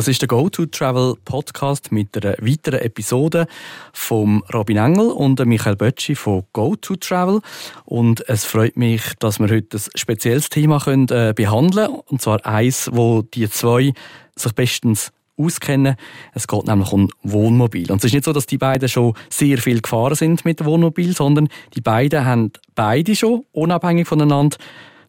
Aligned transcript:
Das 0.00 0.08
ist 0.08 0.22
der 0.22 0.28
Go-To-Travel 0.28 1.16
Podcast 1.26 1.92
mit 1.92 2.16
einer 2.16 2.34
weiteren 2.40 2.80
Episode 2.80 3.46
vom 3.92 4.42
Robin 4.50 4.78
Engel 4.78 5.10
und 5.10 5.44
Michael 5.44 5.76
Bötschi 5.76 6.14
von 6.14 6.44
Go-To-Travel. 6.54 7.42
Und 7.84 8.26
es 8.26 8.46
freut 8.46 8.78
mich, 8.78 9.02
dass 9.18 9.40
wir 9.40 9.50
heute 9.50 9.76
ein 9.76 9.82
spezielles 9.94 10.48
Thema 10.48 10.80
können, 10.80 11.06
äh, 11.10 11.34
behandeln 11.36 11.88
können. 11.88 12.00
Und 12.06 12.22
zwar 12.22 12.46
eins, 12.46 12.88
wo 12.94 13.20
die 13.20 13.50
zwei 13.50 13.92
sich 14.36 14.52
bestens 14.54 15.12
auskennen. 15.36 15.96
Es 16.32 16.48
geht 16.48 16.66
nämlich 16.66 16.92
um 16.92 17.10
Wohnmobil. 17.22 17.92
Und 17.92 17.98
es 17.98 18.04
ist 18.04 18.14
nicht 18.14 18.24
so, 18.24 18.32
dass 18.32 18.46
die 18.46 18.56
beiden 18.56 18.88
schon 18.88 19.12
sehr 19.28 19.58
viel 19.58 19.82
gefahren 19.82 20.14
sind 20.14 20.46
mit 20.46 20.60
dem 20.60 20.66
Wohnmobil, 20.66 21.14
sondern 21.14 21.50
die 21.74 21.82
beiden 21.82 22.24
haben 22.24 22.52
beide 22.74 23.14
schon, 23.14 23.44
unabhängig 23.52 24.08
voneinander, 24.08 24.56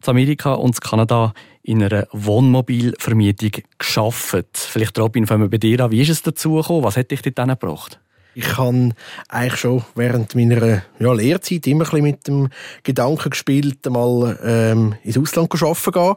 zu 0.02 0.10
Amerika 0.10 0.52
und 0.52 0.74
zu 0.74 0.82
Kanada 0.82 1.32
in 1.62 1.82
einer 1.82 2.06
Wohnmobilvermietung 2.12 3.62
geschafft. 3.78 4.46
Vielleicht, 4.54 4.98
Robin, 4.98 5.26
fangen 5.26 5.42
wir 5.42 5.50
bei 5.50 5.58
dir 5.58 5.80
an. 5.80 5.90
Wie 5.90 6.00
ist 6.00 6.08
es 6.08 6.22
dazu 6.22 6.56
gekommen? 6.56 6.84
Was 6.84 6.96
hat 6.96 7.10
dich 7.10 7.22
dort 7.22 7.36
gebracht? 7.36 8.00
Ich 8.34 8.56
habe 8.56 8.90
eigentlich 9.28 9.60
schon 9.60 9.84
während 9.94 10.34
meiner 10.34 10.82
ja, 10.98 11.12
Lehrzeit 11.12 11.66
immer 11.66 11.92
ein 11.92 12.02
mit 12.02 12.26
dem 12.26 12.48
Gedanken 12.82 13.30
gespielt, 13.30 13.84
mal 13.90 14.38
ähm, 14.42 14.94
ins 15.04 15.18
Ausland 15.18 15.52
zu 15.56 15.66
arbeiten 15.66 16.16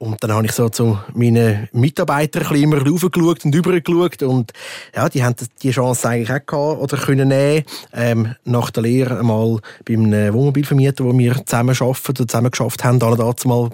und 0.00 0.24
dann 0.24 0.32
habe 0.32 0.46
ich 0.46 0.52
so 0.52 0.70
zu 0.70 0.98
meinen 1.12 1.68
Mitarbeitern 1.72 2.46
ein 2.46 2.62
immer 2.62 2.78
raufgeschaut 2.78 3.44
und 3.44 3.54
übergeschaut 3.54 4.22
und 4.22 4.52
ja, 4.96 5.10
die 5.10 5.22
haben 5.22 5.34
die 5.62 5.70
Chance 5.72 6.08
eigentlich 6.08 6.30
auch 6.30 6.46
gehabt 6.46 6.80
oder 6.80 6.96
können 6.96 7.28
nehmen, 7.28 7.64
ähm, 7.92 8.34
nach 8.44 8.70
der 8.70 8.84
Lehre 8.84 9.18
einmal 9.18 9.58
bei 9.84 9.94
einem 9.94 10.32
Wohnmobilvermieter, 10.32 11.04
wo 11.04 11.16
wir 11.18 11.44
zusammen 11.44 11.76
arbeiten 11.78 12.12
oder 12.12 12.28
zusammen 12.28 12.50
geschafft 12.50 12.82
haben, 12.82 13.02
alle 13.02 13.16
dazu 13.16 13.46
mal 13.46 13.70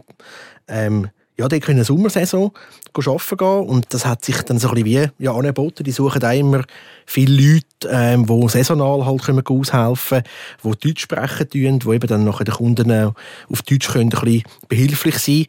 ähm, 0.68 1.08
ja, 1.38 1.48
die 1.48 1.60
können 1.60 1.78
eine 1.78 1.84
Sommersaison 1.84 2.50
arbeiten 2.94 3.36
gehen 3.36 3.68
und 3.68 3.92
das 3.92 4.06
hat 4.06 4.24
sich 4.24 4.40
dann 4.42 4.58
so 4.58 4.68
ein 4.68 4.82
bisschen 4.82 5.12
wie 5.18 5.24
ja, 5.24 5.32
angeboten. 5.34 5.84
Die 5.84 5.92
suchen 5.92 6.24
auch 6.24 6.32
immer 6.32 6.62
viele 7.04 7.52
Leute, 7.52 7.88
ähm, 7.90 8.26
die 8.26 8.48
saisonal 8.48 9.04
halt 9.04 9.22
können 9.22 9.46
aushelfen 9.46 10.22
können, 10.62 10.74
die 10.80 10.88
Deutsch 10.88 11.02
sprechen 11.02 11.50
können, 11.50 11.78
die 11.78 11.88
eben 11.88 12.06
dann 12.06 12.24
nachher 12.24 12.44
den 12.44 12.54
Kunden 12.54 12.90
auf 12.90 13.62
Deutsch 13.62 13.88
können 13.88 14.04
ein 14.04 14.20
bisschen 14.20 14.42
behilflich 14.68 15.18
sein 15.18 15.46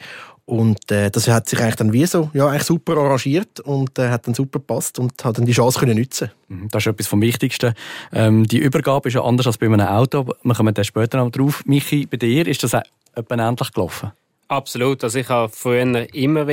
und 0.48 0.92
äh, 0.92 1.12
das 1.12 1.28
hat 1.28 1.50
sich 1.50 1.60
eigentlich 1.60 1.76
dann 1.76 1.92
wie 1.92 2.06
so 2.06 2.30
ja, 2.34 2.48
eigentlich 2.48 2.64
super 2.64 2.96
arrangiert 2.96 3.60
und 3.60 4.00
äh, 4.00 4.10
hat 4.10 4.28
dann 4.28 4.34
super 4.34 4.60
gepasst 4.60 4.98
und 4.98 5.22
hat 5.24 5.38
dann 5.38 5.46
die 5.46 5.52
Chance 5.52 5.78
können 5.78 5.98
nutzen 5.98 6.32
mhm, 6.48 6.70
Das 6.72 6.84
ist 6.84 6.88
etwas 6.88 7.08
vom 7.08 7.20
Wichtigsten. 7.20 7.74
Ähm, 8.14 8.48
die 8.48 8.60
Übergabe 8.60 9.10
ist 9.10 9.16
ja 9.16 9.24
anders 9.24 9.48
als 9.48 9.58
bei 9.58 9.66
einem 9.66 9.82
Auto. 9.82 10.26
Wir 10.44 10.56
kommen 10.56 10.74
dann 10.74 10.86
später 10.86 11.18
noch 11.18 11.32
drauf. 11.32 11.64
Michi, 11.66 12.06
bei 12.06 12.16
dir 12.16 12.48
ist 12.48 12.64
das 12.64 12.74
auch 12.76 12.82
endlich 13.14 13.74
gelaufen? 13.74 14.14
Absolut. 14.48 15.04
Also 15.04 15.20
ich 15.20 15.30
habe 15.30 15.50
früher 15.50 16.14
immer 16.14 16.48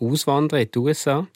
auswandern 0.00 0.60
in 0.60 0.70
die 0.70 0.78
USA. 0.78 1.26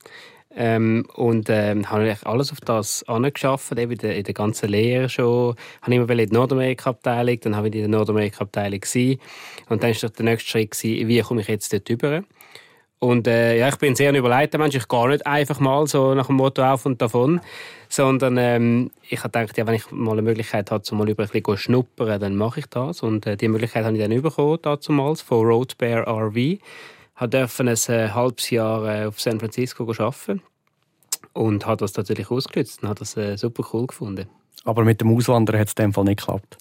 Ähm, 0.53 1.07
und 1.15 1.49
ähm, 1.49 1.89
habe 1.91 2.11
ich 2.11 2.27
alles 2.27 2.51
auf 2.51 2.61
das 2.61 3.05
angeschafft, 3.05 3.71
eben 3.79 3.93
in 3.93 3.99
der, 3.99 4.17
in 4.17 4.25
der 4.25 4.35
ganzen 4.35 4.69
Lehre 4.69 5.09
schon. 5.09 5.55
Habe 5.81 5.95
immer 5.95 6.11
in 6.11 6.19
die 6.29 6.35
Nordamerika-Abteilung, 6.35 7.39
dann 7.43 7.57
habe 7.57 7.69
ich 7.69 7.75
in 7.75 7.83
der 7.83 7.89
Nordamerika-Abteilung 7.89 8.81
Und 9.69 9.85
dann 9.85 9.95
war 9.95 10.11
der 10.11 10.25
nächste 10.25 10.51
Schritt, 10.51 10.73
gewesen, 10.73 11.07
wie 11.07 11.21
komme 11.21 11.43
ich 11.43 11.49
jetzt 11.49 11.73
dort 11.73 11.89
rüber? 11.89 12.25
Und 13.01 13.27
äh, 13.27 13.59
ja, 13.59 13.69
ich 13.69 13.77
bin 13.77 13.93
ein 13.93 13.97
sehr 13.97 14.15
überleiteter 14.15 14.59
Mensch. 14.59 14.75
Ich 14.75 14.87
gehe 14.87 15.09
nicht 15.09 15.27
einfach 15.27 15.59
mal 15.59 15.87
so 15.87 16.15
nach 16.15 16.27
dem 16.27 16.37
Motto 16.37 16.63
auf 16.63 16.85
und 16.85 17.01
davon, 17.01 17.41
sondern 17.89 18.37
ähm, 18.37 18.91
ich 19.09 19.25
habe 19.25 19.31
gedacht, 19.31 19.57
ja, 19.57 19.67
wenn 19.67 19.75
ich 19.75 19.91
mal 19.91 20.13
eine 20.13 20.23
Möglichkeit 20.23 20.71
habe, 20.71 20.85
so 20.85 20.95
mal 20.95 21.09
über 21.09 21.23
ein 21.23 21.31
bisschen 21.31 21.57
schnuppern, 21.57 22.21
dann 22.21 22.37
mache 22.37 22.61
ich 22.61 22.67
das. 22.67 23.03
Und 23.03 23.27
äh, 23.27 23.39
die 23.39 23.49
Möglichkeit 23.49 23.87
habe 23.87 23.97
ich 23.97 24.03
dann 24.03 24.23
bekommen, 24.23 24.59
damals, 24.63 25.23
von 25.23 25.47
Road 25.47 25.79
Bear 25.79 26.07
RV 26.07 26.59
durfte 27.27 27.63
ein 27.63 27.69
äh, 27.69 28.09
halbes 28.11 28.51
Jahr 28.51 28.87
äh, 28.87 29.07
auf 29.07 29.19
San 29.19 29.41
Francisco 29.41 29.91
arbeiten 29.91 30.43
und 31.33 31.67
hat 31.67 31.81
das 31.81 31.97
natürlich 31.97 32.31
ausgenutzt 32.31 32.83
und 32.83 32.89
hat 32.91 33.01
das 33.01 33.17
äh, 33.17 33.37
super 33.37 33.65
cool 33.73 33.87
gefunden. 33.87 34.29
Aber 34.65 34.85
mit 34.85 35.01
dem 35.01 35.15
Auswandern 35.17 35.59
hat 35.59 35.69
es 35.69 35.75
in 35.75 35.85
dem 35.85 35.93
Fall 35.95 36.05
nicht 36.05 36.21
geklappt? 36.21 36.59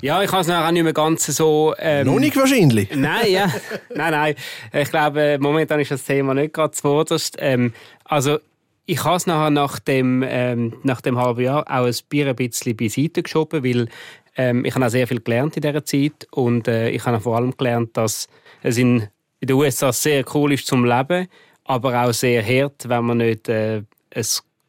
Ja, 0.00 0.22
ich 0.22 0.30
habe 0.30 0.42
es 0.42 0.46
nachher 0.46 0.66
auch 0.66 0.72
nicht 0.72 0.82
mehr 0.82 0.92
ganz 0.92 1.26
so... 1.26 1.74
Ähm, 1.78 2.06
Noch 2.06 2.18
nicht 2.18 2.36
wahrscheinlich? 2.36 2.90
Nein, 2.94 3.30
ja. 3.30 3.52
nein, 3.94 4.12
nein. 4.12 4.34
Ich 4.72 4.90
glaube, 4.90 5.38
momentan 5.40 5.80
ist 5.80 5.90
das 5.90 6.04
Thema 6.04 6.34
nicht 6.34 6.54
gerade 6.54 6.72
zuvorderst. 6.72 7.36
Ähm, 7.38 7.72
also, 8.04 8.38
ich 8.86 9.04
habe 9.04 9.16
es 9.16 9.26
nachher 9.26 9.50
nach 9.50 9.78
dem, 9.78 10.24
ähm, 10.26 10.74
nach 10.82 11.00
dem 11.00 11.18
halben 11.18 11.42
Jahr 11.42 11.64
auch 11.68 11.86
ein 11.86 12.36
bisschen 12.36 12.76
beiseite 12.76 13.22
geschoben, 13.22 13.64
weil 13.64 13.88
ähm, 14.36 14.64
ich 14.64 14.74
habe 14.74 14.86
auch 14.86 14.90
sehr 14.90 15.06
viel 15.06 15.20
gelernt 15.20 15.56
in 15.56 15.62
dieser 15.62 15.84
Zeit 15.84 16.26
und 16.30 16.68
äh, 16.68 16.90
ich 16.90 17.04
habe 17.04 17.20
vor 17.20 17.36
allem 17.36 17.56
gelernt, 17.56 17.96
dass 17.96 18.28
es 18.62 18.78
in 18.78 19.08
in 19.40 19.48
den 19.48 19.56
USA 19.56 19.92
sehr 19.92 20.24
cool 20.34 20.52
ist 20.52 20.66
zum 20.66 20.84
Leben, 20.84 21.28
aber 21.64 22.02
auch 22.02 22.12
sehr 22.12 22.42
hart, 22.44 22.88
wenn 22.88 23.04
man 23.04 23.18
nicht 23.18 23.48
äh, 23.48 23.82
ein 24.14 24.26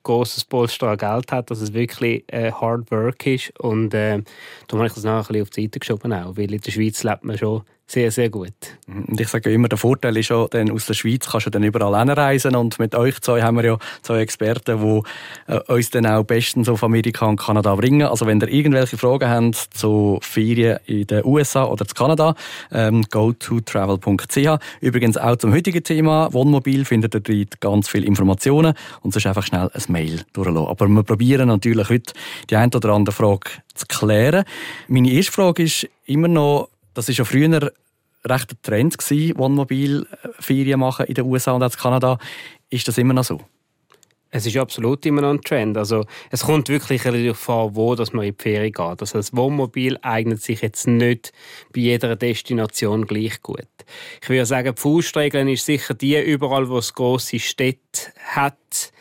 großes 0.09 0.45
Polster 0.45 0.87
an 0.87 0.97
Geld 0.97 1.31
hat, 1.31 1.51
dass 1.51 1.61
es 1.61 1.71
wirklich 1.71 2.23
äh, 2.27 2.51
Hard 2.51 2.89
Work 2.89 3.27
ist. 3.27 3.57
Und 3.59 3.93
äh, 3.93 4.23
darum 4.67 4.79
habe 4.79 4.87
ich 4.87 4.93
das 4.93 5.03
nachher 5.03 5.19
ein 5.19 5.27
bisschen 5.27 5.41
auf 5.43 5.49
die 5.51 5.63
Seite 5.63 5.79
geschoben, 5.79 6.13
auch, 6.13 6.35
weil 6.35 6.51
in 6.51 6.61
der 6.61 6.71
Schweiz 6.71 7.03
lebt 7.03 7.23
man 7.23 7.37
schon 7.37 7.61
sehr, 7.89 8.11
sehr 8.11 8.29
gut. 8.29 8.53
Und 8.87 9.19
ich 9.19 9.27
sage 9.27 9.51
immer, 9.51 9.67
der 9.67 9.77
Vorteil 9.77 10.15
ist 10.17 10.29
ja, 10.29 10.47
denn 10.47 10.71
aus 10.71 10.85
der 10.85 10.93
Schweiz 10.93 11.27
kannst 11.27 11.47
du 11.47 11.49
dann 11.49 11.63
überall 11.63 11.97
hinreisen 11.97 12.55
und 12.55 12.77
mit 12.77 12.93
euch 12.93 13.19
zwei 13.21 13.41
haben 13.41 13.57
wir 13.57 13.65
ja 13.65 13.77
zwei 14.03 14.19
Experten, 14.19 14.79
die 14.79 15.51
äh, 15.51 15.59
uns 15.67 15.89
dann 15.89 16.05
auch 16.05 16.23
bestens 16.23 16.69
auf 16.69 16.83
Amerika 16.83 17.25
und 17.25 17.37
Kanada 17.37 17.73
bringen. 17.75 18.03
Also 18.03 18.27
wenn 18.27 18.39
ihr 18.41 18.47
irgendwelche 18.47 18.97
Fragen 18.97 19.27
habt 19.29 19.55
zu 19.73 20.19
Ferien 20.21 20.77
in 20.85 21.07
den 21.07 21.25
USA 21.25 21.65
oder 21.65 21.85
zu 21.85 21.95
Kanada, 21.95 22.35
ähm, 22.71 23.03
go 23.09 23.33
to 23.33 23.59
travel.ch. 23.59 24.59
Übrigens 24.81 25.17
auch 25.17 25.37
zum 25.37 25.51
heutigen 25.51 25.83
Thema 25.83 26.31
Wohnmobil 26.31 26.85
findet 26.85 27.15
ihr 27.15 27.21
dort 27.21 27.59
ganz 27.59 27.89
viele 27.89 28.05
Informationen 28.05 28.75
und 29.01 29.13
sonst 29.13 29.25
einfach 29.25 29.43
schnell 29.43 29.71
ein 29.73 29.83
Mail 29.87 30.21
durchlassen. 30.33 30.67
Aber 30.67 30.87
wir 30.87 31.03
probieren 31.03 31.47
natürlich 31.47 31.89
heute 31.89 32.13
die 32.51 32.55
eine 32.55 32.71
oder 32.71 32.89
andere 32.89 33.15
Frage 33.15 33.49
zu 33.73 33.87
klären. 33.87 34.43
Meine 34.87 35.09
erste 35.09 35.31
Frage 35.31 35.63
ist 35.63 35.87
immer 36.05 36.27
noch, 36.27 36.69
das 36.93 37.07
war 37.07 37.15
ja 37.15 37.25
früher 37.25 37.71
recht 38.25 38.51
ein 38.51 38.57
Trend 38.61 38.97
gewesen, 38.97 39.37
Wohnmobilferien 39.37 40.79
machen 40.79 41.05
in 41.05 41.13
den 41.13 41.25
USA 41.25 41.53
und 41.53 41.63
auch 41.63 41.71
in 41.71 41.77
Kanada. 41.77 42.17
Ist 42.69 42.87
das 42.87 42.97
immer 42.97 43.13
noch 43.13 43.23
so? 43.23 43.41
Es 44.31 44.45
ist 44.45 44.57
absolut 44.57 45.05
immer 45.07 45.21
noch 45.21 45.31
ein 45.31 45.41
Trend. 45.41 45.75
Also, 45.75 46.05
es 46.29 46.43
kommt 46.43 46.69
wirklich 46.69 47.01
darauf 47.01 47.49
an, 47.49 47.75
wo 47.75 47.95
dass 47.95 48.13
man 48.13 48.25
in 48.25 48.35
die 48.35 48.41
Ferien 48.43 48.71
geht. 48.71 49.01
Also, 49.01 49.17
das 49.17 49.35
Wohnmobil 49.35 49.97
eignet 50.03 50.43
sich 50.43 50.61
jetzt 50.61 50.87
nicht 50.87 51.31
bei 51.73 51.81
jeder 51.81 52.15
Destination 52.15 53.07
gleich 53.07 53.41
gut. 53.41 53.65
Ich 54.21 54.29
würde 54.29 54.45
sagen, 54.45 54.75
die 54.75 54.81
Faustregel 54.81 55.49
ist 55.49 55.65
sicher 55.65 55.95
die, 55.95 56.19
überall 56.21 56.69
wo 56.69 56.77
es 56.77 56.93
grosse 56.93 57.39
Städte 57.39 58.13
hat, 58.23 58.91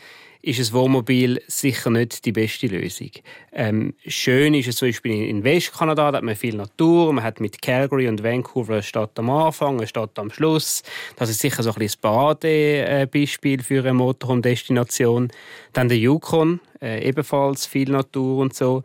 ist 0.41 0.61
ein 0.61 0.73
Wohnmobil 0.73 1.43
sicher 1.47 1.91
nicht 1.91 2.25
die 2.25 2.33
beste 2.33 2.69
Lösung. 2.69 3.11
Ähm, 3.53 3.95
schön 4.07 4.55
ist 4.55 4.69
es 4.69 4.77
zum 4.77 4.89
Beispiel 4.89 5.29
in 5.29 5.43
Westkanada, 5.43 6.11
da 6.11 6.19
hat 6.19 6.25
man 6.25 6.37
viel 6.37 6.57
Natur, 6.57 7.13
man 7.13 7.25
hat 7.25 7.41
mit 7.41 7.61
Calgary 7.61 8.09
und 8.09 8.23
Vancouver 8.23 8.75
eine 8.75 8.83
Stadt 8.83 9.19
am 9.19 9.31
Anfang, 9.31 9.79
eine 9.79 9.87
Stadt 9.87 10.19
am 10.19 10.31
Schluss. 10.31 10.83
Das 11.17 11.29
ist 11.29 11.41
sicher 11.41 11.63
so 11.63 11.71
ein 11.71 11.75
bisschen 11.75 11.89
das 11.89 11.97
Badebeispiel 11.97 13.63
für 13.63 13.81
eine 13.81 13.95
Motorhome-Destination. 13.95 15.33
Dann 15.73 15.89
der 15.89 15.99
Yukon, 15.99 16.61
äh, 16.81 17.07
ebenfalls 17.09 17.67
viel 17.67 17.91
Natur 17.91 18.39
und 18.39 18.55
so. 18.55 18.85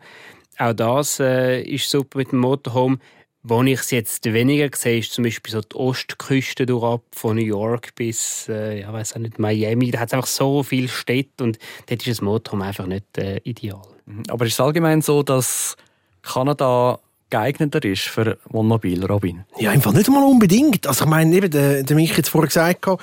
Auch 0.58 0.72
das 0.72 1.20
äh, 1.20 1.62
ist 1.62 1.88
super 1.88 2.18
mit 2.18 2.32
dem 2.32 2.40
Motorhome. 2.40 2.98
Wo 3.46 3.62
ich 3.62 3.78
es 3.78 3.90
jetzt 3.90 4.24
weniger 4.24 4.70
sehe, 4.74 5.00
ist 5.00 5.12
zum 5.12 5.24
Beispiel 5.24 5.52
so 5.52 5.60
die 5.60 5.76
Ostküste 5.76 6.64
durch 6.64 7.00
von 7.12 7.36
New 7.36 7.44
York 7.44 7.94
bis, 7.94 8.48
äh, 8.48 8.80
ja, 8.80 8.90
weiß 8.90 9.14
auch 9.14 9.18
nicht, 9.18 9.38
Miami. 9.38 9.90
Da 9.90 10.00
hat 10.00 10.08
es 10.08 10.14
einfach 10.14 10.26
so 10.26 10.62
viele 10.62 10.88
Städte 10.88 11.44
und 11.44 11.58
dort 11.86 12.00
ist 12.00 12.18
das 12.18 12.22
Motorhome 12.22 12.64
einfach 12.64 12.86
nicht 12.86 13.18
äh, 13.18 13.42
ideal. 13.44 13.82
Mhm. 14.06 14.22
Aber 14.28 14.46
ist 14.46 14.54
es 14.54 14.60
allgemein 14.60 15.02
so, 15.02 15.22
dass 15.22 15.76
Kanada 16.22 16.98
geeigneter 17.28 17.84
ist 17.84 18.04
für 18.04 18.38
Wohnmobil, 18.48 19.04
Robin? 19.04 19.44
Ja, 19.58 19.72
einfach 19.72 19.92
nicht 19.92 20.08
mal 20.08 20.24
unbedingt. 20.24 20.86
Also 20.86 21.04
ich 21.04 21.10
meine, 21.10 21.36
eben, 21.36 21.50
der, 21.50 21.82
der 21.82 21.96
Mich 21.96 22.16
jetzt 22.16 22.30
vorher 22.30 22.48
gesagt 22.48 22.86
hat, 22.86 22.98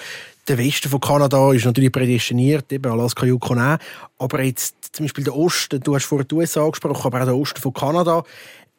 der 0.48 0.57
Westen 0.57 0.89
von 0.89 1.00
Kanada 1.00 1.54
ist 1.54 1.66
natürlich 1.66 1.92
prädestiniert, 1.92 2.71
eben 2.74 2.92
Alaska, 2.92 3.25
Yukon 3.25 3.60
auch. 3.60 3.77
Aber 4.18 4.42
jetzt 4.42 4.75
zum 4.92 5.06
Beispiel 5.06 5.24
der 5.24 5.36
Osten, 5.36 5.80
du 5.81 5.95
hast 5.95 6.06
vorher 6.06 6.25
die 6.25 6.33
USA 6.33 6.66
angesprochen, 6.66 7.06
aber 7.06 7.21
auch 7.21 7.25
der 7.25 7.36
Osten 7.36 7.62
von 7.62 7.74
Kanada, 7.74 8.24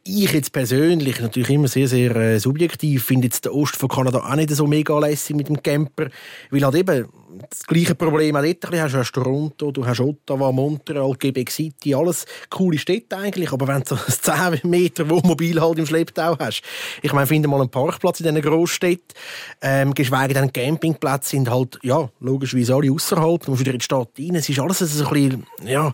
ich 0.04 0.32
jetzt 0.32 0.52
persönlich, 0.52 1.20
natürlich 1.20 1.50
immer 1.50 1.68
sehr, 1.68 1.88
sehr 1.88 2.14
äh, 2.16 2.38
subjektiv, 2.40 3.04
finde 3.04 3.26
jetzt 3.26 3.44
den 3.44 3.52
Osten 3.52 3.78
von 3.78 3.88
Kanada 3.88 4.18
auch 4.18 4.34
nicht 4.34 4.50
so 4.50 4.66
mega 4.66 4.98
lässig 4.98 5.36
mit 5.36 5.48
dem 5.48 5.62
Camper, 5.62 6.08
weil 6.50 6.64
halt 6.64 6.74
eben 6.74 7.08
das 7.48 7.64
gleiche 7.64 7.94
Problem 7.94 8.36
auch 8.36 8.42
dort. 8.42 8.72
Du 8.72 8.80
hast 8.80 9.12
Toronto, 9.12 9.70
du 9.70 9.86
hast 9.86 10.00
Ottawa, 10.00 10.52
Montreal, 10.52 11.14
Quebec 11.14 11.50
City, 11.50 11.94
alles 11.94 12.26
coole 12.50 12.78
Städte 12.78 13.16
eigentlich, 13.16 13.52
aber 13.52 13.68
wenn 13.68 13.82
du 13.82 13.96
so 13.96 13.96
10 13.96 14.60
Meter 14.68 15.08
Wohnmobil 15.08 15.60
halt 15.60 15.78
im 15.78 15.86
Schlepptau 15.86 16.36
hast, 16.38 16.62
ich 17.02 17.12
meine, 17.12 17.26
finde 17.26 17.48
mal 17.48 17.60
einen 17.60 17.70
Parkplatz 17.70 18.20
in 18.20 18.26
diesen 18.26 18.42
Großstädten, 18.42 19.14
ähm, 19.60 19.94
geschweige 19.94 20.34
denn 20.34 20.52
Campingplätze 20.52 21.30
sind 21.30 21.50
halt, 21.50 21.78
ja, 21.82 22.08
logischerweise 22.20 22.74
alle 22.74 22.92
außerhalb, 22.92 23.44
du 23.44 23.50
musst 23.50 23.60
wieder 23.60 23.72
in 23.72 23.78
die 23.78 23.84
Stadt 23.84 24.10
rein, 24.18 24.34
es 24.34 24.48
ist 24.48 24.58
alles 24.58 24.80
ein 24.80 25.08
bisschen, 25.08 25.46
ja, 25.64 25.92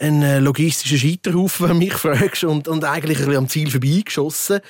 ein 0.00 0.22
äh, 0.22 0.38
logistischer 0.38 0.96
Scheiterhaufen, 0.98 1.68
wenn 1.68 1.78
du 1.78 1.84
mich 1.84 1.94
fragst, 1.94 2.44
und, 2.44 2.68
und 2.68 2.84
eigentlich 2.84 3.18
ein 3.18 3.26
bisschen 3.26 3.38
am 3.38 3.48
Ziel 3.48 3.70
vorbeigeschossen. 3.70 4.60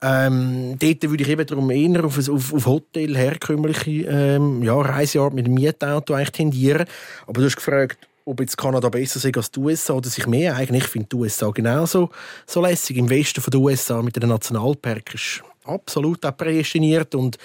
Ähm, 0.00 0.78
dort 0.78 1.02
würde 1.10 1.24
ich 1.24 1.28
eben 1.28 1.46
darum 1.46 1.70
eher 1.70 2.04
auf, 2.04 2.16
auf, 2.28 2.54
auf 2.54 2.66
Hotel, 2.66 3.16
herkömmliche 3.16 4.06
ähm, 4.06 4.62
ja, 4.62 4.74
Reiseart 4.74 5.34
mit 5.34 5.46
dem 5.46 5.54
Mietauto 5.54 6.14
eigentlich 6.14 6.32
tendieren. 6.32 6.86
Aber 7.26 7.40
du 7.40 7.46
hast 7.46 7.56
gefragt, 7.56 7.98
ob 8.24 8.40
jetzt 8.40 8.56
Kanada 8.56 8.88
besser 8.90 9.26
ist 9.26 9.36
als 9.36 9.50
die 9.50 9.60
USA 9.60 9.94
oder 9.94 10.08
sich 10.08 10.26
mehr 10.26 10.54
eigentlich. 10.54 10.84
Ich 10.84 10.90
finde 10.90 11.08
die 11.10 11.16
USA 11.16 11.50
genauso 11.50 12.10
so 12.46 12.62
lässig. 12.62 12.96
Im 12.96 13.10
Westen 13.10 13.40
von 13.40 13.50
den 13.50 13.60
USA 13.60 14.02
mit 14.02 14.16
den 14.16 14.28
Nationalpark 14.28 15.14
ist 15.14 15.42
absolut 15.64 16.24
auch 16.24 16.36
prädestiniert 16.36 17.14
und 17.14 17.38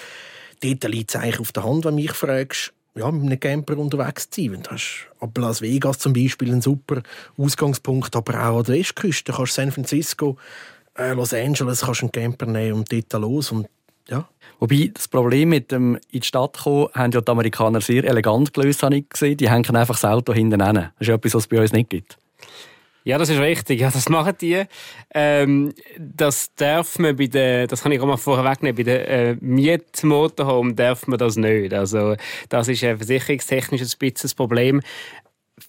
dort 0.61 0.83
liegt 0.83 1.09
es 1.09 1.15
eigentlich 1.15 1.39
auf 1.39 1.51
der 1.53 1.63
Hand, 1.63 1.85
wenn 1.85 1.95
du 1.95 2.01
mich 2.01 2.11
fragst, 2.11 2.73
ja, 2.95 3.09
mit 3.09 3.23
einem 3.23 3.39
Camper 3.39 3.77
unterwegs 3.77 4.29
zu 4.29 4.41
sein. 4.41 4.61
Du 4.61 4.71
hast 4.71 5.07
ab 5.19 5.37
Las 5.37 5.61
Vegas 5.61 5.97
zum 5.99 6.13
Beispiel 6.13 6.51
einen 6.51 6.61
super 6.61 7.01
Ausgangspunkt, 7.37 8.15
aber 8.15 8.47
auch 8.47 8.59
an 8.59 8.65
der 8.65 8.75
Westküste. 8.75 9.31
Du 9.31 9.37
kannst 9.37 9.55
San 9.55 9.71
Francisco, 9.71 10.37
äh, 10.97 11.13
Los 11.13 11.33
Angeles 11.33 11.81
kannst 11.81 12.01
einen 12.01 12.11
Camper 12.11 12.45
nehmen 12.45 12.79
und 12.79 12.91
dort 12.91 13.13
los 13.21 13.51
und 13.51 13.67
ja. 14.09 14.27
Wobei 14.59 14.91
das 14.93 15.07
Problem 15.07 15.49
mit 15.49 15.71
dem 15.71 15.95
in 16.11 16.19
die 16.19 16.23
Stadt 16.23 16.59
kommen, 16.63 16.89
haben 16.93 17.11
ja 17.11 17.21
die 17.21 17.31
Amerikaner 17.31 17.81
sehr 17.81 18.03
elegant 18.03 18.53
gelöst, 18.53 18.83
habe 18.83 18.97
ich 18.97 19.09
gesehen. 19.09 19.37
Die 19.37 19.49
hängen 19.49 19.75
einfach 19.75 19.95
das 19.95 20.05
Auto 20.05 20.33
hinten 20.33 20.61
an. 20.61 20.75
Das 20.75 21.07
ist 21.07 21.09
etwas, 21.09 21.35
was 21.35 21.43
es 21.43 21.47
bei 21.47 21.61
uns 21.61 21.71
nicht 21.71 21.89
gibt. 21.89 22.17
Ja, 23.05 23.17
das 23.17 23.29
ist 23.29 23.39
richtig. 23.39 23.81
Ja, 23.81 23.91
das 23.91 24.07
machen 24.07 24.33
die. 24.39 24.63
Ähm, 25.13 25.73
das 25.97 26.53
darf 26.55 26.97
man 26.99 27.15
bei 27.17 27.27
den, 27.27 27.67
das 27.67 27.83
kann 27.83 27.91
ich 27.91 27.99
auch 27.99 28.05
mal 28.05 28.17
vorher 28.17 28.49
wegnehmen, 28.49 28.75
bei 28.77 28.83
den 28.83 29.01
äh, 29.01 29.35
Mietmotorhome 29.41 30.73
darf 30.73 31.07
man 31.07 31.19
das 31.19 31.35
nicht. 31.35 31.73
Also, 31.73 32.15
das 32.47 32.69
ist 32.69 32.83
ein 32.83 32.97
versicherungstechnisches 32.97 33.97
bisschen 33.97 34.21
das 34.23 34.35
Problem. 34.35 34.81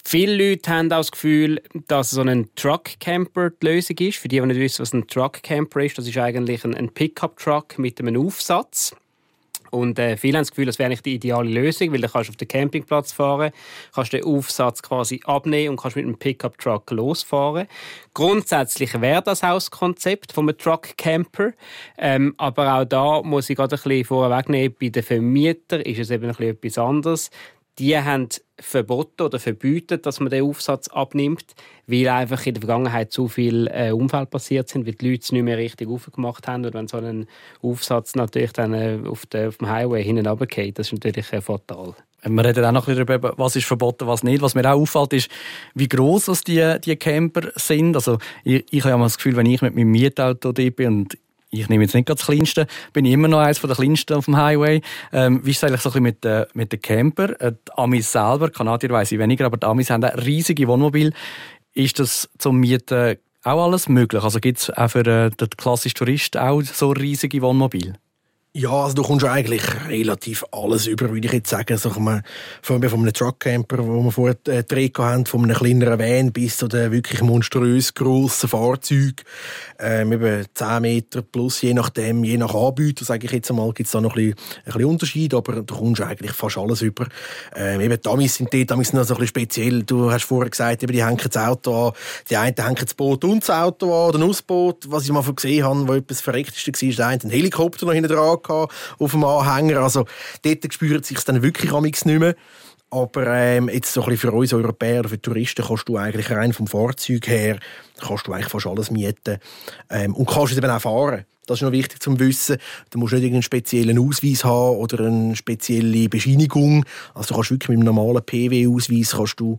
Viele 0.05 0.51
Leute 0.51 0.71
haben 0.71 0.93
auch 0.93 0.99
das 0.99 1.13
Gefühl, 1.13 1.63
dass 1.89 2.11
so 2.11 2.23
ein 2.23 2.49
Truck 2.57 2.99
Camper 3.01 3.51
die 3.51 3.67
Lösung 3.67 3.97
ist. 3.99 4.19
Für 4.19 4.29
die, 4.29 4.41
die 4.41 4.47
nicht 4.47 4.61
wissen, 4.61 4.83
was 4.83 4.93
ein 4.93 5.07
Truck 5.07 5.43
Camper 5.43 5.85
ist, 5.85 5.99
das 5.99 6.07
ist 6.07 6.19
eigentlich 6.19 6.65
ein, 6.65 6.75
ein 6.75 6.91
Pickup 6.91 7.39
Truck 7.39 7.79
mit 7.79 8.01
einem 8.01 8.27
Aufsatz. 8.27 8.95
Und 9.75 9.99
äh, 9.99 10.17
viele 10.17 10.39
haben 10.39 10.43
das 10.43 10.51
Gefühl, 10.51 10.67
das 10.67 10.79
wäre 10.79 10.89
nicht 10.89 11.05
die 11.05 11.15
ideale 11.15 11.51
Lösung, 11.51 11.93
weil 11.93 12.01
dann 12.01 12.11
kannst 12.13 12.29
du 12.29 12.33
auf 12.33 12.37
den 12.37 12.47
Campingplatz 12.47 13.13
fahren, 13.13 13.51
kannst 13.93 14.13
den 14.13 14.23
Aufsatz 14.23 14.83
quasi 14.83 15.21
abnehmen 15.25 15.71
und 15.71 15.81
kannst 15.81 15.97
mit 15.97 16.05
einem 16.05 16.17
Pickup-Truck 16.17 16.93
losfahren. 16.93 17.67
Grundsätzlich 18.15 19.01
wäre 19.01 19.23
das 19.23 19.43
auch 19.43 19.55
das 19.55 19.73
Konzept 19.73 20.33
von 20.33 20.47
Truck-Camper. 20.47 21.55
Ähm, 21.99 22.35
aber 22.37 22.75
auch 22.75 22.85
da 22.85 23.23
muss 23.23 23.51
ich 23.51 23.57
gerade 23.57 23.75
ein 23.75 23.83
bisschen 23.83 24.05
vorwegnehmen, 24.05 24.77
bei 24.81 24.91
den 24.91 25.03
Vermietern 25.03 25.81
ist 25.81 25.99
es 25.99 26.11
eben 26.11 26.27
ein 26.27 26.29
bisschen 26.29 26.51
etwas 26.51 26.79
anderes 26.79 27.31
die 27.79 27.99
haben 27.99 28.29
verboten 28.61 29.23
oder 29.23 29.41
verbieten, 29.41 30.01
dass 30.01 30.21
man 30.21 30.31
den 30.31 30.45
Aufsatz 30.45 30.89
abnimmt, 30.89 31.55
weil 31.87 32.09
einfach 32.09 32.47
in 32.47 32.55
der 32.55 32.61
Vergangenheit 32.61 33.13
zu 33.13 33.29
viele 33.29 33.69
äh, 33.71 33.91
Unfälle 33.91 34.27
passiert 34.27 34.69
sind, 34.69 34.87
weil 34.87 34.95
die 34.95 35.11
Leute 35.11 35.23
es 35.23 35.33
nicht 35.33 35.43
mehr 35.43 35.59
richtig 35.59 35.89
aufgemacht 35.89 36.47
haben. 36.47 36.65
Und 36.65 36.75
wenn 36.75 36.87
so 36.87 36.99
ein 36.99 37.27
Aufsatz 37.63 38.15
natürlich 38.15 38.53
dann 38.53 38.75
äh, 38.75 39.01
auf, 39.07 39.27
der, 39.27 39.49
auf 39.49 39.59
dem 39.59 39.69
Highway 39.69 40.05
hinten 40.05 40.27
runtergeht, 40.27 40.79
das 40.79 40.89
ist 40.89 40.93
natürlich 40.93 41.33
äh, 41.33 41.41
fatal. 41.41 41.95
Wir 42.27 42.45
reden 42.45 42.65
auch 42.65 42.73
noch 42.73 42.87
darüber, 42.87 43.35
was 43.37 43.57
ist 43.57 43.67
verboten, 43.67 44.07
was 44.07 44.23
nicht. 44.23 44.41
Was 44.41 44.55
mir 44.55 44.65
auch 44.65 44.81
auffällt, 44.81 45.13
ist, 45.13 45.31
wie 45.75 45.89
gross 45.89 46.27
die, 46.43 46.77
die 46.83 46.97
Camper 46.97 47.53
sind. 47.57 47.97
Also, 47.97 48.19
ich, 48.45 48.65
ich 48.71 48.85
habe 48.85 49.03
das 49.03 49.17
Gefühl, 49.17 49.37
wenn 49.37 49.47
ich 49.47 49.61
mit 49.61 49.75
meinem 49.75 49.91
Mietauto 49.91 50.53
da 50.53 50.71
bin 50.71 51.01
und 51.01 51.19
ich 51.61 51.69
nehme 51.69 51.85
jetzt 51.85 51.95
nicht 51.95 52.09
das 52.09 52.27
kleinste, 52.27 52.67
bin 52.93 53.05
ich 53.05 53.13
immer 53.13 53.29
noch 53.29 53.39
eines 53.39 53.61
der 53.61 53.75
kleinsten 53.75 54.15
auf 54.15 54.27
dem 54.27 54.37
Highway. 54.37 54.81
Ähm, 55.13 55.41
wie 55.45 55.51
ist 55.51 55.59
es 55.59 55.65
eigentlich 55.65 55.81
so 55.81 55.91
ein 55.91 55.93
bisschen 55.93 56.03
mit, 56.03 56.25
äh, 56.25 56.47
mit 56.55 56.73
den 56.73 56.81
Camper? 56.81 57.41
Äh, 57.41 57.53
die 57.53 57.73
Amis 57.77 58.13
selber, 58.13 58.51
Kanadier 58.51 58.91
weiss 58.91 59.13
ich 59.13 59.19
weniger, 59.19 59.47
aber 59.47 59.57
die 59.57 59.67
Amis 59.67 59.91
haben 59.91 60.05
riesige 60.05 60.67
Wohnmobil. 60.69 61.13
Ist 61.73 61.99
das 61.99 62.29
zum 62.39 62.59
Mieten 62.59 63.17
auch 63.43 63.65
alles 63.65 63.89
möglich? 63.89 64.23
Also 64.23 64.41
gibt 64.41 64.59
es 64.59 64.71
auch 64.71 64.89
für 64.89 65.07
äh, 65.07 65.31
den 65.31 65.51
klassischen 65.57 65.97
Tourist 65.97 66.37
auch 66.37 66.63
so 66.63 66.91
riesige 66.91 67.43
Wohnmobile? 67.43 67.95
Ja, 68.57 68.71
also 68.71 68.95
du 68.95 69.03
kommst 69.03 69.27
eigentlich 69.27 69.65
relativ 69.89 70.45
alles 70.53 70.87
über, 70.87 71.11
würde 71.11 71.27
ich 71.27 71.33
jetzt 71.33 71.51
sagen. 71.51 71.77
So, 71.77 71.91
man, 71.99 72.23
von, 72.63 72.81
einem 72.81 73.13
Truckcamper, 73.13 73.85
wo 73.85 74.01
wir 74.01 74.13
vorher 74.13 74.37
äh, 74.47 74.63
Trikot 74.63 75.03
haben, 75.03 75.27
von 75.27 75.43
einem 75.43 75.57
kleineren 75.57 75.99
Van 75.99 76.31
bis 76.31 76.59
zu 76.59 76.69
den 76.69 76.93
wirklich 76.93 77.21
monströs 77.21 77.95
grossen 77.95 78.49
Fahrzeugen. 78.49 79.17
Ähm, 79.81 80.13
eben 80.13 80.47
10 80.55 80.83
Meter 80.83 81.23
plus, 81.23 81.63
je 81.63 81.75
nachdem, 81.75 82.23
je 82.23 82.37
nach 82.37 82.55
Anbieter, 82.55 83.05
sage 83.05 83.27
ich 83.27 83.33
jetzt 83.33 83.51
einmal, 83.51 83.73
gibt 83.73 83.89
es 83.89 83.93
da 83.93 84.01
noch 84.01 84.15
ein 84.15 84.33
bisschen, 84.33 84.39
ein 84.59 84.65
bisschen 84.67 84.85
Unterschied, 84.85 85.35
aber 85.35 85.63
du 85.63 85.75
kommst 85.75 86.03
eigentlich 86.03 86.31
fast 86.31 86.57
alles 86.57 86.81
über. 86.81 87.09
Ähm, 87.57 87.81
eben 87.81 88.01
die 88.01 88.09
Amis 88.09 88.37
sind 88.37 88.55
dort 88.55 88.71
Amis 88.71 88.93
noch 88.93 89.03
so 89.03 89.15
ein 89.15 89.19
bisschen 89.19 89.47
speziell. 89.47 89.83
Du 89.83 90.13
hast 90.13 90.27
vorher 90.27 90.49
gesagt, 90.49 90.81
eben, 90.85 90.93
die 90.93 91.05
hängen 91.05 91.19
das 91.29 91.43
Auto 91.43 91.89
an. 91.89 91.93
Die 92.31 92.37
einen 92.37 92.55
hängen 92.57 92.77
das 92.81 92.95
Boot 92.95 93.25
und 93.25 93.41
das 93.41 93.51
Auto 93.51 93.87
an, 93.87 94.11
oder 94.11 94.19
ein 94.21 94.31
Ausboot. 94.31 94.89
Was 94.93 95.03
ich 95.03 95.11
mal 95.11 95.25
gesehen 95.25 95.65
habe, 95.65 95.89
wo 95.89 95.95
etwas 95.95 96.21
Verreckteste 96.21 96.73
war, 96.73 96.89
ist 96.89 96.99
der 97.01 97.07
eine 97.09 97.25
ein 97.25 97.31
Helikopter 97.31 97.87
noch 97.87 97.93
hinten 97.93 98.13
dran 98.13 98.44
auf 98.49 99.11
dem 99.11 99.25
Anhänger. 99.25 99.81
Also 99.81 100.07
dort 100.43 100.73
spürt 100.73 101.05
sich 101.05 101.23
dann 101.25 101.43
wirklich 101.43 101.73
nicht 101.73 102.05
mehr. 102.05 102.35
Aber 102.91 103.27
ähm, 103.27 103.69
jetzt 103.69 103.93
so 103.93 104.03
ein 104.03 104.11
bisschen 104.11 104.31
für 104.31 104.37
uns 104.37 104.53
Europäer, 104.53 105.03
für 105.09 105.21
Touristen, 105.21 105.65
kannst 105.67 105.89
du 105.89 105.97
eigentlich 105.97 106.31
rein 106.31 106.53
vom 106.53 106.69
Fahrzeug 106.69 107.27
her, 107.27 107.59
kannst 108.01 108.29
du 108.29 108.33
eigentlich 108.33 108.49
fast 108.49 108.69
alles 108.69 108.91
mieten. 108.93 109.39
Ähm, 109.91 110.15
und 110.15 110.29
kannst 110.29 110.53
es 110.53 110.59
eben 110.59 110.71
auch 110.71 110.81
fahren. 110.81 111.25
Das 111.47 111.59
ist 111.59 111.63
noch 111.63 111.73
wichtig 111.73 112.01
zum 112.01 112.19
Wissen. 112.21 112.57
Du 112.91 112.99
musst 112.99 113.13
nicht 113.13 113.23
irgendeinen 113.23 113.43
speziellen 113.43 113.99
Ausweis 113.99 114.45
haben 114.45 114.77
oder 114.77 115.07
eine 115.07 115.35
spezielle 115.37 116.09
Bescheinigung. 116.09 116.85
Also 117.15 117.29
du 117.29 117.35
kannst 117.35 117.51
wirklich 117.51 117.69
mit 117.71 117.79
einem 117.79 117.95
normalen 117.95 118.25
PW-Ausweis 118.25 119.11
kannst 119.11 119.41
du 119.41 119.59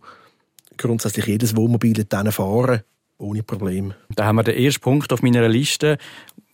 grundsätzlich 0.78 1.26
jedes 1.28 1.56
Wohnmobil 1.56 2.06
fahren. 2.32 2.84
Ohne 3.18 3.44
Problem. 3.44 3.94
Da 4.16 4.26
haben 4.26 4.36
wir 4.38 4.44
den 4.44 4.58
ersten 4.58 4.82
Punkt 4.82 5.14
auf 5.14 5.22
meiner 5.22 5.48
Liste, 5.48 5.98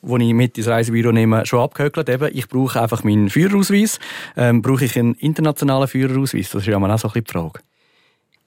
wo 0.02 0.18
ich 0.18 0.34
mit 0.34 0.58
ins 0.58 0.68
Reisebüro 0.68 1.12
nehme, 1.12 1.46
schon 1.46 1.60
abgehökelt. 1.60 2.10
Eben, 2.10 2.30
ich 2.34 2.48
brauche 2.48 2.82
einfach 2.82 3.04
meinen 3.04 3.30
Führerausweis. 3.30 4.00
Ähm, 4.36 4.62
brauche 4.62 4.86
ich 4.86 4.98
einen 4.98 5.16
internationalen 5.16 5.88
Führerausweis? 5.88 6.50
Das 6.52 6.62
ist 6.64 6.68
ja 6.68 6.78
auch 6.78 6.82
so 6.82 6.86
ein 6.86 6.98
bisschen 7.14 7.24
die 7.26 7.32
Frage. 7.32 7.60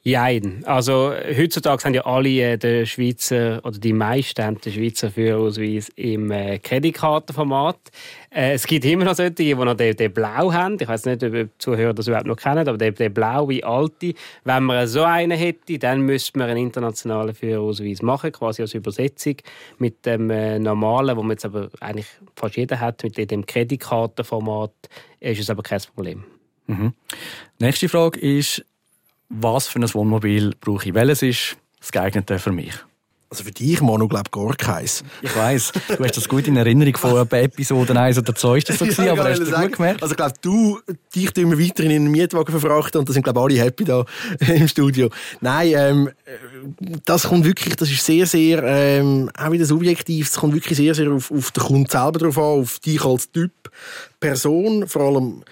Jein. 0.07 0.63
Also, 0.67 1.15
heutzutage 1.35 1.83
haben 1.83 1.95
ja 1.95 2.05
alle 2.05 2.29
äh, 2.29 2.59
den 2.59 2.85
Schweizer, 2.85 3.63
oder 3.65 3.79
die 3.79 3.95
meisten 3.95 4.45
haben 4.45 4.61
den 4.61 4.71
Schweizer 4.71 5.11
Führerausweis 5.11 5.89
im 5.97 6.31
äh, 6.31 6.59
Kreditkartenformat. 6.59 7.79
Äh, 8.29 8.53
es 8.53 8.67
gibt 8.67 8.85
immer 8.85 9.07
noch 9.07 9.15
solche, 9.15 9.31
die 9.31 9.55
noch 9.55 9.73
den, 9.73 9.97
den 9.97 10.13
Blau 10.13 10.53
haben. 10.53 10.77
Ich 10.79 10.87
weiß 10.87 11.07
nicht, 11.07 11.25
ob 11.25 11.33
die 11.33 11.49
Zuhörer 11.57 11.95
das 11.95 12.07
überhaupt 12.07 12.27
noch 12.27 12.37
kennen, 12.37 12.69
aber 12.69 12.77
den, 12.77 12.95
den 12.95 13.15
Blau 13.15 13.49
wie 13.49 13.65
alte. 13.65 14.13
Wenn 14.45 14.65
man 14.65 14.87
so 14.89 15.05
einen 15.05 15.39
hätte, 15.39 15.79
dann 15.79 16.03
müsste 16.03 16.39
man 16.39 16.51
einen 16.51 16.61
internationalen 16.61 17.35
Führerausweis 17.35 18.03
machen, 18.03 18.31
quasi 18.31 18.61
als 18.61 18.75
Übersetzung. 18.75 19.37
Mit 19.79 20.05
dem 20.05 20.29
äh, 20.29 20.59
normalen, 20.59 21.17
wo 21.17 21.23
man 21.23 21.31
jetzt 21.31 21.47
aber 21.47 21.71
eigentlich 21.81 22.09
fast 22.37 22.59
jeder 22.59 22.79
hat, 22.79 23.03
mit 23.05 23.31
dem 23.31 23.47
Kreditkartenformat, 23.47 24.73
ist 25.21 25.41
es 25.41 25.49
aber 25.49 25.63
kein 25.63 25.81
Problem. 25.95 26.25
Mhm. 26.67 26.93
Nächste 27.59 27.89
Frage 27.89 28.21
ist, 28.21 28.67
was 29.41 29.67
für 29.67 29.79
ein 29.79 29.95
Wohnmobil 29.95 30.55
brauche 30.61 30.89
ich? 30.89 30.95
Welches 30.95 31.23
ist 31.23 31.57
das 31.81 31.93
geeignete 31.93 32.39
für 32.39 32.53
mich? 32.53 32.75
Also 33.31 33.43
für 33.43 33.51
dich, 33.51 33.81
Manu, 33.81 34.07
glaube 34.07 34.25
ich, 34.27 34.31
gar 34.31 34.55
keins. 34.55 35.03
Ich 35.21 35.35
weiss, 35.35 35.73
du 35.73 36.05
hast 36.05 36.17
das 36.17 36.29
gut 36.29 36.47
in 36.47 36.57
Erinnerung 36.57 36.97
von 36.97 37.27
Episode 37.29 37.99
1 37.99 38.19
oder 38.19 38.33
2 38.33 38.59
ist 38.59 38.69
das 38.69 38.79
so 38.79 38.85
gewesen, 38.85 39.09
aber 39.09 39.25
hast 39.29 39.41
du 39.41 39.51
gut 39.51 39.73
gemerkt? 39.73 40.03
Also 40.05 40.13
ich 40.13 40.17
glaube, 40.17 40.35
du, 40.41 40.79
dich 41.13 41.33
tun 41.33 41.51
wir 41.51 41.59
weiterhin 41.59 41.91
in 41.91 42.03
einen 42.03 42.11
Mietwagen 42.13 42.57
verfrachten 42.57 43.01
und 43.01 43.09
da 43.09 43.13
sind, 43.13 43.25
glaube 43.25 43.41
alle 43.41 43.61
happy 43.61 43.83
da 43.85 44.05
im 44.39 44.69
Studio. 44.69 45.11
Nein, 45.41 45.73
ähm, 45.75 46.11
das 47.05 47.25
kommt 47.25 47.45
wirklich, 47.45 47.75
das 47.75 47.91
ist 47.91 48.05
sehr, 48.05 48.27
sehr, 48.27 48.63
ähm, 48.63 49.29
auch 49.37 49.51
wieder 49.51 49.65
subjektiv, 49.65 50.29
es 50.29 50.37
kommt 50.37 50.55
wirklich 50.55 50.77
sehr, 50.77 50.95
sehr 50.95 51.11
auf, 51.11 51.33
auf 51.33 51.51
den 51.51 51.65
Kunden 51.65 51.91
selber 51.91 52.21
drauf 52.21 52.39
an, 52.39 52.61
auf 52.61 52.79
dich 52.79 53.05
als 53.05 53.33
Typ, 53.33 53.51
Person, 54.21 54.87
vor 54.87 55.03
allem 55.03 55.43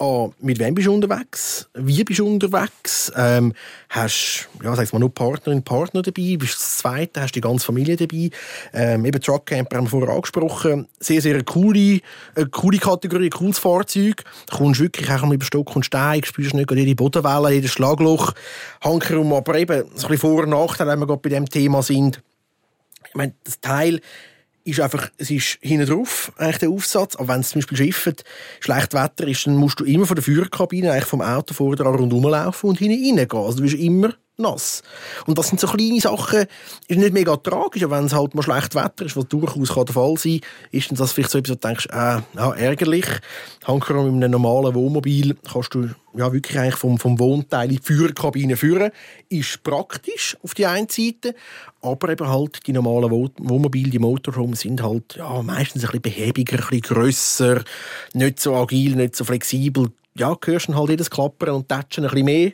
ah, 0.00 0.28
mit 0.40 0.58
wem 0.58 0.74
bist 0.74 0.88
du 0.88 0.94
unterwegs? 0.94 1.68
Wie 1.74 2.02
bist 2.02 2.18
du 2.18 2.26
unterwegs? 2.26 3.12
Ähm, 3.16 3.52
hast 3.88 4.48
ja, 4.62 4.74
sag's 4.74 4.92
mal, 4.92 4.98
nur 4.98 5.14
Partnerin, 5.14 5.62
Partner 5.62 6.02
dabei? 6.02 6.36
Bist 6.36 6.54
du 6.54 6.58
das 6.58 6.78
Zweite? 6.78 7.20
Hast 7.20 7.36
du 7.36 7.40
die 7.40 7.46
ganze 7.46 7.66
Familie 7.66 7.96
dabei? 7.96 8.30
Ähm, 8.72 9.04
eben 9.04 9.20
Truckcamper 9.20 9.76
haben 9.76 9.84
wir 9.84 9.90
vorher 9.90 10.14
angesprochen. 10.14 10.88
Sehr, 10.98 11.20
sehr 11.20 11.34
eine 11.34 11.44
coole, 11.44 12.00
eine 12.34 12.46
coole 12.46 12.78
Kategorie, 12.78 13.26
ein 13.26 13.30
cooles 13.30 13.58
Fahrzeug. 13.58 14.24
Da 14.46 14.56
kommst 14.56 14.80
du 14.80 14.84
wirklich 14.84 15.10
auch 15.10 15.30
über 15.30 15.44
Stock 15.44 15.76
und 15.76 15.84
Stein, 15.84 16.24
spürst 16.24 16.54
nicht 16.54 16.70
jede 16.70 16.94
Bodenwelle, 16.94 17.54
jedes 17.54 17.72
Schlagloch, 17.72 18.32
Hankerum. 18.82 19.32
Aber 19.34 19.54
eben, 19.56 19.84
so 19.94 20.06
ein 20.06 20.10
bisschen 20.10 20.18
Vor- 20.18 20.44
und 20.44 20.50
Nachteil, 20.50 20.86
wenn 20.86 20.98
wir 20.98 21.06
gerade 21.06 21.20
bei 21.20 21.28
diesem 21.28 21.48
Thema 21.48 21.82
sind. 21.82 22.22
Ich 23.08 23.14
meine, 23.14 23.34
das 23.44 23.60
Teil 23.60 24.00
ist 24.64 24.80
einfach, 24.80 25.10
es 25.16 25.30
ist 25.30 25.58
hinten 25.60 25.86
drauf, 25.86 26.32
eigentlich 26.36 26.58
der 26.58 26.70
Aufsatz. 26.70 27.16
Aber 27.16 27.28
wenn 27.28 27.40
es 27.40 27.50
zum 27.50 27.60
Beispiel 27.60 27.78
schifft, 27.78 28.24
schlecht 28.60 28.94
Wetter 28.94 29.26
ist, 29.26 29.46
dann 29.46 29.56
musst 29.56 29.80
du 29.80 29.84
immer 29.84 30.06
von 30.06 30.16
der 30.16 30.24
Führerkabine, 30.24 30.92
eigentlich 30.92 31.04
vom 31.04 31.22
Auto 31.22 31.54
vorne 31.54 31.82
rundherum 31.82 32.28
laufen 32.28 32.70
und 32.70 32.78
hinten 32.78 33.18
reingehen. 33.18 33.44
Also 33.44 33.58
du 33.58 33.62
bist 33.62 33.76
immer 33.76 34.14
nass. 34.40 34.82
Und 35.26 35.38
das 35.38 35.48
sind 35.48 35.60
so 35.60 35.66
kleine 35.66 36.00
Sachen, 36.00 36.46
ist 36.88 36.98
nicht 36.98 37.12
mega 37.12 37.36
tragisch, 37.36 37.88
wenn 37.88 38.06
es 38.06 38.14
halt 38.14 38.34
mal 38.34 38.42
schlecht 38.42 38.74
Wetter 38.74 39.06
ist, 39.06 39.16
was 39.16 39.28
durchaus 39.28 39.74
kann 39.74 39.86
der 39.86 39.94
Fall 39.94 40.16
sein 40.16 40.40
ist 40.70 40.98
das 40.98 41.12
vielleicht 41.12 41.30
so 41.30 41.38
etwas, 41.38 41.50
wo 41.50 41.54
du 41.54 41.68
denkst, 41.68 41.86
äh, 41.86 42.20
ja, 42.36 42.52
ärgerlich. 42.54 43.06
Hankerum 43.66 44.06
mit 44.06 44.24
einem 44.24 44.32
normalen 44.32 44.74
Wohnmobil 44.74 45.36
kannst 45.50 45.74
du 45.74 45.90
ja, 46.14 46.32
wirklich 46.32 46.58
eigentlich 46.58 46.76
vom, 46.76 46.98
vom 46.98 47.18
Wohnteil 47.18 47.70
in 47.70 47.76
die 47.76 47.82
Führerkabine 47.82 48.56
führen. 48.56 48.90
Ist 49.28 49.62
praktisch 49.62 50.36
auf 50.42 50.54
die 50.54 50.66
einen 50.66 50.88
Seite, 50.88 51.34
aber 51.82 52.10
eben 52.10 52.28
halt 52.28 52.66
die 52.66 52.72
normalen 52.72 53.10
Wohnmobile, 53.10 53.90
die 53.90 53.98
Motorhomes 53.98 54.60
sind 54.60 54.82
halt 54.82 55.16
ja, 55.16 55.42
meistens 55.42 55.82
ein 55.84 55.86
bisschen 55.88 56.02
behäbiger, 56.02 56.58
ein 56.58 56.68
bisschen 56.68 56.80
grösser, 56.82 57.64
nicht 58.12 58.40
so 58.40 58.54
agil, 58.54 58.96
nicht 58.96 59.16
so 59.16 59.24
flexibel. 59.24 59.90
Ja, 60.14 60.36
hörst 60.44 60.68
halt 60.68 60.90
jedes 60.90 61.10
Klappern 61.10 61.54
und 61.54 61.68
Tatschen 61.68 62.04
ein 62.04 62.10
bisschen 62.10 62.24
mehr 62.24 62.52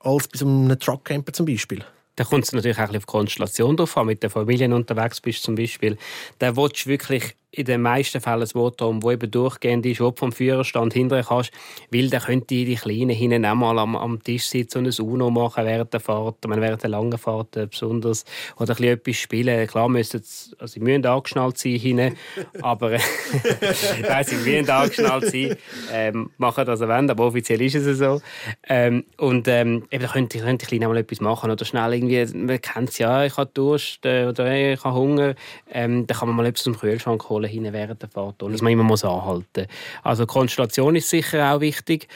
als 0.00 0.28
bei 0.28 0.38
so 0.38 0.46
einem 0.46 0.78
Truckcamper 0.78 1.32
zum 1.32 1.46
Beispiel. 1.46 1.84
Da 2.16 2.24
kommt 2.24 2.44
es 2.44 2.52
natürlich 2.52 2.78
auch 2.78 2.94
auf 2.94 3.06
Konstellation 3.06 3.76
drauf 3.76 3.96
an. 3.96 4.06
Mit 4.06 4.22
den 4.22 4.30
Familien 4.30 4.72
unterwegs 4.72 5.20
bist 5.20 5.42
zum 5.42 5.54
Beispiel. 5.54 5.96
Da 6.38 6.56
willst 6.56 6.84
du 6.84 6.90
wirklich 6.90 7.34
in 7.52 7.64
den 7.64 7.82
meisten 7.82 8.20
Fällen 8.20 8.42
ein 8.42 8.48
Motorhome, 8.54 9.00
das 9.00 9.12
eben 9.12 9.30
durchgehend 9.30 9.84
ist, 9.86 9.98
du 9.98 10.12
vom 10.14 10.30
Führerstand 10.30 10.92
hinterher 10.92 11.24
kannst, 11.24 11.50
weil 11.90 12.08
dann 12.08 12.22
könnte 12.22 12.46
die 12.46 12.74
Kleinen 12.76 13.10
hinten 13.10 13.44
auch 13.44 13.54
mal 13.56 13.78
am, 13.78 13.96
am 13.96 14.22
Tisch 14.22 14.44
sitzen 14.44 14.78
und 14.78 14.86
ein 14.86 15.04
Uno 15.04 15.30
machen 15.30 15.64
während 15.64 15.92
der 15.92 16.00
Fahrt, 16.00 16.36
während 16.46 16.82
der 16.82 16.90
langen 16.90 17.18
Fahrt 17.18 17.58
besonders, 17.70 18.24
oder 18.56 18.72
ein 18.72 18.76
bisschen 18.76 18.92
etwas 18.92 19.16
spielen. 19.16 19.66
Klar 19.66 19.88
müssen 19.88 20.22
sie, 20.22 20.54
also 20.58 20.74
sie 20.74 20.80
müssen 20.80 21.04
angeschnallt 21.04 21.58
sein 21.58 21.72
hinten, 21.72 22.16
aber 22.62 22.90
nein, 24.08 24.24
sie 24.24 24.36
müssen 24.36 24.70
angeschnallt 24.70 25.26
sein, 25.26 25.56
ähm, 25.92 26.30
machen 26.38 26.64
das 26.66 26.80
wenn, 26.80 27.10
aber 27.10 27.26
offiziell 27.26 27.60
ist 27.62 27.74
es 27.74 27.98
so. 27.98 28.20
Ähm, 28.68 29.04
und 29.16 29.48
ähm, 29.48 29.86
eben, 29.90 30.04
da 30.04 30.12
könnte, 30.12 30.38
könnte 30.38 30.66
die 30.66 30.76
Kleinen 30.76 30.92
mal 30.92 30.98
etwas 30.98 31.20
machen 31.20 31.50
oder 31.50 31.64
schnell 31.64 31.94
irgendwie, 31.94 32.24
man 32.38 32.60
kennt 32.60 32.90
es 32.90 32.98
ja, 32.98 33.24
ich 33.24 33.36
habe 33.36 33.50
Durst 33.52 34.06
äh, 34.06 34.26
oder 34.26 34.52
ich 34.52 34.84
habe 34.84 34.96
Hunger, 34.96 35.34
ähm, 35.72 36.06
dann 36.06 36.16
kann 36.16 36.28
man 36.28 36.36
mal 36.36 36.46
etwas 36.46 36.62
zum 36.62 36.78
Kühlschrank 36.78 37.28
holen 37.28 37.39
holen 37.40 37.50
hinten 37.50 37.72
während 37.72 38.02
der 38.02 38.08
Fahrt, 38.08 38.42
ohne 38.42 38.52
dass 38.52 38.62
man 38.62 38.72
immer 38.72 38.82
muss 38.82 39.04
anhalten 39.04 39.66
Also 40.02 40.26
Konstellation 40.26 40.96
ist 40.96 41.08
sicher 41.08 41.52
auch 41.54 41.60
wichtig. 41.60 42.08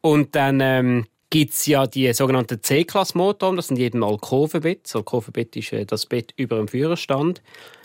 Und 0.00 0.34
dann 0.34 0.60
ähm, 0.60 1.06
gibt 1.30 1.52
es 1.52 1.66
ja 1.66 1.86
die 1.86 2.12
sogenannten 2.12 2.62
C-Klasse-Motoren, 2.62 3.56
das 3.56 3.68
sind 3.68 3.78
jedem 3.78 4.02
Alkovenbett. 4.02 4.84
Das 4.84 4.96
Alkovenbett 4.96 5.56
ist 5.56 5.72
äh, 5.72 5.84
das 5.84 6.06
Bett 6.06 6.32
über 6.36 6.56
dem 6.56 6.68
Führerstand. 6.68 7.42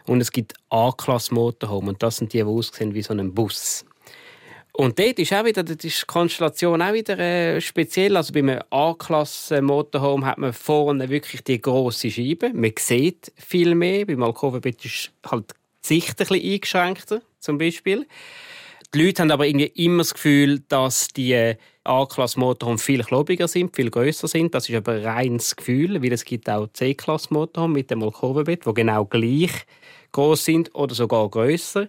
Und 0.08 0.22
es 0.22 0.32
gibt 0.32 0.54
A-Klasse-Motorhome 0.70 1.90
und 1.90 2.04
das 2.04 2.18
sind 2.18 2.34
die, 2.34 2.40
die 2.40 2.44
aussehen 2.44 2.94
wie 2.94 3.04
so 3.04 3.14
ein 3.14 3.34
Bus. 3.34 3.86
Und 4.74 4.98
dort 5.00 5.20
ist 5.20 5.34
auch 5.34 5.44
wieder 5.44 5.64
die 5.64 5.92
Konstellation 6.08 6.82
auch 6.82 6.94
wieder 6.94 7.20
äh, 7.20 7.60
speziell. 7.60 8.16
Also 8.16 8.34
bei 8.34 8.40
einem 8.40 8.62
A-Klasse-Motorhome 8.70 10.26
hat 10.26 10.38
man 10.38 10.54
vorne 10.54 11.10
wirklich 11.10 11.44
die 11.44 11.62
grosse 11.62 12.10
Scheibe. 12.10 12.52
Man 12.54 12.72
sieht 12.80 13.32
viel 13.36 13.76
mehr. 13.76 14.06
Beim 14.06 14.24
Alkovenbett 14.24 14.86
ist 14.86 15.12
halt 15.30 15.54
Sicht 15.82 16.12
ein 16.12 16.16
bisschen 16.16 16.52
eingeschränkter, 16.54 17.22
zum 17.40 17.58
Beispiel. 17.58 18.08
Die 18.94 19.06
Leute 19.06 19.22
haben 19.22 19.32
aber 19.32 19.48
irgendwie 19.48 19.72
immer 19.86 20.00
das 20.00 20.14
Gefühl, 20.14 20.64
dass 20.68 21.08
die 21.08 21.56
A-Klasse-Motorhome 21.84 22.78
viel 22.78 23.04
klobiger 23.04 23.48
sind, 23.48 23.76
viel 23.76 23.90
größer 23.90 24.28
sind. 24.28 24.54
Das 24.54 24.68
ist 24.68 24.76
aber 24.76 24.94
ein 24.94 25.06
reines 25.06 25.56
Gefühl, 25.56 26.04
weil 26.04 26.12
es 26.12 26.26
gibt 26.26 26.50
auch 26.50 26.68
C-Klasse-Motorhome 26.74 27.74
mit 27.74 27.90
dem 27.90 28.04
Alkovenbett, 28.04 28.66
die 28.66 28.74
genau 28.74 29.06
gleich 29.06 29.66
groß 30.12 30.44
sind 30.44 30.76
oder 30.76 30.94
sogar 30.94 31.30
größer. 31.30 31.88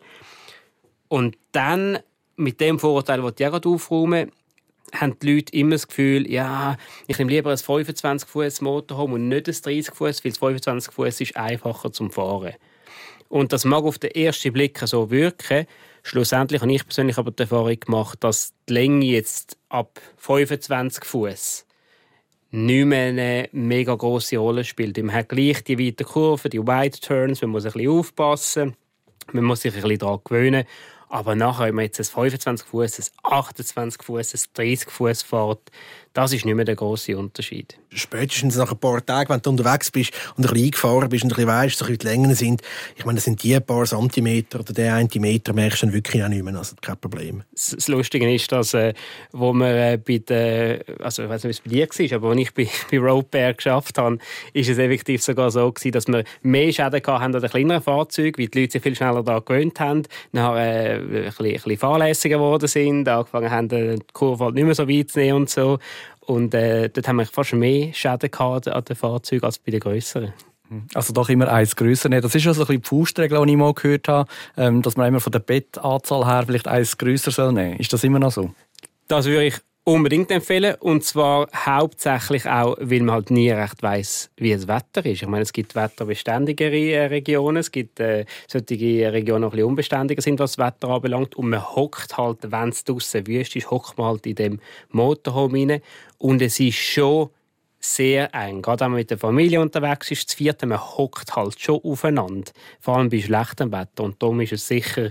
Und 1.09 1.37
dann 1.51 1.99
mit 2.37 2.61
dem 2.61 2.79
Vorurteil, 2.79 3.21
das 3.21 3.35
ich 3.37 3.47
auch 3.47 3.65
aufräumen 3.65 4.31
haben 4.95 5.19
die 5.21 5.35
Leute 5.35 5.57
immer 5.57 5.73
das 5.73 5.89
Gefühl, 5.89 6.31
ja, 6.31 6.77
ich 7.07 7.19
nehme 7.19 7.31
lieber 7.31 7.51
ein 7.51 7.57
25 7.57 8.29
Fuß 8.29 8.61
Motorhome 8.61 9.15
und 9.15 9.29
nicht 9.29 9.49
ein 9.49 9.55
30 9.55 9.95
Fuß, 9.95 10.25
weil 10.25 10.31
das 10.31 10.39
25 10.39 10.93
Fuß 10.93 11.21
ist 11.21 11.37
einfacher 11.37 11.93
zum 11.93 12.11
Fahren. 12.11 12.53
Und 13.33 13.55
das 13.55 13.65
mag 13.65 13.85
auf 13.85 13.99
den 13.99 14.11
ersten 14.11 14.53
Blick 14.53 14.79
so 14.85 15.11
wirken. 15.11 15.65
Schlussendlich 16.03 16.61
habe 16.61 16.71
ich 16.71 16.85
persönlich 16.85 17.17
aber 17.17 17.31
die 17.31 17.45
Erfahrung 17.45 17.81
gemacht, 17.81 18.23
dass 18.23 18.53
die 18.69 18.75
Länge 18.75 19.07
jetzt 19.07 19.57
ab 19.71 19.99
25 20.19 21.03
Fuß 21.03 21.65
nicht 22.51 22.85
mehr 22.85 23.07
eine 23.07 23.49
mega 23.53 23.95
große 23.95 24.37
Rolle 24.37 24.65
spielt. 24.65 24.99
Man 24.99 25.15
hat 25.15 25.31
gleich 25.31 25.65
die 25.65 25.79
weiten 25.79 26.05
Kurven, 26.05 26.51
die 26.51 26.61
Wide 26.61 27.01
Turns, 27.01 27.41
man 27.41 27.53
muss 27.53 27.65
ein 27.65 27.73
bisschen 27.73 27.89
aufpassen, 27.89 28.77
man 29.33 29.45
muss 29.45 29.63
sich 29.63 29.75
ein 29.75 29.81
bisschen 29.81 30.01
daran 30.01 30.21
gewöhnen. 30.23 30.65
Aber 31.09 31.35
nachher, 31.35 31.69
wenn 31.69 31.77
man 31.77 31.87
jetzt 31.87 32.01
ein 32.01 32.05
25 32.05 32.69
Fuß, 32.69 32.99
ein 32.99 33.33
28 33.33 34.03
Fuß, 34.03 34.35
ein 34.35 34.41
30 34.53 34.91
Fuß 34.91 35.23
fährt, 35.23 35.71
das 36.13 36.33
ist 36.33 36.45
nicht 36.45 36.55
mehr 36.55 36.65
der 36.65 36.77
große 36.77 37.17
Unterschied. 37.17 37.79
Spätestens 37.91 38.57
nach 38.57 38.71
ein 38.71 38.79
paar 38.79 39.05
Tagen, 39.05 39.31
wenn 39.31 39.41
du 39.41 39.51
unterwegs 39.51 39.91
bist 39.91 40.13
und 40.37 40.45
ein 40.45 40.53
bisschen 40.53 40.67
eingefahren 40.67 41.09
bist 41.09 41.25
und 41.25 41.33
ein 41.33 41.37
bisschen 41.37 41.49
weißt, 41.49 41.79
so 41.79 41.87
die 41.87 42.07
Längen 42.07 42.35
sind, 42.35 42.63
ich 42.97 43.05
meine, 43.05 43.17
das 43.17 43.25
sind 43.25 43.43
die 43.43 43.55
ein 43.55 43.65
paar 43.65 43.85
Zentimeter 43.85 44.61
oder 44.61 44.73
der 44.73 44.95
einen 44.95 45.09
Meter, 45.17 45.53
merkst 45.53 45.83
du 45.83 45.87
dann 45.87 45.95
wirklich 45.95 46.23
auch 46.23 46.29
nicht 46.29 46.43
mehr, 46.43 46.55
also 46.55 46.77
kein 46.81 46.97
Problem. 46.97 47.43
Das 47.53 47.89
Lustige 47.89 48.33
ist, 48.33 48.51
dass, 48.53 48.75
äh, 48.75 48.95
wo 49.33 49.53
wir 49.53 49.93
äh, 49.93 49.97
bei 49.99 50.19
der, 50.19 50.85
also 51.01 51.25
ich 51.25 51.29
weiß 51.29 51.45
nicht, 51.45 51.65
wie 51.65 51.81
es 51.81 51.89
bei 51.89 52.01
dir 52.03 52.11
war, 52.11 52.17
aber 52.17 52.31
als 52.31 52.41
ich 52.41 52.55
bei, 52.55 52.69
bei 52.91 52.99
Rope 52.99 53.39
Air 53.39 53.55
geschafft 53.55 53.99
habe, 53.99 54.19
ist 54.53 54.69
es 54.69 54.79
effektiv 54.79 55.23
sogar 55.23 55.51
so 55.51 55.71
gewesen, 55.71 55.93
dass 55.93 56.09
wir 56.09 56.25
mehr 56.43 56.73
Schäden 56.73 57.03
hatten 57.07 57.09
an 57.09 57.33
den 57.33 57.51
kleineren 57.51 57.83
Fahrzeugen, 57.83 58.39
weil 58.39 58.49
die 58.49 58.61
Leute 58.61 58.73
sich 58.73 58.83
viel 58.83 58.97
schneller 58.97 59.23
da 59.23 59.39
gewöhnt 59.39 59.79
haben, 59.81 60.03
nachher 60.33 60.57
äh, 60.57 60.95
ein, 60.97 61.25
bisschen, 61.25 61.47
ein 61.47 61.53
bisschen 61.53 61.77
fahrlässiger 61.79 62.37
geworden 62.37 62.69
sind, 62.69 63.09
angefangen 63.09 63.51
haben, 63.51 63.69
die 63.69 63.99
Kurve 64.13 64.45
halt 64.45 64.55
nicht 64.55 64.65
mehr 64.65 64.75
so 64.75 64.89
weit 64.89 65.11
zu 65.11 65.19
nehmen 65.19 65.41
und 65.43 65.51
so. 65.51 65.79
Und 66.21 66.55
äh, 66.55 66.89
dort 66.89 67.09
haben 67.09 67.17
wir 67.17 67.27
fast 67.27 67.53
mehr 67.53 67.93
Schäden 67.93 68.31
gehabt 68.31 68.69
an 68.69 68.85
den 68.85 68.97
Fahrzeugen 68.97 69.45
als 69.45 69.59
bei 69.59 69.71
den 69.71 69.81
grösseren. 69.81 70.33
Also 70.95 71.13
doch 71.13 71.29
immer 71.29 71.53
eins 71.53 71.77
grösser 71.77 72.09
nehmen. 72.09 72.23
Das 72.23 72.35
ist 72.35 72.45
ja 72.45 72.55
so 72.55 72.63
ein 72.63 72.67
bisschen 72.67 72.83
die 72.83 72.89
Faustregel, 72.89 73.45
die 73.45 73.53
ich 73.53 73.59
mal 73.59 73.75
gehört 73.75 74.09
habe, 74.09 74.31
ähm, 74.57 74.81
dass 74.83 74.97
man 74.97 75.07
immer 75.09 75.21
von 75.21 75.33
der 75.33 75.41
Bettanzahl 75.41 76.27
her 76.27 76.45
vielleicht 76.47 76.69
eins 76.69 76.97
grösser 76.97 77.31
soll 77.31 77.53
nehmen. 77.53 77.79
Ist 77.79 77.93
das 77.93 78.05
immer 78.05 78.19
noch 78.19 78.33
so? 78.33 78.55
Das 79.09 79.27
würde 79.27 79.45
ich 79.47 79.57
unbedingt 79.85 80.31
empfehlen. 80.31 80.77
Und 80.81 81.05
zwar 81.05 81.49
hauptsächlich 81.55 82.47
auch, 82.47 82.77
weil 82.81 83.01
man 83.01 83.17
halt 83.17 83.31
nie 83.31 83.51
recht 83.51 83.83
weiß, 83.83 84.31
wie 84.37 84.53
das 84.53 84.69
Wetter 84.69 85.05
ist. 85.05 85.23
Ich 85.23 85.29
meine, 85.29 85.43
es 85.43 85.53
gibt 85.53 85.75
wetterbeständigere 85.75 86.93
äh, 86.93 87.07
Regionen, 87.07 87.59
es 87.59 87.71
gibt 87.71 88.01
äh, 88.01 88.25
solche 88.47 89.13
Regionen, 89.13 89.43
die 89.43 89.47
ein 89.47 89.51
bisschen 89.51 89.69
unbeständiger 89.69 90.23
sind, 90.23 90.39
was 90.39 90.57
das 90.57 90.65
Wetter 90.65 90.89
anbelangt. 90.89 91.35
Und 91.35 91.51
man 91.51 91.65
hockt 91.75 92.17
halt, 92.17 92.39
wenn 92.43 92.69
es 92.69 92.85
draußen 92.85 93.27
wüst 93.27 93.57
ist, 93.57 93.71
hockt 93.71 93.99
man 93.99 94.09
halt 94.09 94.27
in 94.27 94.35
dem 94.37 94.61
Motorhome 94.91 95.73
rein. 95.73 95.83
Und 96.19 96.43
es 96.43 96.61
ist 96.61 96.77
schon 96.77 97.31
sehr 97.81 98.33
eng. 98.33 98.63
Gerade 98.63 98.85
wenn 98.85 98.93
man 98.93 99.01
mit 99.01 99.11
der 99.11 99.19
Familie 99.19 99.61
unterwegs 99.61 100.11
ist, 100.13 100.29
das 100.29 100.35
vierte, 100.35 100.67
man 100.67 100.81
hockt 100.81 101.35
halt 101.35 101.61
schon 101.61 101.81
aufeinander. 101.83 102.53
Vor 102.81 102.97
allem 102.97 103.09
bei 103.09 103.21
schlechtem 103.21 103.73
Wetter. 103.73 104.05
Und 104.05 104.23
darum 104.23 104.41
ist 104.41 104.53
es 104.53 104.69
sicher 104.69 105.11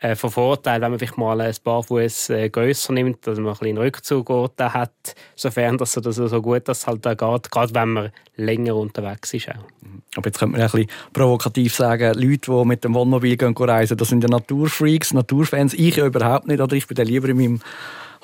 äh, 0.00 0.16
von 0.16 0.30
Vorteil, 0.30 0.80
wenn 0.80 0.90
man 0.90 0.98
vielleicht 0.98 1.18
mal 1.18 1.40
ein 1.40 1.54
paar 1.62 1.82
Fuß 1.82 2.30
äh, 2.30 2.48
grösser 2.48 2.92
nimmt, 2.92 3.26
dass 3.26 3.38
man 3.38 3.52
ein 3.52 3.58
bisschen 3.58 3.78
Rückzug 3.78 4.30
hat, 4.58 5.14
sofern 5.36 5.78
das 5.78 5.92
so, 5.92 6.42
gut 6.42 6.68
das 6.68 6.86
halt 6.86 7.04
da 7.04 7.14
geht, 7.14 7.50
gerade 7.50 7.74
wenn 7.74 7.88
man 7.90 8.10
länger 8.36 8.76
unterwegs 8.76 9.34
ist. 9.34 9.50
Auch. 9.50 9.54
Aber 10.16 10.26
jetzt 10.26 10.38
könnte 10.38 10.52
man 10.52 10.62
ein 10.62 10.70
bisschen 10.70 10.90
provokativ 11.12 11.74
sagen, 11.74 12.14
Leute, 12.14 12.50
die 12.50 12.64
mit 12.64 12.82
dem 12.82 12.94
Wohnmobil 12.94 13.36
gehen, 13.36 13.54
reisen, 13.56 13.96
das 13.96 14.08
sind 14.08 14.22
ja 14.22 14.30
Naturfreaks, 14.30 15.12
Naturfans. 15.12 15.74
Ich 15.74 15.96
ja 15.96 16.06
überhaupt 16.06 16.48
nicht, 16.48 16.60
oder 16.60 16.74
ich 16.74 16.86
bin 16.86 16.96
dann 16.96 17.06
lieber 17.06 17.28
in 17.28 17.36
meinem 17.36 17.60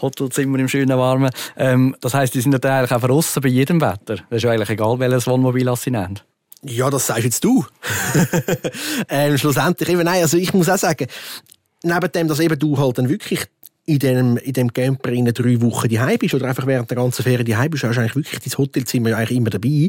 Hotelzimmer 0.01 0.59
im 0.59 0.69
schönen 0.69 0.99
Warmen. 0.99 1.31
Ähm, 1.57 1.97
das 2.01 2.15
heisst, 2.15 2.35
die 2.35 2.41
sind 2.41 2.53
natürlich 2.53 2.91
auch 2.91 3.01
verrissen 3.01 3.43
bei 3.43 3.49
jedem 3.49 3.81
Wetter. 3.81 4.17
Das 4.17 4.39
ist 4.39 4.43
ja 4.43 4.51
eigentlich 4.51 4.71
egal, 4.71 4.99
welches 4.99 5.27
Wohnmobil 5.27 5.75
sie 5.77 5.91
nehmen. 5.91 6.21
Ja, 6.63 6.91
das 6.91 7.07
sagst 7.07 7.25
jetzt 7.25 7.45
du. 7.45 7.65
ähm, 9.09 9.39
schlussendlich 9.39 9.89
eben, 9.89 10.03
nein, 10.03 10.23
also 10.23 10.37
ich 10.37 10.53
muss 10.53 10.69
auch 10.69 10.79
sagen, 10.79 11.07
neben 11.83 12.13
dem, 12.13 12.29
dass 12.29 12.41
eben 12.41 12.59
du 12.59 12.79
halt 12.79 12.99
dann 12.99 13.09
wirklich 13.09 13.47
in 13.87 13.99
dem, 14.01 14.37
in 14.39 14.53
dem 14.53 14.73
Camper 14.73 15.11
in 15.11 15.27
drei 15.27 15.61
Wochen 15.63 15.89
daheim 15.89 16.19
bist 16.19 16.35
oder 16.35 16.49
einfach 16.49 16.67
während 16.67 16.91
der 16.91 16.97
ganzen 16.97 17.23
Ferien 17.23 17.47
daheim 17.47 17.71
bist, 17.71 17.85
hast 17.85 17.97
du 17.97 18.01
eigentlich 18.01 18.17
wirklich 18.17 18.41
dein 18.41 18.59
Hotelzimmer 18.59 19.17
eigentlich 19.17 19.39
immer 19.39 19.51
dabei. 19.51 19.89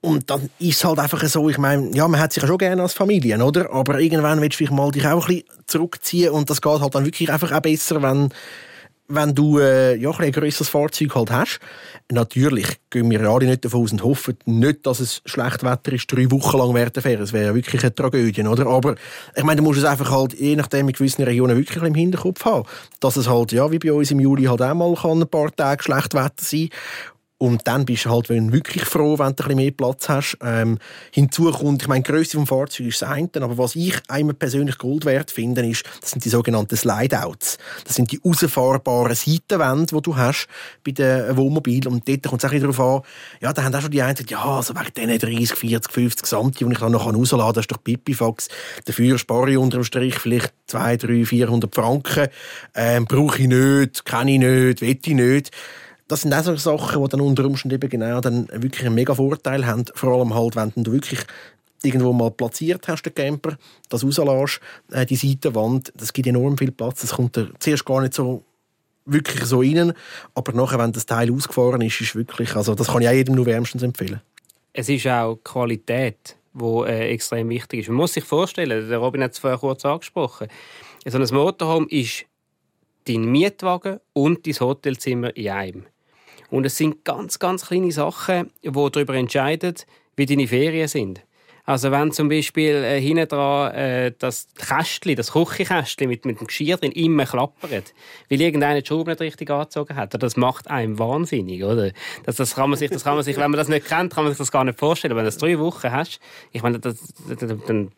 Und 0.00 0.28
dann 0.28 0.50
ist 0.58 0.76
es 0.76 0.84
halt 0.84 0.98
einfach 0.98 1.24
so, 1.24 1.48
ich 1.48 1.56
meine, 1.56 1.90
ja, 1.96 2.06
man 2.06 2.20
hat 2.20 2.32
sich 2.32 2.42
ja 2.42 2.46
schon 2.46 2.58
gerne 2.58 2.82
als 2.82 2.92
Familie, 2.92 3.42
oder? 3.42 3.72
Aber 3.72 3.98
irgendwann 3.98 4.40
willst 4.40 4.60
du 4.60 4.64
dich 4.64 4.70
mal 4.70 4.90
dich 4.90 5.06
auch 5.06 5.28
ein 5.28 5.36
bisschen 5.36 5.66
zurückziehen 5.66 6.30
und 6.30 6.50
das 6.50 6.60
geht 6.60 6.80
halt 6.80 6.94
dann 6.94 7.06
wirklich 7.06 7.32
einfach 7.32 7.50
auch 7.52 7.60
besser, 7.60 8.02
wenn 8.02 8.28
wenn 9.08 9.34
du 9.34 9.58
äh, 9.58 9.96
ja, 9.96 10.10
ein, 10.12 10.32
grösseres 10.32 10.68
Fahrzeug 10.68 11.14
halt 11.14 11.30
hast. 11.30 11.60
Natürlich 12.10 12.66
gehen 12.90 13.10
wir 13.10 13.20
alle 13.22 13.46
nicht 13.46 13.64
davon 13.64 13.82
aus 13.82 13.92
und 13.92 14.02
hoffen 14.02 14.38
nicht, 14.46 14.86
dass 14.86 15.00
es 15.00 15.22
schlecht 15.26 15.62
Wetter 15.62 15.92
ist, 15.92 16.10
drei 16.10 16.30
Wochen 16.30 16.58
lang 16.58 16.74
während 16.74 16.96
der 16.96 17.02
Ferien. 17.02 17.20
Das 17.20 17.32
wäre 17.32 17.46
ja 17.46 17.54
wirklich 17.54 17.82
eine 17.82 17.94
Tragödie, 17.94 18.42
oder? 18.42 18.66
Aber 18.66 18.94
ich 19.34 19.44
meine, 19.44 19.58
du 19.58 19.62
musst 19.62 19.78
es 19.78 19.84
einfach 19.84 20.10
halt, 20.10 20.34
je 20.34 20.56
nachdem, 20.56 20.88
in 20.88 20.94
gewissen 20.94 21.22
Regionen 21.22 21.56
wirklich 21.56 21.82
im 21.82 21.94
Hinterkopf 21.94 22.44
haben. 22.44 22.66
Dass 23.00 23.16
es 23.16 23.28
halt, 23.28 23.52
ja, 23.52 23.70
wie 23.70 23.78
bei 23.78 23.92
uns 23.92 24.10
im 24.10 24.20
Juli 24.20 24.44
halt 24.44 24.62
auch 24.62 24.74
mal 24.74 24.94
kann 24.94 25.20
ein 25.20 25.28
paar 25.28 25.54
Tage 25.54 25.82
schlecht 25.82 26.14
Wetter 26.14 26.32
sein 26.38 26.68
Und 27.44 27.66
dann 27.66 27.84
bist 27.84 28.06
du 28.06 28.10
halt 28.10 28.30
wirklich 28.30 28.86
froh, 28.86 29.18
wenn 29.18 29.26
du 29.36 29.42
ein 29.42 29.48
bisschen 29.48 29.56
mehr 29.56 29.70
Platz 29.70 30.08
hast. 30.08 30.38
Ähm, 30.40 30.78
hinzu 31.10 31.50
kommt, 31.50 31.82
ich 31.82 31.88
meine, 31.88 32.02
die 32.02 32.10
Grösse 32.10 32.38
des 32.38 32.48
Fahrzeugs 32.48 32.80
ist 32.80 33.02
das 33.02 33.10
eine, 33.10 33.28
aber 33.34 33.58
was 33.58 33.76
ich 33.76 33.96
einmal 34.08 34.32
persönlich 34.32 34.78
Gold 34.78 35.04
wert 35.04 35.30
finde, 35.30 35.60
ist, 35.68 35.84
das 36.00 36.12
sind 36.12 36.24
die 36.24 36.30
sogenannten 36.30 36.74
Slideouts. 36.74 37.58
Das 37.84 37.96
sind 37.96 38.10
die 38.10 38.20
rausfahrbaren 38.24 39.14
Seitenwände, 39.14 39.94
die 39.94 40.00
du 40.00 40.16
hast 40.16 40.46
bei 40.86 40.92
den 40.92 41.36
Wohnmobilen. 41.36 41.92
Und 41.92 42.08
dort 42.08 42.22
kommt 42.22 42.42
es 42.42 42.50
auch 42.50 42.58
darauf 42.58 42.80
an, 42.80 43.02
ja, 43.42 43.52
da 43.52 43.62
haben 43.62 43.74
auch 43.74 43.82
schon 43.82 43.90
die 43.90 44.00
einen 44.00 44.14
gesagt, 44.14 44.30
ja, 44.30 44.42
also 44.42 44.74
wegen 44.74 45.18
diesen 45.18 45.18
30, 45.18 45.54
40, 45.54 45.92
50 45.92 46.26
Santi, 46.26 46.64
die 46.64 46.72
ich 46.72 46.78
dann 46.78 46.92
noch 46.92 47.12
rausladen 47.12 47.44
kann, 47.44 47.52
das 47.52 47.64
ist 47.64 47.72
doch 47.72 47.84
Pipifax. 47.84 48.48
Dafür 48.86 49.18
spare 49.18 49.50
ich 49.50 49.58
unter 49.58 49.76
dem 49.76 49.84
Strich 49.84 50.18
vielleicht 50.18 50.54
2, 50.68 50.96
3, 50.96 51.24
400 51.26 51.74
Franken. 51.74 52.28
Ähm, 52.74 53.04
brauche 53.04 53.42
ich 53.42 53.48
nicht, 53.48 54.06
kenne 54.06 54.32
ich 54.32 54.38
nicht, 54.38 54.80
will 54.80 54.98
ich 55.04 55.14
nicht 55.14 55.50
das 56.08 56.22
sind 56.22 56.34
auch 56.34 56.42
so 56.42 56.56
Sachen, 56.56 57.02
die 57.02 57.08
dann 57.08 57.20
unter 57.20 57.44
Umständen 57.44 57.76
eben 57.76 57.88
genau 57.88 58.20
dann 58.20 58.48
wirklich 58.52 58.86
einen 58.86 58.94
mega 58.94 59.14
Vorteil 59.14 59.66
haben. 59.66 59.84
Vor 59.94 60.12
allem 60.12 60.34
halt, 60.34 60.56
wenn 60.56 60.72
du 60.76 60.92
wirklich 60.92 61.20
irgendwo 61.82 62.12
mal 62.12 62.30
platziert 62.30 62.88
hast, 62.88 63.02
den 63.02 63.14
Camper, 63.14 63.56
das 63.88 64.04
rauslässt, 64.04 64.60
äh, 64.90 65.06
die 65.06 65.16
Seitenwand, 65.16 65.92
das 65.96 66.12
gibt 66.12 66.26
enorm 66.26 66.58
viel 66.58 66.72
Platz. 66.72 67.02
Das 67.02 67.12
kommt 67.12 67.38
zuerst 67.58 67.84
gar 67.84 68.00
nicht 68.00 68.14
so 68.14 68.44
wirklich 69.06 69.44
so 69.44 69.60
rein, 69.60 69.92
aber 70.34 70.52
nachher, 70.52 70.78
wenn 70.78 70.92
das 70.92 71.06
Teil 71.06 71.30
ausgefahren 71.30 71.82
ist, 71.82 72.00
ist 72.00 72.16
wirklich, 72.16 72.56
also 72.56 72.74
das 72.74 72.86
kann 72.86 73.02
ich 73.02 73.08
auch 73.08 73.12
jedem 73.12 73.34
nur 73.34 73.46
wärmstens 73.46 73.82
empfehlen. 73.82 74.20
Es 74.72 74.88
ist 74.88 75.06
auch 75.06 75.36
Qualität, 75.44 76.36
die 76.54 76.84
äh, 76.86 77.10
extrem 77.10 77.50
wichtig 77.50 77.80
ist. 77.80 77.88
Man 77.88 77.98
muss 77.98 78.14
sich 78.14 78.24
vorstellen, 78.24 78.88
der 78.88 78.98
Robin 78.98 79.22
hat 79.22 79.32
es 79.32 79.38
vorher 79.38 79.58
kurz 79.58 79.84
angesprochen, 79.84 80.48
so 81.06 81.18
ein 81.18 81.34
Motorhome 81.34 81.86
ist 81.90 82.24
dein 83.06 83.24
Mietwagen 83.24 84.00
und 84.14 84.46
dein 84.46 84.58
Hotelzimmer 84.58 85.36
in 85.36 85.50
einem. 85.50 85.86
Und 86.54 86.64
es 86.66 86.76
sind 86.76 87.04
ganz, 87.04 87.40
ganz 87.40 87.66
kleine 87.66 87.90
Sachen, 87.90 88.48
die 88.62 88.70
darüber 88.70 89.14
entscheiden, 89.14 89.74
wie 90.14 90.24
deine 90.24 90.46
Ferien 90.46 90.86
sind. 90.86 91.20
Also 91.64 91.90
wenn 91.90 92.12
zum 92.12 92.28
Beispiel 92.28 92.74
äh, 92.74 93.00
hinten 93.00 93.26
dran 93.26 93.74
äh, 93.74 94.12
das 94.16 94.46
Kästchen, 94.54 95.16
das 95.16 95.32
Küchenkästchen 95.32 96.08
mit, 96.08 96.24
mit 96.24 96.38
dem 96.38 96.46
Geschirr 96.46 96.76
drin 96.76 96.92
immer 96.92 97.26
klappert, 97.26 97.92
weil 98.30 98.40
irgendeiner 98.40 98.80
die 98.80 98.86
Schraube 98.86 99.10
nicht 99.10 99.20
richtig 99.20 99.50
angezogen 99.50 99.96
hat, 99.96 100.22
das 100.22 100.36
macht 100.36 100.70
einem 100.70 100.96
wahnsinnig, 100.96 101.64
oder? 101.64 101.90
Das, 102.24 102.36
das, 102.36 102.54
kann 102.54 102.70
man 102.70 102.78
sich, 102.78 102.88
das 102.88 103.02
kann 103.02 103.16
man 103.16 103.24
sich, 103.24 103.36
wenn 103.36 103.50
man 103.50 103.58
das 103.58 103.66
nicht 103.66 103.88
kennt, 103.88 104.14
kann 104.14 104.22
man 104.22 104.32
sich 104.32 104.38
das 104.38 104.52
gar 104.52 104.62
nicht 104.62 104.78
vorstellen. 104.78 105.16
Wenn 105.16 105.24
du 105.24 105.28
das 105.28 105.38
drei 105.38 105.58
Wochen 105.58 105.90
hast, 105.90 106.20
ich 106.52 106.62
meine, 106.62 106.78
das, 106.78 107.14
dann 107.66 107.90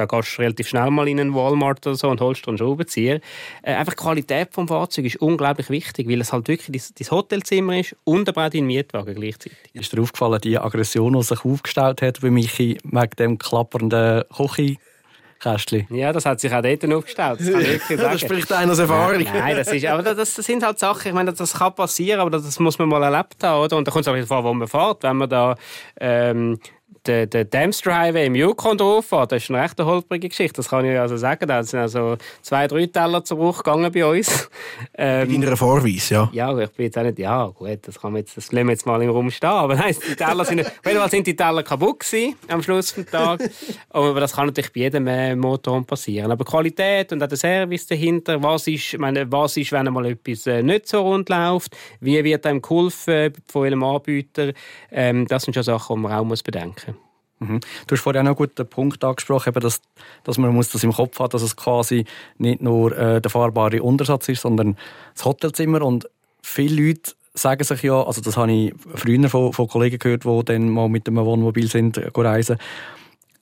da 0.00 0.06
gehst 0.06 0.38
du 0.38 0.42
relativ 0.42 0.68
schnell 0.68 0.90
mal 0.90 1.06
in 1.08 1.20
einen 1.20 1.34
Walmart 1.34 1.86
oder 1.86 1.96
so 1.96 2.08
und 2.08 2.20
holst 2.20 2.46
dir 2.46 2.48
einen 2.48 2.58
Schraubenzieher. 2.58 3.20
Äh, 3.62 3.74
einfach 3.74 3.94
die 3.94 4.02
Qualität 4.02 4.56
des 4.56 4.68
Fahrzeugs 4.68 5.14
ist 5.14 5.16
unglaublich 5.20 5.68
wichtig, 5.68 6.08
weil 6.08 6.20
es 6.20 6.32
halt 6.32 6.48
wirklich 6.48 6.82
dein, 6.94 7.10
Hotelzimmer 7.10 7.78
ist 7.78 7.94
und 8.04 8.28
aber 8.28 8.46
auch 8.46 8.50
dein 8.50 8.64
Mietwagen 8.64 9.14
gleichzeitig. 9.14 9.58
Ist 9.74 9.92
dir 9.92 10.00
aufgefallen, 10.00 10.40
die 10.40 10.58
Aggression, 10.58 11.12
die 11.12 11.22
sich 11.22 11.44
aufgestellt 11.44 12.02
hat 12.02 12.20
bei 12.20 12.30
Michi 12.30 12.78
wegen 12.82 13.16
dem 13.18 13.38
klappernden 13.38 14.24
Kochi? 14.30 14.78
Kästchen. 15.40 15.86
Ja, 15.88 16.12
das 16.12 16.26
hat 16.26 16.38
sich 16.38 16.52
auch 16.52 16.60
dort 16.60 16.84
aufgestellt. 16.84 17.40
Das, 17.40 17.88
das 17.96 18.20
spricht 18.20 18.52
einer 18.52 18.72
aus 18.72 18.78
Erfahrung. 18.78 19.20
Ja, 19.20 19.32
nein, 19.32 19.56
das, 19.56 19.72
ist, 19.72 19.86
aber 19.86 20.02
das, 20.02 20.34
das, 20.34 20.44
sind 20.44 20.62
halt 20.62 20.78
Sachen, 20.78 21.08
ich 21.08 21.14
meine, 21.14 21.32
das 21.32 21.54
kann 21.54 21.74
passieren, 21.74 22.20
aber 22.20 22.30
das 22.30 22.58
muss 22.58 22.78
man 22.78 22.90
mal 22.90 23.02
erlebt 23.02 23.42
haben. 23.42 23.64
Oder? 23.64 23.78
Und 23.78 23.88
da 23.88 23.90
kommt 23.90 24.06
es 24.06 24.08
auch 24.08 24.16
davon, 24.16 24.44
wo 24.44 24.52
man 24.52 24.68
fährt. 24.68 25.02
Wenn 25.02 25.16
man 25.16 25.30
da 25.30 25.54
ähm, 25.98 26.58
der, 27.06 27.26
der 27.26 27.44
Dempster 27.44 27.96
Highway 27.96 28.26
im 28.26 28.34
Yukon 28.34 28.76
drauf 28.76 29.06
das 29.10 29.42
ist 29.42 29.50
eine 29.50 29.62
recht 29.62 29.80
holprige 29.80 30.28
Geschichte, 30.28 30.56
das 30.56 30.68
kann 30.68 30.84
ich 30.84 30.98
also 30.98 31.16
sagen. 31.16 31.46
Da 31.48 31.62
sind 31.62 31.80
also 31.80 32.16
zwei, 32.42 32.66
drei 32.66 32.86
Teller 32.86 33.24
zu 33.24 33.36
Bruch 33.36 33.62
gegangen 33.62 33.90
bei 33.92 34.04
uns. 34.04 34.48
Ähm, 34.94 35.30
in 35.30 35.40
deiner 35.40 35.56
Vorweise, 35.56 36.14
ja? 36.14 36.30
Ja, 36.32 36.58
ich 36.58 36.70
bin 36.70 36.86
jetzt 36.86 36.96
auch 36.96 37.02
nicht, 37.02 37.18
ja 37.18 37.46
gut, 37.46 37.78
das, 37.82 38.00
kann 38.00 38.16
jetzt, 38.16 38.36
das 38.36 38.50
lassen 38.52 38.66
wir 38.66 38.72
jetzt 38.72 38.86
mal 38.86 39.00
im 39.02 39.10
Raum 39.10 39.30
stehen, 39.30 39.50
aber 39.50 39.74
nein, 39.74 39.94
die 40.08 40.14
Teller 40.14 40.44
sind, 40.44 40.60
auf 40.60 40.72
jeden 40.86 40.98
Fall 40.98 41.10
sind 41.10 41.26
die 41.26 41.36
Teller 41.36 41.62
kaputt 41.62 42.00
gewesen, 42.00 42.36
am 42.48 42.62
Schluss 42.62 42.94
des 42.94 43.06
Tages. 43.06 43.50
aber 43.90 44.20
das 44.20 44.34
kann 44.34 44.46
natürlich 44.46 44.72
bei 44.72 44.80
jedem 44.80 45.06
äh, 45.06 45.36
Motorhome 45.36 45.84
passieren. 45.84 46.30
Aber 46.30 46.44
Qualität 46.44 47.12
und 47.12 47.22
auch 47.22 47.28
der 47.28 47.36
Service 47.36 47.86
dahinter, 47.86 48.42
was 48.42 48.66
ist, 48.66 48.98
meine, 48.98 49.30
was 49.30 49.56
ist, 49.56 49.72
wenn 49.72 49.86
einmal 49.86 50.06
etwas 50.06 50.46
äh, 50.46 50.62
nicht 50.62 50.88
so 50.88 51.02
rund 51.02 51.28
läuft, 51.28 51.76
wie 52.00 52.22
wird 52.22 52.46
einem 52.46 52.62
geholfen 52.62 53.32
von 53.46 53.66
einem 53.66 53.82
Anbieter, 53.82 54.52
ähm, 54.90 55.26
das 55.26 55.44
sind 55.44 55.54
schon 55.54 55.62
Sachen, 55.62 55.96
die 55.96 56.02
man 56.02 56.12
auch 56.12 56.24
muss 56.24 56.42
bedenken 56.42 56.79
Mhm. 57.40 57.60
Du 57.86 57.94
hast 57.94 58.02
vorhin 58.02 58.22
auch 58.22 58.26
einen 58.26 58.36
guten 58.36 58.66
Punkt 58.66 59.02
angesprochen, 59.02 59.48
eben, 59.48 59.60
dass, 59.60 59.80
dass 60.24 60.38
man 60.38 60.54
muss 60.54 60.68
das 60.68 60.84
im 60.84 60.92
Kopf 60.92 61.18
hat, 61.18 61.34
dass 61.34 61.42
es 61.42 61.56
quasi 61.56 62.04
nicht 62.38 62.60
nur 62.60 62.96
äh, 62.96 63.20
der 63.20 63.30
fahrbare 63.30 63.82
Untersatz 63.82 64.28
ist, 64.28 64.42
sondern 64.42 64.76
das 65.14 65.24
Hotelzimmer. 65.24 65.82
Und 65.82 66.08
viele 66.42 66.88
Leute 66.88 67.12
sagen 67.32 67.64
sich 67.64 67.82
ja, 67.82 68.02
also 68.02 68.20
das 68.20 68.36
habe 68.36 68.52
ich 68.52 68.74
früher 68.94 69.28
von, 69.28 69.52
von 69.52 69.68
Kollegen 69.68 69.98
gehört, 69.98 70.24
die 70.24 70.44
dann 70.44 70.68
mal 70.68 70.88
mit 70.88 71.06
dem 71.06 71.16
Wohnmobil 71.16 71.68
sind, 71.68 71.96
äh, 71.96 72.10
reisen, 72.14 72.58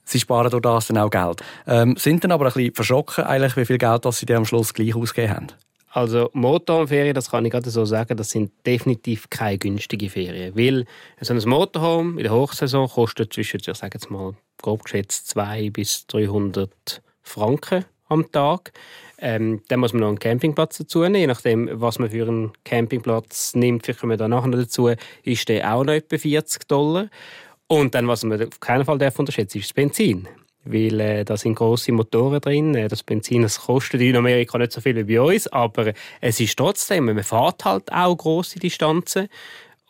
sie 0.04 0.20
sparen 0.20 0.50
durch 0.50 0.62
das 0.62 0.86
dann 0.86 0.98
auch 0.98 1.10
Geld. 1.10 1.42
Ähm, 1.66 1.96
sind 1.96 2.22
dann 2.22 2.32
aber 2.32 2.46
ein 2.46 2.52
bisschen 2.52 2.74
verschrocken, 2.74 3.24
eigentlich, 3.24 3.56
wie 3.56 3.64
viel 3.64 3.78
Geld 3.78 4.04
das 4.04 4.18
sie 4.18 4.26
dann 4.26 4.38
am 4.38 4.44
Schluss 4.44 4.74
gleich 4.74 4.94
ausgegeben 4.94 5.34
haben. 5.34 5.46
Also 5.90 6.30
Motorhome-Ferien, 6.34 7.14
das 7.14 7.30
kann 7.30 7.44
ich 7.44 7.52
gerade 7.52 7.70
so 7.70 7.84
sagen, 7.84 8.16
das 8.16 8.30
sind 8.30 8.52
definitiv 8.66 9.30
keine 9.30 9.58
günstigen 9.58 10.10
Ferien. 10.10 10.54
Weil 10.56 10.84
so 11.20 11.32
ein 11.32 11.48
Motorhome 11.48 12.18
in 12.18 12.24
der 12.24 12.32
Hochsaison 12.32 12.88
kostet 12.88 13.32
zwischen, 13.32 13.60
ich 13.60 13.76
sage 13.76 13.94
jetzt 13.94 14.10
mal, 14.10 14.34
grob 14.60 14.84
geschätzt 14.84 15.28
200 15.28 15.72
bis 15.72 16.06
300 16.08 17.02
Franken 17.22 17.84
am 18.08 18.30
Tag. 18.30 18.72
Ähm, 19.18 19.62
dann 19.68 19.80
muss 19.80 19.92
man 19.92 20.00
noch 20.00 20.08
einen 20.08 20.18
Campingplatz 20.18 20.78
dazu 20.78 21.00
nehmen. 21.00 21.16
Je 21.16 21.26
nachdem, 21.26 21.68
was 21.72 21.98
man 21.98 22.10
für 22.10 22.28
einen 22.28 22.52
Campingplatz 22.64 23.54
nimmt, 23.54 23.84
vielleicht 23.84 24.00
kommen 24.00 24.10
wir 24.10 24.16
da 24.16 24.28
nachher 24.28 24.50
dazu, 24.50 24.90
ist 25.22 25.48
der 25.48 25.74
auch 25.74 25.84
noch 25.84 25.94
etwa 25.94 26.18
40 26.18 26.68
Dollar. 26.68 27.08
Und 27.66 27.94
dann, 27.94 28.08
was 28.08 28.24
man 28.24 28.42
auf 28.42 28.60
keinen 28.60 28.84
Fall 28.84 28.94
unterschätzen 28.94 29.58
darf, 29.58 29.62
ist 29.62 29.70
das 29.70 29.74
Benzin 29.74 30.28
weil 30.72 31.00
äh, 31.00 31.24
da 31.24 31.36
sind 31.36 31.54
große 31.54 31.92
Motoren 31.92 32.40
drin. 32.40 32.74
Äh, 32.74 32.88
das 32.88 33.02
Benzin 33.02 33.42
das 33.42 33.60
kostet 33.60 34.00
in 34.00 34.16
Amerika 34.16 34.58
nicht 34.58 34.72
so 34.72 34.80
viel 34.80 34.96
wie 34.96 35.16
bei 35.16 35.20
uns, 35.20 35.46
aber 35.48 35.92
es 36.20 36.40
ist 36.40 36.56
trotzdem, 36.56 37.06
man 37.06 37.22
fährt 37.22 37.64
halt 37.64 37.92
auch 37.92 38.16
große 38.16 38.58
Distanzen. 38.58 39.28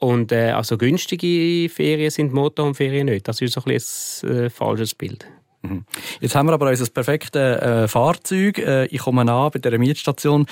Und 0.00 0.30
äh, 0.30 0.50
also 0.50 0.78
günstige 0.78 1.68
Ferien 1.68 2.10
sind 2.10 2.32
Motorhome-Ferien 2.32 3.06
nicht. 3.06 3.26
Das 3.26 3.40
ist 3.40 3.54
so 3.54 3.60
ein, 3.60 3.72
bisschen 3.72 4.30
ein 4.30 4.44
äh, 4.44 4.50
falsches 4.50 4.94
Bild. 4.94 5.26
Mhm. 5.62 5.84
Jetzt 6.20 6.34
haben 6.34 6.46
wir 6.46 6.52
aber 6.52 6.68
unser 6.68 6.86
perfektes 6.86 7.60
äh, 7.60 7.88
Fahrzeug. 7.88 8.58
Äh, 8.58 8.86
ich 8.86 9.00
komme 9.00 9.22
an 9.22 9.50
bei 9.50 9.58
der 9.58 9.78
Mietstation 9.78 10.46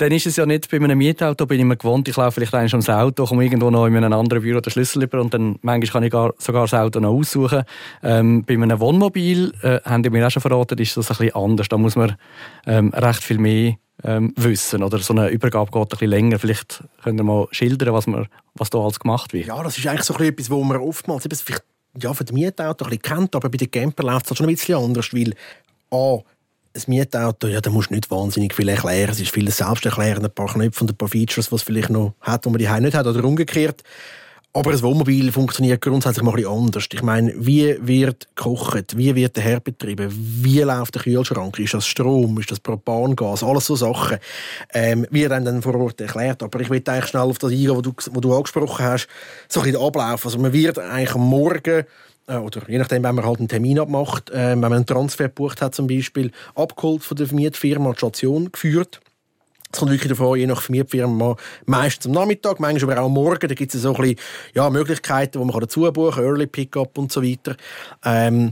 dann 0.00 0.12
ist 0.12 0.26
es 0.26 0.36
ja 0.36 0.46
nicht 0.46 0.70
bei 0.70 0.78
einem 0.78 0.96
Mietauto, 0.96 1.46
bin 1.46 1.60
ich 1.60 1.66
mir 1.66 1.76
gewohnt, 1.76 2.08
ich 2.08 2.16
laufe 2.16 2.32
vielleicht 2.32 2.54
eigentlich 2.54 2.72
ums 2.72 2.88
Auto, 2.88 3.26
komme 3.26 3.44
irgendwo 3.44 3.70
noch 3.70 3.86
in 3.86 3.96
einem 3.96 4.12
anderen 4.12 4.42
Büro 4.42 4.60
den 4.60 4.70
Schlüssel 4.70 5.02
über 5.02 5.20
und 5.20 5.34
dann 5.34 5.58
manchmal 5.60 5.92
kann 5.92 6.02
ich 6.04 6.10
gar, 6.10 6.32
sogar 6.38 6.62
das 6.62 6.74
Auto 6.74 7.00
noch 7.00 7.12
aussuchen. 7.12 7.64
Ähm, 8.02 8.44
bei 8.44 8.54
einem 8.54 8.80
Wohnmobil, 8.80 9.52
äh, 9.62 9.80
haben 9.84 10.02
die 10.02 10.10
mir 10.10 10.26
auch 10.26 10.30
schon 10.30 10.40
verraten, 10.40 10.78
ist 10.78 10.96
das 10.96 11.10
ein 11.10 11.16
bisschen 11.18 11.34
anders. 11.34 11.68
Da 11.68 11.76
muss 11.76 11.96
man 11.96 12.16
ähm, 12.66 12.94
recht 12.94 13.22
viel 13.22 13.38
mehr 13.38 13.74
ähm, 14.02 14.32
wissen 14.36 14.82
oder 14.82 14.98
so 14.98 15.12
eine 15.12 15.28
Übergabe 15.28 15.70
geht 15.70 15.82
ein 15.82 15.88
bisschen 15.88 16.08
länger. 16.08 16.38
Vielleicht 16.38 16.82
könnt 17.02 17.20
ihr 17.20 17.24
mal 17.24 17.46
schildern, 17.50 17.92
was, 17.92 18.06
man, 18.06 18.26
was 18.54 18.70
da 18.70 18.78
alles 18.78 19.00
gemacht 19.00 19.34
wird. 19.34 19.48
Ja, 19.48 19.62
das 19.62 19.76
ist 19.76 19.86
eigentlich 19.86 20.04
so 20.04 20.14
etwas, 20.14 20.48
wo 20.50 20.64
man 20.64 20.78
oftmals 20.78 21.26
eben 21.26 21.36
vielleicht 21.36 21.64
ja, 22.00 22.14
von 22.14 22.24
dem 22.24 22.34
Mietauto 22.34 22.84
ein 22.84 22.90
bisschen 22.90 23.02
kennt, 23.02 23.36
aber 23.36 23.50
bei 23.50 23.58
den 23.58 23.70
Camper 23.70 24.04
läuft 24.04 24.30
es 24.30 24.36
schon 24.38 24.48
ein 24.48 24.54
bisschen 24.54 24.76
anders, 24.76 25.12
weil 25.12 25.34
A, 25.90 26.18
ein 26.74 26.82
Mietauto, 26.86 27.48
ja, 27.48 27.60
da 27.60 27.70
musst 27.70 27.90
du 27.90 27.94
nicht 27.94 28.10
wahnsinnig 28.10 28.54
viel 28.54 28.68
erklären. 28.68 29.10
Es 29.10 29.20
ist 29.20 29.32
vieles 29.32 29.56
selbsterklärend, 29.56 30.24
ein 30.24 30.30
paar 30.30 30.52
Knöpfe 30.52 30.82
und 30.82 30.90
ein 30.90 30.96
paar 30.96 31.08
Features, 31.08 31.50
was 31.50 31.60
es 31.60 31.66
vielleicht 31.66 31.90
noch 31.90 32.14
hat, 32.20 32.44
die 32.44 32.50
man 32.50 32.58
die 32.58 32.80
nicht 32.80 32.94
hat, 32.94 33.06
oder 33.06 33.24
umgekehrt. 33.24 33.82
Aber 34.52 34.72
ein 34.72 34.82
Wohnmobil 34.82 35.30
funktioniert 35.30 35.80
grundsätzlich 35.80 36.24
mal 36.24 36.32
ein 36.32 36.36
bisschen 36.36 36.52
anders. 36.52 36.88
Ich 36.92 37.02
meine, 37.02 37.32
wie 37.36 37.76
wird 37.86 38.26
gekocht? 38.34 38.96
Wie 38.96 39.14
wird 39.14 39.36
der 39.36 39.44
Herd 39.44 39.62
betrieben? 39.62 40.08
Wie 40.10 40.60
läuft 40.60 40.96
der 40.96 41.02
Kühlschrank? 41.02 41.56
Ist 41.60 41.74
das 41.74 41.86
Strom? 41.86 42.36
Ist 42.40 42.50
das 42.50 42.58
Propangas? 42.58 43.44
Alles 43.44 43.66
so 43.66 43.76
Sachen. 43.76 44.18
Ähm, 44.74 45.06
wie 45.10 45.28
dann, 45.28 45.44
dann 45.44 45.62
vor 45.62 45.76
Ort 45.76 46.00
erklärt. 46.00 46.42
Aber 46.42 46.58
ich 46.58 46.68
will 46.68 46.82
eigentlich 46.84 47.06
schnell 47.06 47.22
auf 47.22 47.38
das 47.38 47.52
eingehen, 47.52 47.76
was 47.76 47.82
du, 47.82 47.92
was 47.96 48.20
du 48.20 48.34
angesprochen 48.34 48.84
hast. 48.84 49.06
So 49.48 49.60
ein 49.60 49.64
bisschen 49.64 49.78
der 49.78 49.86
Ablauf. 49.86 50.24
Also 50.24 50.38
man 50.40 50.52
wird 50.52 50.80
eigentlich 50.80 51.14
am 51.14 51.28
Morgen 51.28 51.84
oder 52.26 52.68
je 52.68 52.78
nachdem, 52.78 53.02
wenn 53.02 53.14
man 53.14 53.24
halt 53.24 53.38
einen 53.38 53.48
Termin 53.48 53.78
abmacht, 53.78 54.30
äh, 54.30 54.50
wenn 54.50 54.60
man 54.60 54.72
einen 54.72 54.86
Transfer 54.86 55.24
gebucht 55.24 55.62
hat 55.62 55.74
zum 55.74 55.86
Beispiel, 55.86 56.30
abgeholt 56.54 57.02
von 57.02 57.16
der 57.16 57.32
Mietfirma, 57.32 57.92
die 57.92 57.98
Station 57.98 58.52
geführt. 58.52 59.00
Es 59.72 59.78
kommt 59.78 59.92
wirklich 59.92 60.10
davon, 60.10 60.38
je 60.38 60.46
nach 60.46 60.68
Mietfirma, 60.68 61.36
meistens 61.66 62.06
am 62.06 62.12
Nachmittag, 62.12 62.58
manchmal 62.58 62.92
aber 62.92 63.02
auch 63.02 63.06
am 63.06 63.12
Morgen. 63.12 63.48
Da 63.48 63.54
gibt 63.54 63.72
es 63.74 63.82
so 63.82 63.94
ein 63.94 64.00
bisschen, 64.00 64.18
ja, 64.54 64.68
Möglichkeiten, 64.68 65.38
wo 65.38 65.44
man 65.44 65.60
dazu 65.60 65.90
buchen 65.92 66.14
kann, 66.14 66.24
Early 66.24 66.46
Pickup 66.46 66.98
und 66.98 67.12
so 67.12 67.22
weiter. 67.22 67.56
Ähm, 68.04 68.50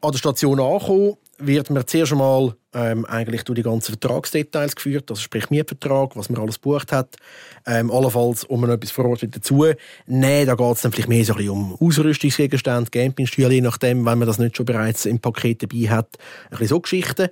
an 0.00 0.12
der 0.12 0.18
Station 0.18 0.60
ankommen, 0.60 1.16
wird 1.38 1.70
man 1.70 1.86
zuerst 1.86 2.12
einmal 2.12 2.54
ähm, 2.74 3.04
eigentlich 3.06 3.44
durch 3.44 3.56
die 3.56 3.62
ganzen 3.62 3.96
Vertragsdetails 3.98 4.76
geführt, 4.76 5.10
also 5.10 5.22
sprich 5.22 5.50
Mietvertrag, 5.50 6.16
was 6.16 6.28
man 6.28 6.40
alles 6.40 6.58
bucht 6.58 6.92
hat, 6.92 7.16
ähm, 7.66 7.90
allenfalls 7.90 8.44
um 8.44 8.60
man 8.60 8.70
etwas 8.70 8.90
vor 8.90 9.06
Ort 9.06 9.26
dazu 9.30 9.64
nehmen. 10.06 10.46
Da 10.46 10.54
geht 10.54 10.76
es 10.76 10.82
dann 10.82 10.92
vielleicht 10.92 11.08
mehr 11.08 11.24
so 11.24 11.34
ein 11.34 11.48
um 11.48 11.76
Ausrüstungsgegenstände, 11.80 12.90
Campingstühle, 12.90 13.54
je 13.54 13.60
nachdem, 13.60 14.04
wenn 14.04 14.18
man 14.18 14.28
das 14.28 14.38
nicht 14.38 14.56
schon 14.56 14.66
bereits 14.66 15.06
im 15.06 15.20
Paket 15.20 15.62
dabei 15.62 15.88
hat, 15.88 16.18
ein 16.44 16.50
bisschen 16.50 16.68
so 16.68 16.80
Geschichten. 16.80 17.28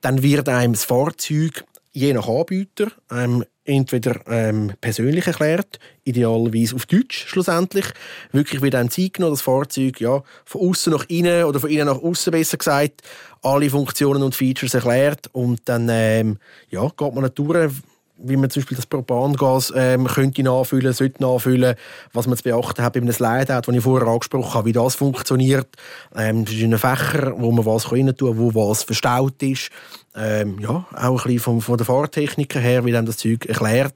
Dann 0.00 0.22
wird 0.22 0.48
einem 0.48 0.74
das 0.74 0.84
Fahrzeug 0.84 1.64
je 1.92 2.12
nach 2.12 2.28
Anbieter 2.28 2.92
ähm, 3.10 3.44
entweder 3.68 4.20
ähm, 4.26 4.72
persönlich 4.80 5.26
erklärt, 5.26 5.78
idealerweise 6.04 6.74
auf 6.74 6.86
Deutsch 6.86 7.26
schlussendlich. 7.26 7.84
Wirklich 8.32 8.62
wird 8.62 8.74
einem 8.74 8.90
Zeit 8.90 9.14
genommen, 9.14 9.34
das 9.34 9.42
Fahrzeug 9.42 10.00
ja, 10.00 10.22
von 10.44 10.70
außen 10.70 10.92
nach 10.92 11.04
innen 11.08 11.44
oder 11.44 11.60
von 11.60 11.70
innen 11.70 11.86
nach 11.86 12.02
außen 12.02 12.30
besser 12.30 12.56
gesagt, 12.56 13.02
alle 13.42 13.70
Funktionen 13.70 14.22
und 14.22 14.34
Features 14.34 14.74
erklärt 14.74 15.28
und 15.32 15.60
dann 15.66 15.88
ähm, 15.90 16.38
ja, 16.70 16.88
geht 16.88 17.14
man 17.14 17.30
durch, 17.34 17.72
wie 18.18 18.36
man 18.36 18.50
zum 18.50 18.62
Beispiel 18.62 18.76
das 18.76 18.86
Propangas 18.86 19.72
ähm, 19.74 20.06
könnte 20.06 20.42
nachfüllen, 20.42 20.92
sollte 20.92 21.22
nachfüllen, 21.22 21.76
was 22.12 22.26
man 22.26 22.36
zu 22.36 22.42
beachten 22.42 22.82
hat 22.82 22.92
bei 22.92 23.00
einem 23.00 23.12
Slide-Out, 23.12 23.68
das 23.68 23.74
ich 23.74 23.82
vorher 23.82 24.08
angesprochen 24.08 24.54
habe, 24.54 24.66
wie 24.66 24.72
das 24.72 24.94
funktioniert, 24.96 25.68
ähm, 26.16 26.44
verschiedene 26.44 26.78
Fächer, 26.78 27.34
wo 27.38 27.50
man 27.52 27.64
was 27.64 27.92
rein 27.92 28.14
tun 28.16 28.30
kann, 28.30 28.38
wo 28.38 28.68
was 28.68 28.82
verstaut 28.82 29.42
ist, 29.42 29.70
ähm, 30.16 30.58
ja, 30.60 30.86
auch 30.94 31.24
ein 31.24 31.32
bisschen 31.32 31.38
von, 31.38 31.60
von 31.60 31.76
der 31.76 31.86
Fahrtechnik 31.86 32.54
her, 32.56 32.84
wie 32.84 32.92
dann 32.92 33.06
das 33.06 33.18
Zeug 33.18 33.46
erklärt. 33.46 33.94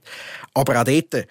Aber 0.55 0.81
auch 0.81 0.85
dort 0.85 1.27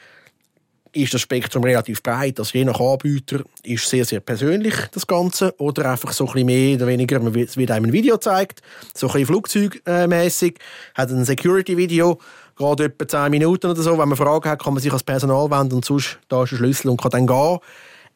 ist 0.94 1.14
das 1.14 1.22
Spektrum 1.22 1.64
relativ 1.64 2.04
breit. 2.04 2.40
Also 2.40 2.58
je 2.58 2.66
nach 2.66 2.80
Anbieter 2.80 3.44
ist 3.64 3.88
sehr, 3.88 4.06
sehr 4.06 4.20
persönlich 4.20 4.76
das 4.92 5.08
Ganze. 5.08 5.54
Oder 5.58 5.92
einfach 5.92 6.12
so 6.12 6.26
ein 6.26 6.34
bisschen 6.34 6.46
mehr 6.48 6.76
oder 6.76 6.88
weniger, 6.88 7.22
es 7.38 7.58
wird 7.58 7.72
einem 7.72 7.86
ein 7.86 7.94
Video 7.94 8.16
gezeigt, 8.16 8.62
so 8.94 9.08
ein 9.08 9.14
bisschen 9.14 9.28
flugzeugmässig, 9.28 10.60
hat 10.96 11.10
ein 11.10 11.26
Security-Video, 11.26 12.20
gerade 12.62 12.86
etwa 12.86 13.08
10 13.08 13.32
Minuten 13.32 13.68
oder 13.68 13.82
so. 13.82 13.98
Wenn 13.98 14.10
man 14.10 14.18
Fragen 14.18 14.50
hat, 14.50 14.64
kann 14.64 14.74
man 14.74 14.82
sich 14.82 14.94
als 14.94 15.04
Personal 15.04 15.50
wenden 15.50 15.76
und 15.76 15.86
sonst 15.86 16.20
da 16.30 16.44
ist 16.44 16.52
ein 16.54 16.58
Schlüssel 16.58 16.90
und 16.90 17.02
kann 17.02 17.12
dann 17.12 17.28
gehen. 17.28 17.60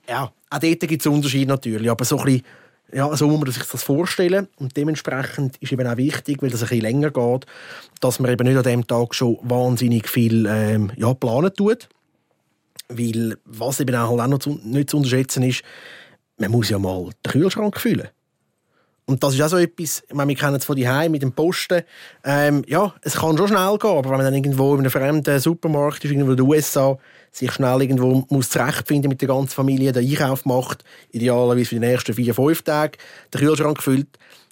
Ja, 0.08 0.32
auch 0.50 0.60
dort 0.60 0.80
gibt 0.80 1.02
es 1.02 1.08
Unterschiede 1.08 1.48
natürlich, 1.48 1.90
aber 1.90 2.06
so 2.06 2.18
ein 2.20 2.26
bisschen 2.26 2.44
ja, 2.94 3.16
so 3.18 3.28
muss 3.28 3.40
man 3.40 3.52
sich 3.52 3.64
das 3.64 3.84
vorstellen. 3.84 4.48
Und 4.58 4.78
dementsprechend 4.78 5.58
ist 5.58 5.72
eben 5.72 5.88
auch 5.88 5.98
wichtig, 5.98 6.42
weil 6.42 6.50
das 6.50 6.62
ein 6.62 6.70
bisschen 6.70 6.84
länger 6.84 7.12
geht, 7.12 7.46
dass 8.00 8.20
man 8.20 8.32
eben 8.32 8.48
nicht 8.48 8.58
an 8.58 8.64
dem 8.64 8.88
Tag 8.88 9.16
schon 9.16 9.38
wahnsinnig 9.42 10.08
viel 10.08 10.46
ähm, 10.48 10.92
ja, 10.96 11.14
planen 11.14 11.54
tut. 11.54 11.90
Weil, 12.88 13.38
was 13.46 13.80
eben 13.80 13.96
auch, 13.96 14.20
auch 14.20 14.28
noch 14.28 14.40
zu, 14.40 14.60
nicht 14.64 14.92
zu 14.92 14.98
unterschätzen 14.98 15.44
ist, 15.44 15.64
man 16.38 16.52
muss 16.52 16.70
ja 16.70 16.78
mal 16.78 17.10
den 17.26 17.32
Kühlschrank 17.32 17.80
füllen. 17.80 18.10
Und 19.08 19.24
das 19.24 19.36
ist 19.36 19.42
auch 19.42 19.50
so 19.50 19.58
etwas, 19.58 20.04
meine, 20.12 20.30
wir 20.30 20.36
kennen 20.36 20.56
es 20.56 20.66
von 20.66 20.76
daheim 20.76 21.12
mit 21.12 21.22
dem 21.22 21.32
Posten. 21.32 21.84
Ähm, 22.24 22.64
ja, 22.68 22.94
es 23.02 23.14
kann 23.14 23.38
schon 23.38 23.48
schnell 23.48 23.78
gehen, 23.78 23.92
aber 23.92 24.10
wenn 24.10 24.18
man 24.18 24.26
dann 24.26 24.34
irgendwo 24.34 24.74
in 24.74 24.80
einem 24.80 24.90
fremden 24.90 25.40
Supermarkt 25.40 26.04
ist, 26.04 26.12
irgendwo 26.12 26.32
in 26.32 26.38
den 26.38 26.48
USA, 26.48 26.98
sich 27.32 27.52
schnell 27.52 27.82
irgendwo 27.82 28.26
muss 28.30 28.50
zurechtfinden 28.50 29.10
mit 29.10 29.22
der 29.22 29.28
ganzen 29.28 29.50
Familie, 29.50 29.92
den 29.92 30.10
Einkauf 30.10 30.46
macht, 30.46 30.84
idealerweise 31.12 31.66
für 31.66 31.76
die 31.76 31.82
nächsten 31.82 32.14
vier, 32.14 32.34
fünf 32.34 32.64
Tage, 32.64 32.98
den 33.34 33.42
Kühlschrank 33.42 33.84
füllt, 33.84 34.08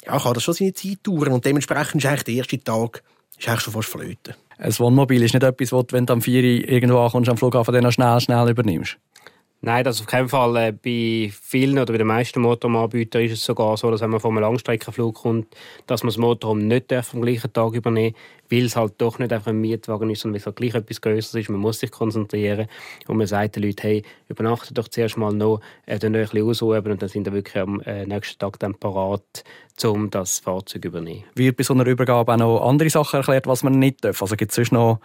ja, 0.05 0.19
kann 0.19 0.33
das 0.33 0.43
schon 0.43 0.53
seine 0.53 0.73
Zeit 0.73 0.99
dauern. 1.03 1.31
Und 1.31 1.45
dementsprechend 1.45 2.03
ist 2.03 2.05
eigentlich 2.07 2.23
der 2.23 2.33
erste 2.35 2.63
Tag 2.63 3.01
ist 3.39 3.47
eigentlich 3.47 3.61
schon 3.61 3.73
fast 3.73 3.89
flöten. 3.89 4.35
Ein 4.57 4.79
Wohnmobil 4.79 5.23
ist 5.23 5.33
nicht 5.33 5.43
etwas, 5.43 5.71
was 5.71 5.87
du, 5.87 5.95
wenn 5.95 6.05
du 6.05 6.13
am 6.13 6.21
4 6.21 6.69
irgendwo 6.69 6.99
ankommst 6.99 7.29
am 7.29 7.37
Flughafen, 7.37 7.73
dann 7.73 7.83
noch 7.83 7.91
schnell, 7.91 8.19
schnell 8.19 8.49
übernimmst? 8.49 8.97
Nein, 9.65 9.85
das 9.85 10.01
auf 10.01 10.07
keinen 10.07 10.27
Fall. 10.27 10.57
Äh, 10.57 10.71
bei 10.73 11.31
vielen 11.31 11.79
oder 11.79 11.93
bei 11.93 11.97
den 11.97 12.07
meisten 12.07 12.41
Motorradanbietern 12.41 13.23
ist 13.23 13.31
es 13.31 13.45
sogar 13.45 13.77
so, 13.77 13.89
dass 13.89 14.01
wenn 14.01 14.09
man 14.09 14.19
von 14.19 14.31
einem 14.31 14.41
Langstreckenflug 14.41 15.15
kommt, 15.15 15.55
dass 15.87 16.03
man 16.03 16.09
das 16.09 16.17
Motorhome 16.17 16.63
nicht 16.63 16.91
am 16.91 17.21
gleichen 17.21 17.53
Tag 17.53 17.73
übernehmen 17.73 18.13
weil 18.53 18.65
es 18.65 18.75
halt 18.75 18.93
doch 18.99 19.17
nicht 19.17 19.33
einfach 19.33 19.47
ein 19.47 19.59
Mietwagen 19.59 20.11
ist, 20.11 20.21
sondern 20.21 20.35
weil 20.35 20.39
es 20.41 20.45
halt 20.45 20.55
gleich 20.57 20.75
etwas 20.75 21.01
Größeres 21.01 21.41
ist. 21.41 21.49
Man 21.49 21.59
muss 21.59 21.79
sich 21.79 21.89
konzentrieren 21.89 22.67
und 23.07 23.17
man 23.17 23.25
sagt 23.25 23.55
den 23.55 23.63
Leuten, 23.63 23.81
hey, 23.81 24.03
übernachte 24.27 24.73
doch 24.73 24.87
zuerst 24.87 25.17
mal 25.17 25.33
noch, 25.33 25.59
äh, 25.87 25.97
dann 25.97 26.15
ein 26.15 26.21
bisschen 26.21 26.47
ausüben 26.47 26.91
und 26.91 27.01
dann 27.01 27.09
sind 27.09 27.25
wir 27.25 27.33
wirklich 27.33 27.57
am 27.57 27.79
äh, 27.81 28.05
nächsten 28.05 28.37
Tag 28.37 28.59
dann 28.59 28.75
parat, 28.75 29.43
um 29.83 30.09
das 30.11 30.39
Fahrzeug 30.39 30.83
zu 30.83 30.87
übernehmen. 30.87 31.23
Wird 31.33 31.57
bei 31.57 31.63
so 31.63 31.73
einer 31.73 31.87
Übergabe 31.87 32.33
auch 32.33 32.37
noch 32.37 32.67
andere 32.67 32.89
Sachen 32.89 33.17
erklärt, 33.17 33.47
was 33.47 33.63
man 33.63 33.79
nicht 33.79 34.03
darf? 34.03 34.21
Also 34.21 34.35
gibt 34.35 34.51
es 34.51 34.55
sonst 34.55 34.71
noch 34.71 34.99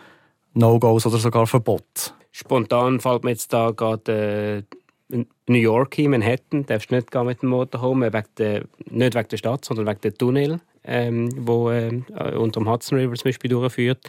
No-Gos 0.53 1.07
oder 1.07 1.16
sogar 1.16 1.47
Verbote? 1.47 2.18
Spontan 2.38 3.01
fällt 3.01 3.24
mir 3.24 3.31
jetzt 3.31 3.53
da 3.53 3.72
gerade 3.72 4.64
äh, 5.12 5.24
New 5.48 5.59
York 5.59 5.98
in 5.98 6.12
Manhattan. 6.12 6.64
Darfst 6.64 6.92
nicht 6.92 7.12
mit 7.12 7.42
dem 7.42 7.48
Motorhome, 7.48 8.12
wegen 8.12 8.29
der, 8.37 8.64
nicht 8.88 9.16
wegen 9.16 9.29
der 9.29 9.37
Stadt, 9.37 9.64
sondern 9.64 9.87
wegen 9.87 10.01
der 10.03 10.14
Tunnel, 10.14 10.61
ähm, 10.85 11.29
äh, 11.29 12.37
unter 12.37 12.61
dem 12.61 12.70
Hudson 12.70 12.96
River 12.96 13.16
zum 13.16 13.29
Beispiel 13.29 13.51
durchführt. 13.51 14.09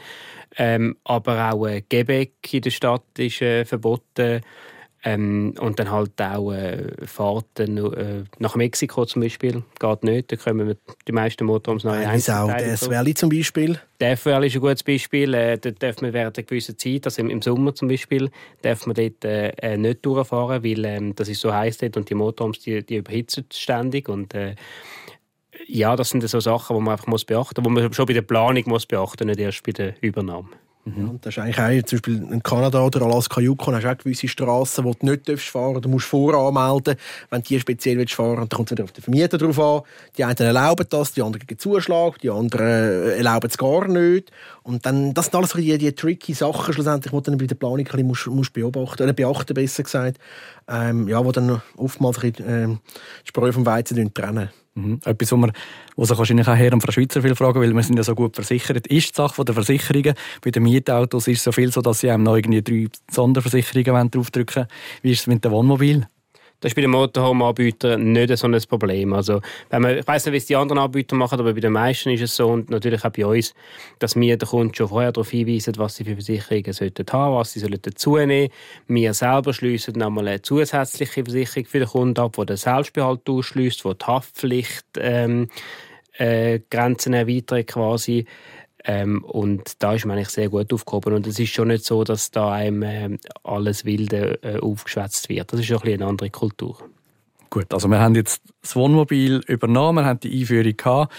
Ähm, 0.57 0.95
aber 1.05 1.53
auch 1.53 1.65
äh, 1.65 1.81
Quebec 1.81 2.33
in 2.51 2.61
der 2.61 2.69
Stadt 2.69 3.01
ist 3.17 3.41
äh, 3.41 3.65
verboten. 3.65 4.41
Ähm, 5.03 5.53
und 5.59 5.79
dann 5.79 5.91
halt 5.91 6.21
auch 6.21 6.51
äh, 6.51 6.91
Fahrten 7.05 7.77
äh, 7.77 8.23
nach 8.37 8.55
Mexiko 8.57 9.05
zum 9.05 9.21
Beispiel. 9.21 9.63
Geht 9.79 10.03
nicht, 10.03 10.31
da 10.31 10.35
kommen 10.35 10.75
die 11.07 11.11
meisten 11.13 11.45
Motorhomes 11.45 11.85
Einzelteile. 11.85 12.43
auch 12.43 12.57
Death 12.57 12.89
Valley 12.89 13.13
zum 13.13 13.29
Beispiel. 13.29 13.79
Death 14.01 14.25
Valley 14.25 14.47
ist 14.47 14.55
ein 14.55 14.61
gutes 14.61 14.83
Beispiel. 14.83 15.33
Äh, 15.33 15.57
dort 15.57 15.81
darf 15.81 16.01
man 16.01 16.11
während 16.11 16.37
einer 16.37 16.45
gewissen 16.45 16.77
Zeit, 16.77 17.05
also 17.05 17.21
im, 17.21 17.29
im 17.29 17.41
Sommer 17.41 17.73
zum 17.73 17.87
Beispiel, 17.87 18.29
darf 18.61 18.85
man 18.87 18.95
dort 18.95 19.23
äh, 19.23 19.49
äh 19.61 19.77
nicht 19.77 20.05
durchfahren, 20.05 20.63
weil 20.63 20.85
ähm, 20.85 21.15
das 21.15 21.29
ist 21.29 21.39
so 21.39 21.53
heiß 21.53 21.77
dort 21.77 21.95
und 21.95 22.09
die 22.09 22.15
Motorhomes, 22.15 22.59
die, 22.59 22.85
die 22.85 22.97
überhitzen 22.97 23.45
ständig 23.53 24.09
und 24.09 24.33
äh, 24.33 24.55
ja, 25.67 25.95
das 25.95 26.09
sind 26.09 26.27
so 26.27 26.39
Sachen, 26.39 26.75
die 26.75 26.81
man 26.81 26.93
einfach 26.93 27.07
muss 27.07 27.25
beachten 27.25 27.61
muss, 27.61 27.73
die 27.73 27.81
man 27.81 27.93
schon 27.93 28.05
bei 28.05 28.13
der 28.13 28.21
Planung 28.21 28.63
muss 28.65 28.85
beachten, 28.85 29.27
nicht 29.27 29.39
erst 29.39 29.63
bei 29.63 29.71
der 29.71 29.95
Übernahme. 30.01 30.49
Mhm. 30.95 31.09
Und 31.09 31.25
das 31.25 31.35
ist 31.35 31.39
eigentlich 31.39 31.59
auch, 31.59 31.85
zum 31.85 31.97
Beispiel 31.97 32.33
in 32.33 32.43
Kanada 32.43 32.81
oder 32.83 33.01
Alaska 33.01 33.41
Yukon 33.41 33.75
hast 33.75 33.83
du 33.83 33.91
auch 33.91 33.97
gewisse 33.97 34.27
Straßen, 34.27 34.83
wo 34.83 34.93
du 34.93 35.05
nicht 35.05 35.29
fahren 35.41 35.73
darfst. 35.73 35.85
Du 35.85 35.89
musst 35.89 36.07
voranmelden, 36.07 36.95
wenn 37.29 37.41
du 37.41 37.47
die 37.47 37.59
speziell 37.59 38.07
fahren 38.07 38.37
willst. 38.37 38.51
Dann 38.51 38.57
kommt 38.57 38.69
es 38.69 38.71
wieder 38.71 38.83
auf 38.83 38.91
den 38.91 39.03
Vermieter 39.03 39.37
drauf 39.37 39.59
an. 39.59 39.81
Die 40.17 40.23
einen 40.23 40.37
erlauben 40.37 40.85
das, 40.89 41.13
die 41.13 41.21
anderen 41.21 41.45
geben 41.45 41.59
Zuschlag, 41.59 42.19
die 42.19 42.29
anderen 42.29 42.67
äh, 42.67 43.17
erlauben 43.17 43.49
es 43.49 43.57
gar 43.57 43.87
nicht. 43.87 44.31
Und 44.63 44.85
dann, 44.85 45.13
das 45.13 45.25
sind 45.25 45.35
alles 45.35 45.53
die, 45.53 45.77
die 45.77 45.91
tricky 45.93 46.33
Sachen 46.33 46.73
schlussendlich, 46.73 47.11
die 47.11 47.17
du 47.17 47.21
dann 47.21 47.37
bei 47.37 47.47
der 47.47 47.55
Planung 47.55 47.87
ein 47.87 48.05
musst, 48.05 48.27
musst 48.27 48.53
beobachten, 48.53 49.03
oder 49.03 49.13
beachten, 49.13 49.53
besser 49.53 49.83
gesagt. 49.83 50.17
Ähm, 50.67 51.07
ja, 51.07 51.23
wo 51.23 51.31
dann 51.31 51.61
oftmals 51.77 52.23
ein 52.23 52.31
bisschen, 52.31 52.73
äh, 52.73 52.77
die 53.23 53.27
Spreu 53.27 53.51
vom 53.51 53.65
Weizen 53.65 54.13
trennen. 54.13 54.49
Mhm. 54.79 54.99
Etwas, 55.05 55.31
wo 55.31 55.37
man 55.37 55.51
wo 55.95 56.05
sich 56.05 56.17
wahrscheinlich 56.17 56.47
auch 56.47 56.55
Herren 56.55 56.81
von 56.81 56.91
Schweizer 56.91 57.21
viel 57.21 57.35
fragen, 57.35 57.61
weil 57.61 57.73
wir 57.73 57.83
sind 57.83 57.97
ja 57.97 58.03
so 58.03 58.15
gut 58.15 58.35
versichert, 58.35 58.87
ist 58.87 59.09
die 59.09 59.15
Sache 59.15 59.43
der 59.43 59.53
Versicherungen. 59.53 60.13
Bei 60.41 60.51
den 60.51 60.63
Mietautos 60.63 61.27
ist 61.27 61.39
es 61.39 61.43
so 61.43 61.51
viel 61.51 61.71
so, 61.71 61.81
dass 61.81 61.99
sie 61.99 62.09
einem 62.09 62.23
noch 62.23 62.35
irgendwie 62.35 62.61
drei 62.61 62.87
Sonderversicherungen 63.11 64.09
draufdrücken 64.09 64.63
wollen. 64.63 64.67
Wie 65.01 65.11
ist 65.11 65.21
es 65.21 65.27
mit 65.27 65.43
dem 65.43 65.51
Wohnmobil? 65.51 66.07
Das 66.61 66.71
ist 66.71 66.75
bei 66.75 66.81
den 66.81 66.91
Motorhome-Anbietern 66.91 68.11
nicht 68.11 68.37
so 68.37 68.47
ein 68.47 68.61
Problem. 68.67 69.13
Also, 69.13 69.41
wenn 69.69 69.81
man, 69.81 69.97
ich 69.99 70.07
weiß 70.07 70.25
nicht, 70.25 70.33
wie 70.33 70.37
es 70.37 70.45
die 70.45 70.57
anderen 70.57 70.79
Anbieter 70.79 71.15
machen, 71.15 71.39
aber 71.39 71.53
bei 71.53 71.61
den 71.61 71.71
meisten 71.71 72.09
ist 72.09 72.21
es 72.21 72.35
so 72.35 72.47
und 72.47 72.69
natürlich 72.69 73.05
auch 73.05 73.11
bei 73.11 73.25
uns, 73.25 73.53
dass 73.99 74.17
wir 74.17 74.37
den 74.37 74.47
Kunden 74.47 74.75
schon 74.75 74.89
vorher 74.89 75.13
darauf 75.13 75.29
hinweisen, 75.29 75.73
was 75.77 75.95
sie 75.95 76.03
für 76.03 76.15
Versicherungen 76.15 76.73
sollten 76.73 77.05
haben, 77.13 77.35
was 77.35 77.53
sie 77.53 77.59
sollen 77.59 77.81
dazunehmen. 77.81 78.49
Wir 78.87 79.13
selber 79.13 79.53
schliessen 79.53 79.97
nochmal 79.97 80.27
eine 80.27 80.41
zusätzliche 80.41 81.23
Versicherung 81.23 81.65
für 81.65 81.79
den 81.79 81.87
Kunden 81.87 82.19
ab, 82.19 82.35
die 82.37 82.45
den 82.45 82.57
Selbstbehalt 82.57 83.29
ausschließt, 83.29 83.85
die 83.85 83.97
die 83.97 84.05
Haftpflicht 84.05 84.85
ähm, 84.99 85.47
äh, 86.17 86.59
Grenzen 86.69 87.13
erweitert 87.13 87.67
quasi. 87.67 88.25
Ähm, 88.85 89.23
und 89.23 89.81
da 89.83 89.93
ist 89.93 90.05
man 90.05 90.17
eigentlich 90.17 90.29
sehr 90.29 90.49
gut 90.49 90.73
aufgehoben. 90.73 91.13
Und 91.13 91.27
es 91.27 91.39
ist 91.39 91.53
schon 91.53 91.67
nicht 91.69 91.85
so, 91.85 92.03
dass 92.03 92.31
da 92.31 92.51
einem 92.51 92.83
äh, 92.83 93.17
alles 93.43 93.85
Wilde 93.85 94.39
äh, 94.41 94.59
aufgeschwätzt 94.59 95.29
wird. 95.29 95.51
Das 95.51 95.59
ist 95.59 95.71
ein 95.71 95.93
eine 95.93 96.05
andere 96.05 96.29
Kultur. 96.29 96.77
Gut, 97.49 97.73
also 97.73 97.87
wir 97.87 97.99
haben 97.99 98.15
jetzt 98.15 98.41
das 98.61 98.75
Wohnmobil 98.75 99.41
übernommen, 99.47 100.03
wir 100.03 100.05
haben 100.05 100.19
die 100.19 100.39
Einführung 100.39 100.77
gehabt. 100.77 101.13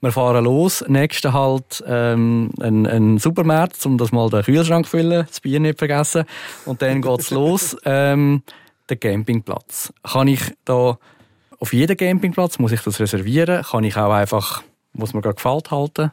Wir 0.00 0.12
fahren 0.12 0.44
los. 0.44 0.84
Nächster 0.88 1.32
halt 1.32 1.82
ähm, 1.86 2.50
ein, 2.60 2.86
ein 2.86 3.18
Supermarkt, 3.18 3.84
um 3.86 3.96
das 3.96 4.12
mal 4.12 4.28
den 4.28 4.42
Kühlschrank 4.42 4.84
zu 4.84 4.90
füllen, 4.90 5.26
das 5.26 5.40
Bier 5.40 5.58
nicht 5.58 5.78
vergessen. 5.78 6.24
Und 6.66 6.82
dann 6.82 7.02
geht 7.02 7.20
es 7.20 7.30
los. 7.30 7.76
Ähm, 7.88 8.42
der 8.88 8.96
Campingplatz. 8.96 9.92
Kann 10.02 10.28
ich 10.28 10.40
da 10.64 10.98
auf 11.58 11.72
jeden 11.72 11.96
Campingplatz, 11.96 12.58
muss 12.58 12.72
ich 12.72 12.82
das 12.82 13.00
reservieren? 13.00 13.62
Kann 13.62 13.84
ich 13.84 13.96
auch 13.96 14.12
einfach, 14.12 14.62
muss 14.92 15.12
man 15.12 15.22
gerade 15.22 15.36
gefällt 15.36 15.70
halten? 15.70 16.12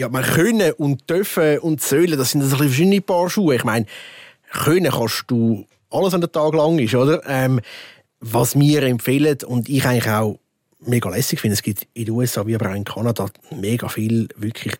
Ja, 0.00 0.08
man 0.08 0.24
können 0.24 0.72
und 0.78 1.10
dürfen 1.10 1.58
und 1.58 1.82
sollen, 1.82 2.16
das 2.16 2.30
sind 2.30 2.42
verschiedene 2.42 3.02
Paar 3.02 3.28
Schuhe. 3.28 3.56
Ich 3.56 3.64
meine, 3.64 3.84
können 4.50 4.90
kannst 4.90 5.24
du 5.26 5.66
alles 5.90 6.14
an 6.14 6.22
der 6.22 6.32
Tag 6.32 6.54
lang 6.54 6.78
ist, 6.78 6.94
oder? 6.94 7.20
Ähm, 7.28 7.60
was 8.18 8.58
wir 8.58 8.82
empfehlen 8.84 9.36
und 9.44 9.68
ich 9.68 9.84
eigentlich 9.84 10.08
auch 10.10 10.38
mega 10.78 11.10
lässig 11.10 11.38
finde, 11.38 11.52
es 11.52 11.62
gibt 11.62 11.86
in 11.92 12.06
den 12.06 12.14
USA 12.14 12.46
wie 12.46 12.54
aber 12.54 12.70
auch 12.70 12.74
in 12.74 12.84
Kanada 12.84 13.26
mega 13.50 13.88
viel 13.90 14.28
wirklich 14.36 14.72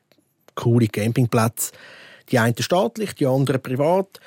coole 0.54 0.88
Campingplätze. 0.88 1.72
Die 2.30 2.38
einen 2.38 2.56
staatlich, 2.59 3.14
die 3.14 3.26
anderen 3.26 3.61
privat. 3.61 4.20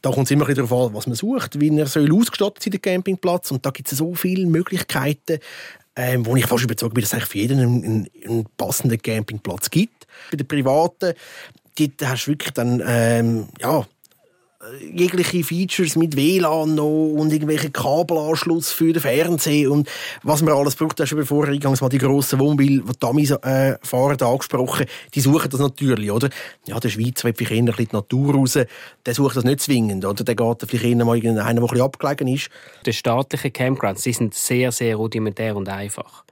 Da 0.00 0.10
kommt 0.10 0.28
es 0.28 0.30
immer 0.30 0.46
darauf 0.46 0.72
an, 0.72 0.94
was 0.94 1.06
man 1.06 1.14
sucht, 1.14 1.60
wie 1.60 1.76
er 1.76 1.86
soll 1.88 2.10
ausgestattet 2.10 2.62
sein, 2.62 2.70
der 2.70 2.80
Campingplatz. 2.80 3.50
Und 3.50 3.66
da 3.66 3.70
gibt 3.70 3.92
es 3.92 3.98
so 3.98 4.14
viele 4.14 4.46
Möglichkeiten, 4.46 5.40
ähm, 5.98 6.24
wo 6.24 6.36
ich 6.36 6.46
fast 6.46 6.62
überzeugt 6.64 6.94
bin, 6.94 7.02
dass 7.02 7.12
es 7.12 7.24
für 7.24 7.38
jeden 7.38 7.58
einen, 7.58 8.08
einen 8.24 8.46
passenden 8.56 9.02
Campingplatz 9.02 9.68
gibt. 9.68 10.06
Bei 10.30 10.36
den 10.36 10.46
Privaten, 10.46 11.12
dort 11.76 12.10
hast 12.10 12.26
du 12.26 12.30
wirklich 12.30 12.52
dann, 12.52 12.80
ähm, 12.86 13.48
ja, 13.60 13.84
jegliche 14.92 15.44
Features 15.44 15.96
mit 15.96 16.16
WLAN 16.16 16.74
noch 16.74 17.12
und 17.14 17.32
irgendwelche 17.32 17.70
Kabelanschluss 17.70 18.72
für 18.72 18.92
den 18.92 19.02
Fernseher 19.02 19.70
und 19.70 19.88
was 20.22 20.42
man 20.42 20.54
alles 20.54 20.76
braucht. 20.76 20.98
Du 20.98 21.02
hast 21.02 21.10
schon 21.10 21.24
vorher 21.24 21.54
eingangs 21.54 21.80
mal 21.80 21.88
die 21.88 21.98
grossen 21.98 22.38
Wohnmobile, 22.38 22.82
die 22.82 22.98
Dummies 22.98 23.30
äh, 23.30 23.76
fahren, 23.82 24.20
angesprochen. 24.20 24.86
Die 25.14 25.20
suchen 25.20 25.50
das 25.50 25.60
natürlich, 25.60 26.10
oder? 26.10 26.28
Ja, 26.66 26.78
der 26.80 26.88
Schweiz 26.88 27.24
will 27.24 27.34
vielleicht 27.36 27.52
eher 27.52 27.58
ein 27.58 27.74
die 27.76 27.88
Natur 27.92 28.34
raus. 28.34 28.58
Der 29.06 29.14
sucht 29.14 29.36
das 29.36 29.44
nicht 29.44 29.60
zwingend, 29.60 30.04
oder? 30.04 30.24
Der 30.24 30.34
geht 30.34 30.64
vielleicht 30.66 30.84
eher 30.84 31.04
mal 31.04 31.16
irgendeiner, 31.16 31.54
der 31.54 31.72
ein 31.72 31.80
abgelegen 31.80 32.28
ist. 32.28 32.48
Die 32.86 32.92
staatlichen 32.92 33.52
Campgrounds, 33.52 34.02
die 34.02 34.12
sind 34.12 34.34
sehr, 34.34 34.72
sehr 34.72 34.96
rudimentär 34.96 35.56
und 35.56 35.68
einfach. 35.68 36.24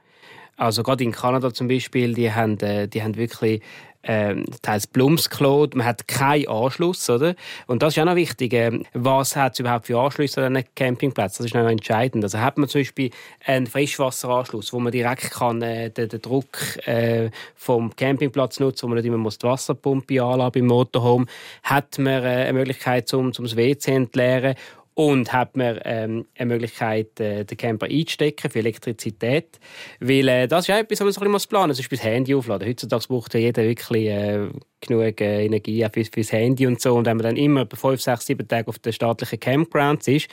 Also 0.57 0.83
gerade 0.83 1.05
in 1.05 1.12
Kanada 1.12 1.53
zum 1.53 1.68
Beispiel, 1.68 2.14
die 2.14 2.33
haben, 2.33 2.59
äh, 2.61 2.88
die 2.88 3.03
haben 3.03 3.16
wirklich 3.16 3.62
ähm, 4.07 4.45
teils 4.62 4.87
Blumsklot, 4.87 5.75
man 5.75 5.87
hat 5.87 6.07
keinen 6.09 6.49
Anschluss, 6.49 7.09
oder? 7.11 7.35
Und 7.66 7.83
das 7.83 7.95
ist 7.95 8.01
auch 8.01 8.07
noch 8.07 8.14
wichtig. 8.16 8.53
Ähm, 8.53 8.85
was 8.95 9.37
hat 9.37 9.55
es 9.55 9.61
überhaupt 9.61 9.87
für 9.87 9.99
Anschlüsse 9.99 10.45
an 10.45 10.57
einem 10.57 10.66
Campingplatz? 10.75 11.37
Das 11.37 11.47
ist 11.47 11.55
noch 11.55 11.69
entscheidend. 11.69 12.25
Also 12.25 12.38
hat 12.38 12.57
man 12.57 12.69
zum 12.69 12.81
Beispiel 12.81 13.11
einen 13.45 13.66
Frischwasseranschluss, 13.66 14.73
wo 14.73 14.79
man 14.79 14.92
direkt 14.92 15.31
kann, 15.33 15.61
äh, 15.62 15.90
den, 15.90 16.09
den 16.09 16.23
Druck 16.23 16.87
äh, 16.87 17.31
vom 17.55 17.95
Campingplatz 17.95 18.61
nutzen, 18.61 18.85
wo 18.85 18.88
man 18.88 18.97
nicht 18.97 19.07
immer 19.07 19.19
muss 19.19 19.38
die 19.38 19.47
Wasserpumpe 19.47 20.23
anlassen 20.23 20.53
beim 20.53 20.66
Motorhome, 20.66 21.27
hat 21.62 21.99
man 21.99 22.23
äh, 22.23 22.27
eine 22.27 22.53
Möglichkeit, 22.53 23.12
um, 23.12 23.27
um 23.27 23.33
das 23.33 23.57
WC 23.57 23.79
zu 23.79 23.90
entleeren 23.90 24.55
und 24.97 25.31
hat 25.31 25.59
man 25.59 25.79
ähm, 25.85 26.27
eine 26.39 26.55
Möglichkeit, 26.55 27.21
äh, 27.21 27.45
den 27.45 27.59
Camper 27.59 27.87
einzustecken 27.87 28.51
für 28.51 28.61
Elektrizität. 28.61 29.61
Weil 30.01 30.27
äh, 30.27 30.49
das 30.49 30.67
ist 30.67 30.75
auch 30.75 30.79
etwas, 30.79 31.01
was 31.01 31.05
man 31.05 31.13
so 31.13 31.21
ein 31.21 31.33
bisschen 31.33 31.49
planen 31.51 31.69
muss. 31.69 31.77
Zum 31.77 31.83
Beispiel 31.83 31.99
das 31.99 32.07
Handy 32.07 32.35
aufladen. 32.35 32.67
Heutzutage 32.67 33.05
braucht 33.07 33.35
ja 33.35 33.41
jeder 33.41 33.63
wirklich 33.63 34.07
äh, 34.07 34.49
genug 34.81 35.21
äh, 35.21 35.45
Energie 35.45 35.87
für, 35.93 36.05
fürs 36.07 36.33
Handy 36.33 36.67
und 36.67 36.81
so. 36.81 36.95
Und 36.95 37.05
wenn 37.05 37.19
man 37.19 37.25
dann 37.25 37.37
immer 37.37 37.69
fünf, 37.75 38.01
sechs, 38.01 38.25
sieben 38.25 38.49
Tage 38.49 38.69
auf 38.69 38.79
den 38.79 38.95
staatlichen 38.95 39.39
Campgrounds 39.39 40.09
ist, 40.09 40.29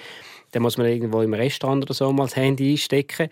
dann 0.54 0.62
muss 0.62 0.78
man 0.78 0.88
irgendwo 0.88 1.22
im 1.22 1.34
Restaurant 1.34 1.84
oder 1.84 1.94
so 1.94 2.12
mal 2.14 2.26
das 2.26 2.36
Handy 2.36 2.72
einstecken. 2.72 3.30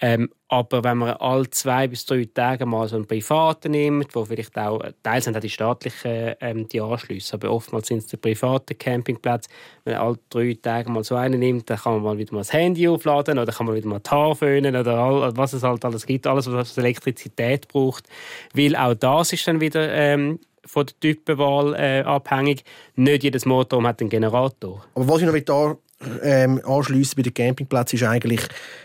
Ähm, 0.00 0.28
aber 0.48 0.84
wenn 0.84 0.98
man 0.98 1.14
alle 1.14 1.48
zwei 1.50 1.86
bis 1.86 2.04
drei 2.04 2.28
Tage 2.32 2.66
mal 2.66 2.86
so 2.88 2.96
einen 2.96 3.06
privaten 3.06 3.72
nimmt, 3.72 4.14
wo 4.14 4.24
vielleicht 4.24 4.56
auch, 4.58 4.82
teils 5.02 5.24
sind 5.24 5.36
auch 5.36 5.40
die 5.40 5.48
staatlichen 5.48 6.34
ähm, 6.40 6.68
die 6.68 6.80
Anschlüsse, 6.80 7.34
aber 7.34 7.50
oftmals 7.50 7.88
sind 7.88 7.98
es 7.98 8.06
die 8.06 8.16
privaten 8.16 8.76
Campingplätze. 8.76 9.48
Wenn 9.84 9.94
man 9.94 10.02
alle 10.02 10.18
drei 10.30 10.56
Tage 10.60 10.90
mal 10.90 11.04
so 11.04 11.14
einen 11.14 11.40
nimmt, 11.40 11.70
dann 11.70 11.78
kann 11.78 11.94
man 11.94 12.02
mal 12.02 12.18
wieder 12.18 12.32
mal 12.32 12.40
das 12.40 12.52
Handy 12.52 12.88
aufladen 12.88 13.38
oder 13.38 13.52
kann 13.52 13.66
man 13.66 13.76
wieder 13.76 13.88
mal 13.88 14.00
die 14.00 14.10
Haare 14.10 14.34
föhnen 14.34 14.76
oder 14.76 14.98
all, 14.98 15.36
was 15.36 15.52
es 15.52 15.62
halt 15.62 15.84
alles 15.84 16.06
gibt, 16.06 16.26
alles, 16.26 16.50
was 16.50 16.76
Elektrizität 16.76 17.68
braucht. 17.68 18.08
Weil 18.52 18.76
auch 18.76 18.94
das 18.94 19.32
ist 19.32 19.46
dann 19.46 19.60
wieder 19.60 19.92
ähm, 19.92 20.40
von 20.66 20.86
der 20.86 21.00
Typenwahl 21.00 21.74
äh, 21.74 22.02
abhängig. 22.02 22.64
Nicht 22.96 23.22
jedes 23.22 23.46
Motorhome 23.46 23.88
hat 23.88 24.00
einen 24.00 24.10
Generator. 24.10 24.84
Aber 24.94 25.08
was 25.08 25.22
ich 25.22 25.26
noch 25.26 25.38
da 25.38 25.76
ähm, 26.22 26.60
anschliessen 26.64 27.14
bei 27.16 27.22
den 27.22 27.34
Campingplätzen 27.34 27.98
ist 27.98 28.04
eigentlich 28.04 28.40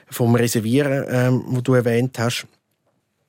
vom 0.09 0.35
Reservieren, 0.35 1.05
ähm, 1.09 1.43
wo 1.47 1.61
du 1.61 1.73
erwähnt 1.73 2.17
hast. 2.19 2.47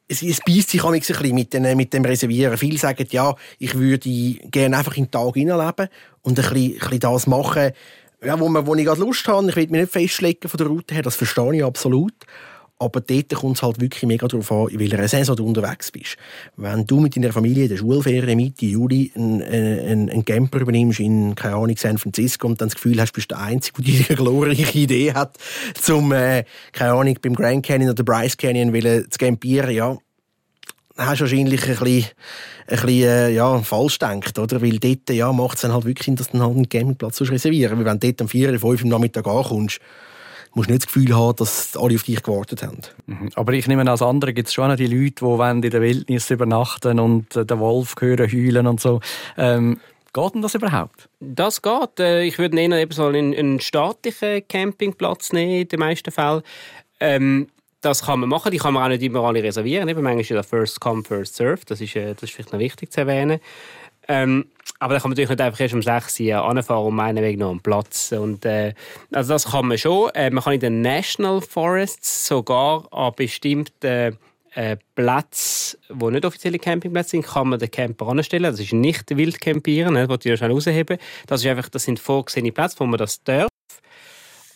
Es, 0.09 0.23
es 0.23 0.41
beißt 0.45 0.71
sich 0.71 0.85
ein 0.85 0.99
bisschen 0.99 1.35
mit, 1.35 1.53
den, 1.53 1.77
mit 1.77 1.93
dem 1.93 2.05
Reservieren. 2.05 2.57
Viele 2.59 2.79
sagen, 2.79 3.07
ja, 3.11 3.35
ich 3.59 3.75
würde 3.75 4.11
gerne 4.51 4.77
einfach 4.77 4.97
in 4.97 5.05
den 5.05 5.11
Tag 5.11 5.35
hineinleben 5.35 5.89
und 6.23 6.39
ein 6.39 6.43
bisschen, 6.43 6.73
ein 6.73 6.79
bisschen 6.79 7.01
das 7.01 7.27
machen, 7.27 7.73
ja, 8.23 8.39
wo, 8.39 8.49
man, 8.49 8.67
wo 8.67 8.75
ich 8.75 8.85
gerade 8.85 9.01
Lust 9.01 9.27
habe. 9.29 9.49
Ich 9.49 9.57
will 9.57 9.69
mich 9.69 9.81
nicht 9.83 9.93
festlegen 9.93 10.49
von 10.49 10.59
der 10.59 10.67
Route 10.67 10.95
her, 10.95 11.03
das 11.03 11.17
verstehe 11.17 11.55
ich 11.55 11.65
absolut. 11.65 12.15
Aber 12.81 13.03
dort 13.03 13.29
kommt 13.35 13.59
es 13.59 13.63
halt 13.63 13.79
wirklich 13.79 14.05
mega 14.05 14.27
darauf 14.27 14.51
an, 14.51 14.69
in 14.69 14.79
welcher 14.81 15.07
Saison 15.07 15.37
du 15.37 15.47
unterwegs 15.47 15.91
bist. 15.91 16.17
Wenn 16.57 16.87
du 16.87 16.99
mit 16.99 17.15
deiner 17.15 17.31
Familie 17.31 17.65
in 17.65 17.69
der 17.69 17.77
Schulferien 17.77 18.39
Mitte 18.39 18.65
Juli 18.65 19.13
einen, 19.15 19.43
einen, 19.43 20.09
einen 20.09 20.25
Camper 20.25 20.61
übernimmst 20.61 20.99
in, 20.99 21.35
keine 21.35 21.57
Ahnung, 21.57 21.77
San 21.77 21.99
Francisco 21.99 22.47
und 22.47 22.59
dann 22.59 22.69
das 22.69 22.77
Gefühl 22.77 22.99
hast, 22.99 23.13
du 23.13 23.17
bist 23.17 23.31
der 23.31 23.39
Einzige, 23.39 23.83
der 23.83 23.93
diese 23.93 24.15
glorreiche 24.15 24.79
Idee 24.79 25.13
hat, 25.13 25.37
zum, 25.79 26.11
äh, 26.13 26.45
keine 26.73 26.93
Ahnung, 26.93 27.19
beim 27.21 27.35
Grand 27.35 27.67
Canyon 27.67 27.91
oder 27.91 28.03
Bryce 28.03 28.39
Canyon 28.39 28.73
zu 29.11 29.19
campieren, 29.19 29.75
ja, 29.75 29.99
dann 30.97 31.07
hast 31.07 31.21
du 31.21 31.25
wahrscheinlich 31.25 31.63
ein 31.63 31.77
bisschen, 31.77 32.11
ein 32.67 32.77
bisschen 32.77 32.89
äh, 32.89 33.31
ja, 33.31 33.59
falsch 33.61 33.99
gedacht, 33.99 34.39
oder? 34.39 34.63
Weil 34.63 34.79
dort 34.79 35.11
ja, 35.11 35.33
macht 35.33 35.57
es 35.57 35.63
dann 35.63 35.75
halt 35.75 35.85
wirklich 35.85 36.07
Sinn, 36.07 36.17
dass 36.17 36.31
du 36.31 36.39
halt 36.41 36.57
einen 36.57 36.69
Campingplatz 36.69 37.21
reservieren 37.21 37.79
Weil 37.79 37.85
wenn 37.85 37.99
du 37.99 38.07
dort 38.07 38.23
um 38.23 38.29
4 38.29 38.49
oder 38.49 38.59
5 38.59 38.81
Uhr 38.81 38.85
am 38.85 38.89
Nachmittag 38.89 39.27
ankommst, 39.27 39.81
musst 40.55 40.69
nicht 40.69 40.83
das 40.83 40.93
Gefühl 40.93 41.15
haben, 41.15 41.37
dass 41.37 41.77
alle 41.77 41.95
auf 41.95 42.03
dich 42.03 42.23
gewartet 42.23 42.63
haben. 42.63 42.79
Mhm. 43.07 43.31
Aber 43.35 43.53
ich 43.53 43.67
nehme 43.67 43.89
als 43.91 44.03
andere 44.03 44.33
gibt 44.33 44.49
es 44.49 44.55
schon 44.55 44.75
die 44.77 44.87
Leute, 44.87 45.61
die 45.61 45.67
in 45.67 45.71
der 45.71 45.81
Wildnis 45.83 46.31
übernachten 46.31 46.99
und 46.99 47.37
äh, 47.37 47.47
den 47.47 47.59
Wolf 47.61 47.95
hören 48.01 48.31
heulen 48.31 48.67
und 48.67 48.81
so. 48.81 49.01
Ähm, 49.37 49.81
Geht 50.13 50.35
denn 50.35 50.43
das 50.43 50.57
überhaupt? 50.57 51.09
Das 51.21 51.63
geht. 51.63 52.01
Äh, 52.01 52.25
ich 52.25 52.39
würde 52.39 52.61
eher 52.61 52.73
eben 52.73 52.91
so 52.91 53.07
einen, 53.07 53.33
einen 53.35 53.61
staatlichen 53.61 54.47
Campingplatz 54.49 55.33
nehmen, 55.33 55.63
in 55.63 55.69
den 55.69 55.79
meisten 55.79 56.11
Fällen. 56.11 56.43
Ähm, 56.99 57.47
das 57.81 58.05
kann 58.05 58.21
man 58.21 58.29
machen, 58.29 58.51
die 58.51 58.59
kann 58.59 58.75
man 58.75 58.85
auch 58.85 58.89
nicht 58.89 59.03
immer 59.03 59.23
alle 59.23 59.43
reservieren. 59.43 59.89
Eben, 59.89 60.03
manchmal 60.03 60.21
ist 60.21 60.31
ja 60.31 60.43
First 60.43 60.81
Come, 60.81 61.05
First 61.05 61.37
Serve. 61.37 61.61
Das 61.65 61.81
ist, 61.81 61.95
äh, 61.95 62.15
das 62.15 62.25
ist 62.25 62.33
vielleicht 62.33 62.53
noch 62.53 62.59
wichtig 62.59 62.93
zu 62.93 63.01
erwähnen. 63.01 63.41
Ähm, 64.09 64.47
aber 64.81 64.95
da 64.95 65.01
kann 65.01 65.11
man 65.11 65.13
natürlich 65.13 65.29
nicht 65.29 65.41
einfach 65.43 65.61
erst 65.61 65.75
um 65.75 65.83
6 65.83 66.21
Uhr 66.21 66.43
anfahren 66.43 66.87
und 66.87 66.95
meinen 66.95 67.23
Weg 67.23 67.39
noch 67.39 67.51
am 67.51 67.61
Platz. 67.61 68.13
Und, 68.13 68.47
äh, 68.47 68.73
also 69.13 69.35
das 69.35 69.51
kann 69.51 69.67
man 69.67 69.77
schon. 69.77 70.09
Äh, 70.15 70.31
man 70.31 70.43
kann 70.43 70.55
in 70.55 70.61
den 70.61 70.81
National 70.81 71.43
Forests 71.43 72.27
sogar 72.27 72.91
an 72.91 73.13
bestimmten 73.15 74.19
äh, 74.55 74.77
Plätzen, 74.95 75.79
die 75.91 76.05
nicht 76.07 76.25
offizielle 76.25 76.59
Campingplätze 76.59 77.11
sind, 77.11 77.27
kann 77.27 77.49
man 77.49 77.59
den 77.59 77.71
Camper 77.71 78.09
anstellen. 78.09 78.45
Das 78.45 78.59
ist 78.59 78.73
nicht 78.73 79.15
Wildcampieren, 79.15 79.93
ne? 79.93 80.01
das 80.01 80.09
wollte 80.09 80.33
ich 80.33 80.39
schnell 80.39 80.51
rausheben. 80.51 80.97
Das, 81.27 81.43
ist 81.43 81.47
einfach, 81.47 81.69
das 81.69 81.85
sind 81.85 82.01
vorgesehene 82.01 82.51
Plätze, 82.51 82.81
wo 82.81 82.87
man 82.87 82.99
das 82.99 83.23
darf. 83.23 83.49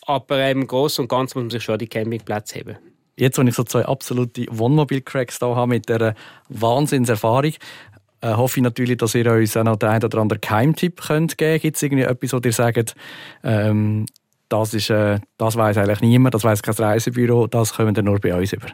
Aber 0.07 0.49
im 0.49 0.65
Großen 0.65 1.03
und 1.03 1.07
Ganzen 1.07 1.37
muss 1.37 1.43
man 1.43 1.49
sich 1.51 1.63
schon 1.63 1.73
an 1.73 1.79
die 1.79 1.87
Campingplätze 1.87 2.55
heben. 2.55 2.77
Jetzt, 3.17 3.37
wenn 3.37 3.47
ich 3.47 3.55
so 3.55 3.63
zwei 3.63 3.85
absolute 3.85 4.45
Wohnmobil-Cracks 4.49 5.39
da 5.39 5.55
habe 5.55 5.69
mit 5.69 5.87
dieser 5.87 6.15
Wahnsinnserfahrung, 6.49 7.53
äh, 8.25 8.35
hoffe 8.35 8.59
ich 8.59 8.63
natürlich, 8.63 8.97
dass 8.97 9.13
ihr 9.15 9.31
uns 9.31 9.55
auch 9.55 9.63
noch 9.63 9.75
den 9.75 9.89
einen 9.89 10.03
oder 10.03 10.19
anderen 10.19 10.41
Keimtipp 10.41 11.01
könnt 11.01 11.37
geben 11.37 11.51
könnt. 11.51 11.61
Gibt 11.61 11.75
es 11.77 11.83
irgendwie 11.83 12.03
etwas, 12.03 12.33
wo 12.33 12.39
ihr 12.43 12.51
sagt, 12.51 12.95
ähm, 13.43 14.05
das, 14.49 14.73
ist, 14.73 14.89
äh, 14.89 15.19
das 15.37 15.55
weiß 15.55 15.77
eigentlich 15.77 16.01
niemand, 16.01 16.33
das 16.33 16.43
weiß 16.43 16.63
kein 16.63 16.75
Reisebüro, 16.75 17.47
das 17.47 17.73
kommen 17.73 17.95
wir 17.95 18.03
nur 18.03 18.19
bei 18.19 18.35
uns 18.35 18.53
über? 18.53 18.67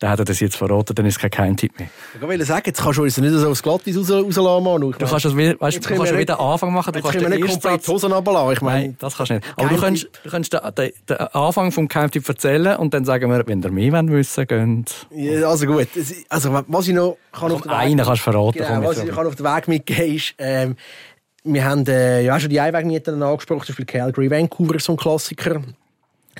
Dann 0.00 0.10
hat 0.10 0.18
er 0.18 0.24
das 0.24 0.40
jetzt 0.40 0.56
verraten, 0.56 0.92
dann 0.94 1.06
ist 1.06 1.20
kein 1.20 1.56
Tipp 1.56 1.78
mehr. 1.78 1.88
Ich 2.14 2.20
wollte 2.20 2.44
sagen, 2.44 2.64
jetzt 2.66 2.82
kannst 2.82 2.98
du 2.98 3.04
uns 3.04 3.16
nicht 3.16 3.32
so 3.32 3.48
aufs 3.48 3.62
Glattis 3.62 3.96
raus, 3.96 4.10
rauslassen, 4.10 4.64
Manu. 4.64 4.90
Du 4.90 4.98
kannst, 5.06 5.24
das, 5.24 5.36
weißt, 5.36 5.54
du 5.84 5.88
kannst 5.88 6.08
schon 6.08 6.18
wieder 6.18 6.40
Anfang 6.40 6.72
machen. 6.72 6.92
Du 6.92 7.00
kannst 7.00 7.28
nicht 7.28 7.46
komplett 7.46 7.86
die 7.86 7.90
Hosen 7.92 8.12
runterlassen. 8.12 8.52
Ich 8.52 8.60
meine, 8.60 8.86
Nein, 8.86 8.96
das 8.98 9.16
kannst 9.16 9.30
du 9.30 9.34
nicht. 9.34 9.46
Aber 9.56 9.68
du 9.68 9.76
kannst, 9.76 10.08
du 10.24 10.30
kannst 10.30 10.52
den, 10.52 10.60
den, 10.76 10.92
den 11.08 11.16
Anfang 11.16 11.70
vom 11.70 11.86
Geheimtipp 11.86 12.28
erzählen 12.28 12.76
und 12.76 12.92
dann 12.92 13.04
sagen 13.04 13.30
wir, 13.30 13.46
wenn 13.46 13.62
ihr 13.62 13.70
mehr 13.70 13.92
wollt 13.92 14.10
wissen 14.10 14.46
geht. 14.46 15.06
Ja, 15.10 15.48
also 15.48 15.66
gut. 15.66 15.88
Also, 16.28 16.64
was 16.66 16.88
ich 16.88 16.94
noch 16.94 17.16
kann 17.32 17.52
auf 17.52 17.62
den 17.62 17.70
Weg... 17.70 17.78
Einen 17.78 18.04
kannst 18.04 18.26
du 18.26 18.30
verraten. 18.32 18.58
Genau, 18.58 18.82
was 18.82 18.98
ich 18.98 19.10
kann 19.10 19.26
auf 19.26 19.36
den 19.36 19.46
Weg 19.46 19.68
mitgeben 19.68 20.16
ist, 20.16 20.34
ähm, 20.38 20.76
wir 21.44 21.64
haben 21.64 21.86
äh, 21.86 22.22
ja 22.22 22.40
schon 22.40 22.50
die 22.50 22.58
Einwegmieten 22.58 23.22
angesprochen, 23.22 23.66
zum 23.66 23.74
Beispiel 23.74 23.84
Calgary, 23.84 24.30
Vancouver, 24.30 24.78
so 24.80 24.94
ein 24.94 24.96
Klassiker 24.96 25.60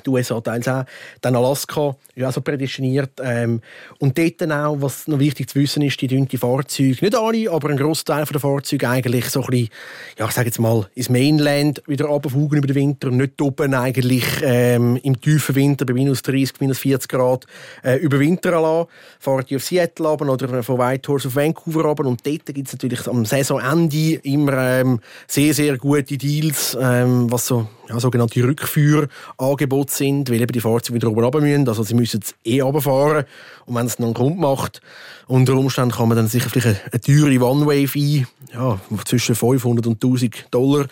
die 0.03 0.09
USA 0.09 0.41
teils 0.41 0.67
auch, 0.67 0.85
dann 1.21 1.35
Alaska 1.35 1.95
ist 2.15 2.25
auch 2.25 2.31
so 2.31 2.41
prädestiniert. 2.41 3.11
Ähm, 3.21 3.61
und 3.99 4.17
dort 4.17 4.41
dann 4.41 4.51
auch, 4.51 4.77
was 4.79 5.07
noch 5.07 5.19
wichtig 5.19 5.49
zu 5.49 5.59
wissen 5.59 5.81
ist, 5.81 5.99
die 6.01 6.07
die 6.07 6.37
Fahrzeuge, 6.37 6.97
nicht 7.01 7.15
alle, 7.15 7.51
aber 7.51 7.69
ein 7.69 7.77
Großteil 7.77 8.25
der 8.25 8.39
Fahrzeuge 8.39 8.89
eigentlich 8.89 9.25
so 9.29 9.41
ein 9.41 9.47
bisschen, 9.47 9.69
ja, 10.17 10.25
ich 10.25 10.31
sage 10.31 10.47
jetzt 10.47 10.59
mal, 10.59 10.87
ins 10.95 11.09
Mainland 11.09 11.81
wieder 11.87 12.05
runterfugen 12.05 12.57
über 12.57 12.67
den 12.67 12.75
Winter 12.75 13.07
und 13.09 13.17
nicht 13.17 13.41
oben 13.41 13.73
eigentlich 13.73 14.25
ähm, 14.43 14.97
im 15.03 15.19
tiefen 15.19 15.55
Winter 15.55 15.85
bei 15.85 15.93
minus 15.93 16.21
30, 16.21 16.59
minus 16.59 16.79
40 16.79 17.09
Grad 17.09 17.45
äh, 17.83 17.97
überwintern 17.97 18.61
lassen. 18.61 18.89
Fahren 19.19 19.45
die 19.49 19.55
auf 19.55 19.63
Seattle 19.63 20.07
runter 20.07 20.33
oder 20.33 20.63
von 20.63 20.77
Whitehorse 20.77 21.27
auf 21.27 21.35
Vancouver 21.35 21.83
runter 21.83 22.05
und 22.05 22.25
dort 22.25 22.45
gibt 22.45 22.67
es 22.67 22.73
natürlich 22.73 23.07
am 23.07 23.25
Saisonende 23.25 24.15
immer 24.23 24.53
ähm, 24.53 24.99
sehr, 25.27 25.53
sehr 25.53 25.77
gute 25.77 26.17
Deals, 26.17 26.77
ähm, 26.79 27.31
was 27.31 27.47
so 27.47 27.67
ja, 27.89 27.99
sogenannte 27.99 28.43
Rückführangebote 28.43 29.93
sind, 29.93 30.29
weil 30.29 30.41
eben 30.41 30.51
die 30.51 30.61
Fahrzeuge 30.61 30.95
wieder 30.95 31.09
oben 31.09 31.23
runter 31.23 31.41
müssen. 31.41 31.67
Also 31.67 31.83
sie 31.83 31.93
müssen 31.93 32.21
es 32.23 32.35
eh 32.43 32.61
runterfahren. 32.61 33.25
Und 33.65 33.75
wenn 33.75 33.85
es 33.85 33.97
dann 33.97 34.13
Grund 34.13 34.39
macht, 34.39 34.81
unter 35.27 35.53
Umständen 35.53 35.91
kann 35.91 36.07
man 36.07 36.17
dann 36.17 36.27
sicher 36.27 36.49
vielleicht 36.49 36.67
eine, 36.67 36.79
eine 36.91 37.01
teure 37.01 37.51
One-Way-Fee, 37.51 38.25
ja, 38.53 38.79
zwischen 39.05 39.35
500 39.35 39.87
und 39.87 40.03
1000 40.03 40.47
Dollar, 40.51 40.85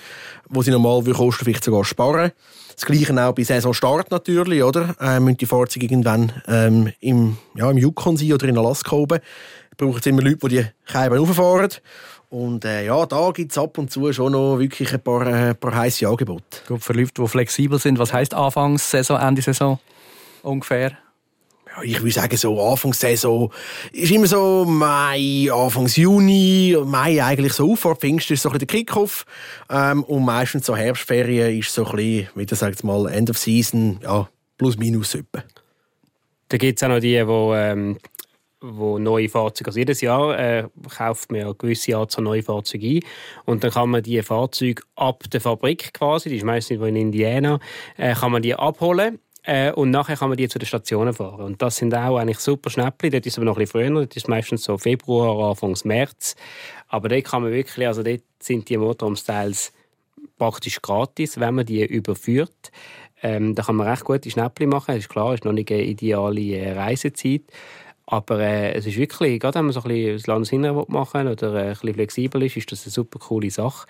wo 0.50 0.62
sie 0.62 0.72
normal 0.72 1.04
kosten, 1.04 1.46
vielleicht 1.46 1.64
sogar 1.64 1.86
sparen. 1.86 2.32
Das 2.76 2.86
Gleiche 2.86 3.14
auch 3.24 3.34
bei 3.34 3.44
Saisonstart 3.44 4.10
natürlich, 4.10 4.64
oder? 4.64 4.96
Äh, 5.00 5.20
müssen 5.20 5.38
die 5.38 5.46
Fahrzeuge 5.46 5.86
irgendwann 5.86 6.32
ähm, 6.48 6.92
im, 7.00 7.38
ja, 7.56 7.70
im 7.70 7.78
Yukon 7.78 8.18
sein 8.18 8.34
oder 8.34 8.48
in 8.48 8.58
Alaska 8.58 8.96
oben. 8.96 9.20
Braucht 9.78 10.02
es 10.02 10.06
immer 10.08 10.22
Leute, 10.22 10.48
die 10.48 10.56
die 10.58 10.66
Scheiben 10.86 11.18
rauffahren. 11.18 11.70
Und 12.34 12.66
äh, 12.66 12.88
ja, 12.88 13.06
da 13.06 13.30
gibt 13.30 13.52
es 13.52 13.60
ab 13.60 13.78
und 13.78 13.92
zu 13.92 14.12
schon 14.12 14.32
noch 14.32 14.58
wirklich 14.58 14.92
ein 14.92 15.00
paar, 15.00 15.28
äh, 15.28 15.54
paar 15.54 15.76
heiße 15.76 16.08
Angebote. 16.08 16.44
Gut, 16.68 16.84
für 16.84 16.94
Leute, 16.94 17.12
die 17.22 17.28
flexibel 17.28 17.78
sind, 17.78 18.00
was 18.00 18.12
heisst 18.12 18.34
Anfangssaison, 18.34 19.22
Ende 19.22 19.44
Saison 19.44 19.78
ungefähr? 20.42 20.98
ja, 21.76 21.84
ich 21.84 22.00
würde 22.00 22.12
sagen, 22.12 22.36
so 22.36 22.60
Anfangssaison 22.60 23.52
ist 23.92 24.12
immer 24.12 24.26
so 24.26 24.66
Mai, 24.66 25.48
Anfangs 25.54 25.96
Juni, 25.96 26.76
Mai 26.84 27.24
eigentlich 27.24 27.54
so 27.54 27.72
auf, 27.72 27.80
vor 27.80 27.96
Pfingsten 27.96 28.34
ist 28.34 28.42
so 28.42 28.50
ein 28.50 28.54
bisschen 28.54 28.68
der 28.68 28.78
Kickoff 28.80 29.28
ähm, 29.70 30.04
und 30.04 30.26
meistens 30.26 30.66
so 30.66 30.76
Herbstferien 30.76 31.60
ist 31.60 31.72
so 31.72 31.86
ein 31.86 31.96
bisschen, 31.96 32.30
wie 32.34 32.46
du 32.48 32.56
sagst 32.56 32.84
mal, 32.84 33.12
End 33.12 33.30
of 33.30 33.38
Season, 33.38 34.00
ja, 34.02 34.28
plus 34.58 34.76
minus 34.78 35.14
etwa. 35.14 35.44
Da 36.50 36.58
gibt 36.58 36.80
es 36.80 36.84
auch 36.84 36.90
noch 36.90 37.00
die, 37.00 37.14
die 37.14 37.18
ähm, 37.20 37.98
wo 38.64 38.98
neue 38.98 39.28
Fahrzeuge, 39.28 39.68
also 39.68 39.80
jedes 39.80 40.02
Jahr 40.02 40.40
äh, 40.40 40.68
kauft 40.96 41.32
man 41.32 41.42
eine 41.42 41.54
gewisse 41.54 41.98
Anzahl 41.98 42.24
neue 42.24 42.42
Fahrzeuge 42.42 42.88
ein 42.88 43.00
und 43.46 43.64
dann 43.64 43.72
kann 43.72 43.90
man 43.90 44.02
die 44.02 44.22
Fahrzeuge 44.22 44.82
ab 44.96 45.24
der 45.32 45.42
Fabrik 45.42 45.94
quasi, 45.94 46.30
die 46.30 46.38
ist 46.38 46.46
meistens 46.46 46.82
in 46.82 46.96
Indiana, 46.96 47.60
äh, 47.98 48.14
kann 48.14 48.32
man 48.32 48.42
die 48.42 48.56
abholen 48.56 49.20
äh, 49.44 49.72
und 49.74 49.92
nachher 49.92 50.16
kann 50.16 50.30
man 50.30 50.38
die 50.38 50.48
zu 50.48 50.58
den 50.58 50.66
Stationen 50.66 51.14
fahren. 51.14 51.42
Und 51.44 51.62
das 51.62 51.76
sind 51.76 51.94
auch 51.94 52.18
eigentlich 52.18 52.40
super 52.40 52.70
Schnäppli. 52.70 53.10
Dort 53.10 53.26
ist 53.26 53.34
es 53.34 53.38
aber 53.38 53.46
noch 53.46 53.58
ein 53.58 53.66
bisschen 53.66 53.82
früher. 53.82 54.00
Dort 54.00 54.16
ist 54.16 54.30
meistens 54.30 54.64
so 54.64 54.78
Februar, 54.78 55.50
Anfang 55.50 55.78
März. 55.84 56.36
Aber 56.88 57.10
dort 57.10 57.26
kann 57.26 57.44
man 57.44 57.52
wirklich, 57.52 57.86
also 57.86 58.04
dort 58.04 58.22
sind 58.40 58.70
die 58.70 58.78
Motorhome-Styles 58.78 59.74
praktisch 60.38 60.82
gratis, 60.82 61.40
wenn 61.40 61.56
man 61.56 61.66
die 61.66 61.86
überführt. 61.86 62.72
Ähm, 63.22 63.56
da 63.56 63.64
kann 63.64 63.76
man 63.76 63.88
recht 63.88 64.04
gute 64.06 64.30
Schnäppli 64.30 64.66
machen. 64.66 64.96
Das 64.96 64.98
ist 64.98 65.10
klar, 65.10 65.34
es 65.34 65.42
ist 65.42 65.46
noch 65.46 65.54
nicht 65.54 65.72
eine 65.72 65.84
ideale 65.84 66.42
äh, 66.42 66.72
Reisezeit. 66.74 67.44
Aber 68.06 68.40
äh, 68.40 68.74
es 68.74 68.86
ist 68.86 68.98
wirklich, 68.98 69.40
gerade 69.40 69.60
wenn 69.60 69.66
man 69.66 69.74
so 69.74 69.82
ein 69.82 69.88
bisschen 69.88 70.18
das 70.18 70.28
Landesinnere 70.28 70.86
machen 70.90 71.28
oder 71.28 71.54
äh, 71.56 71.68
ein 71.68 71.70
bisschen 71.70 71.94
flexibel 71.94 72.44
ist, 72.44 72.58
ist 72.58 72.72
das 72.72 72.86
eine 72.86 72.92
super 72.92 73.20
coole 73.20 73.50
Sache. 73.50 73.88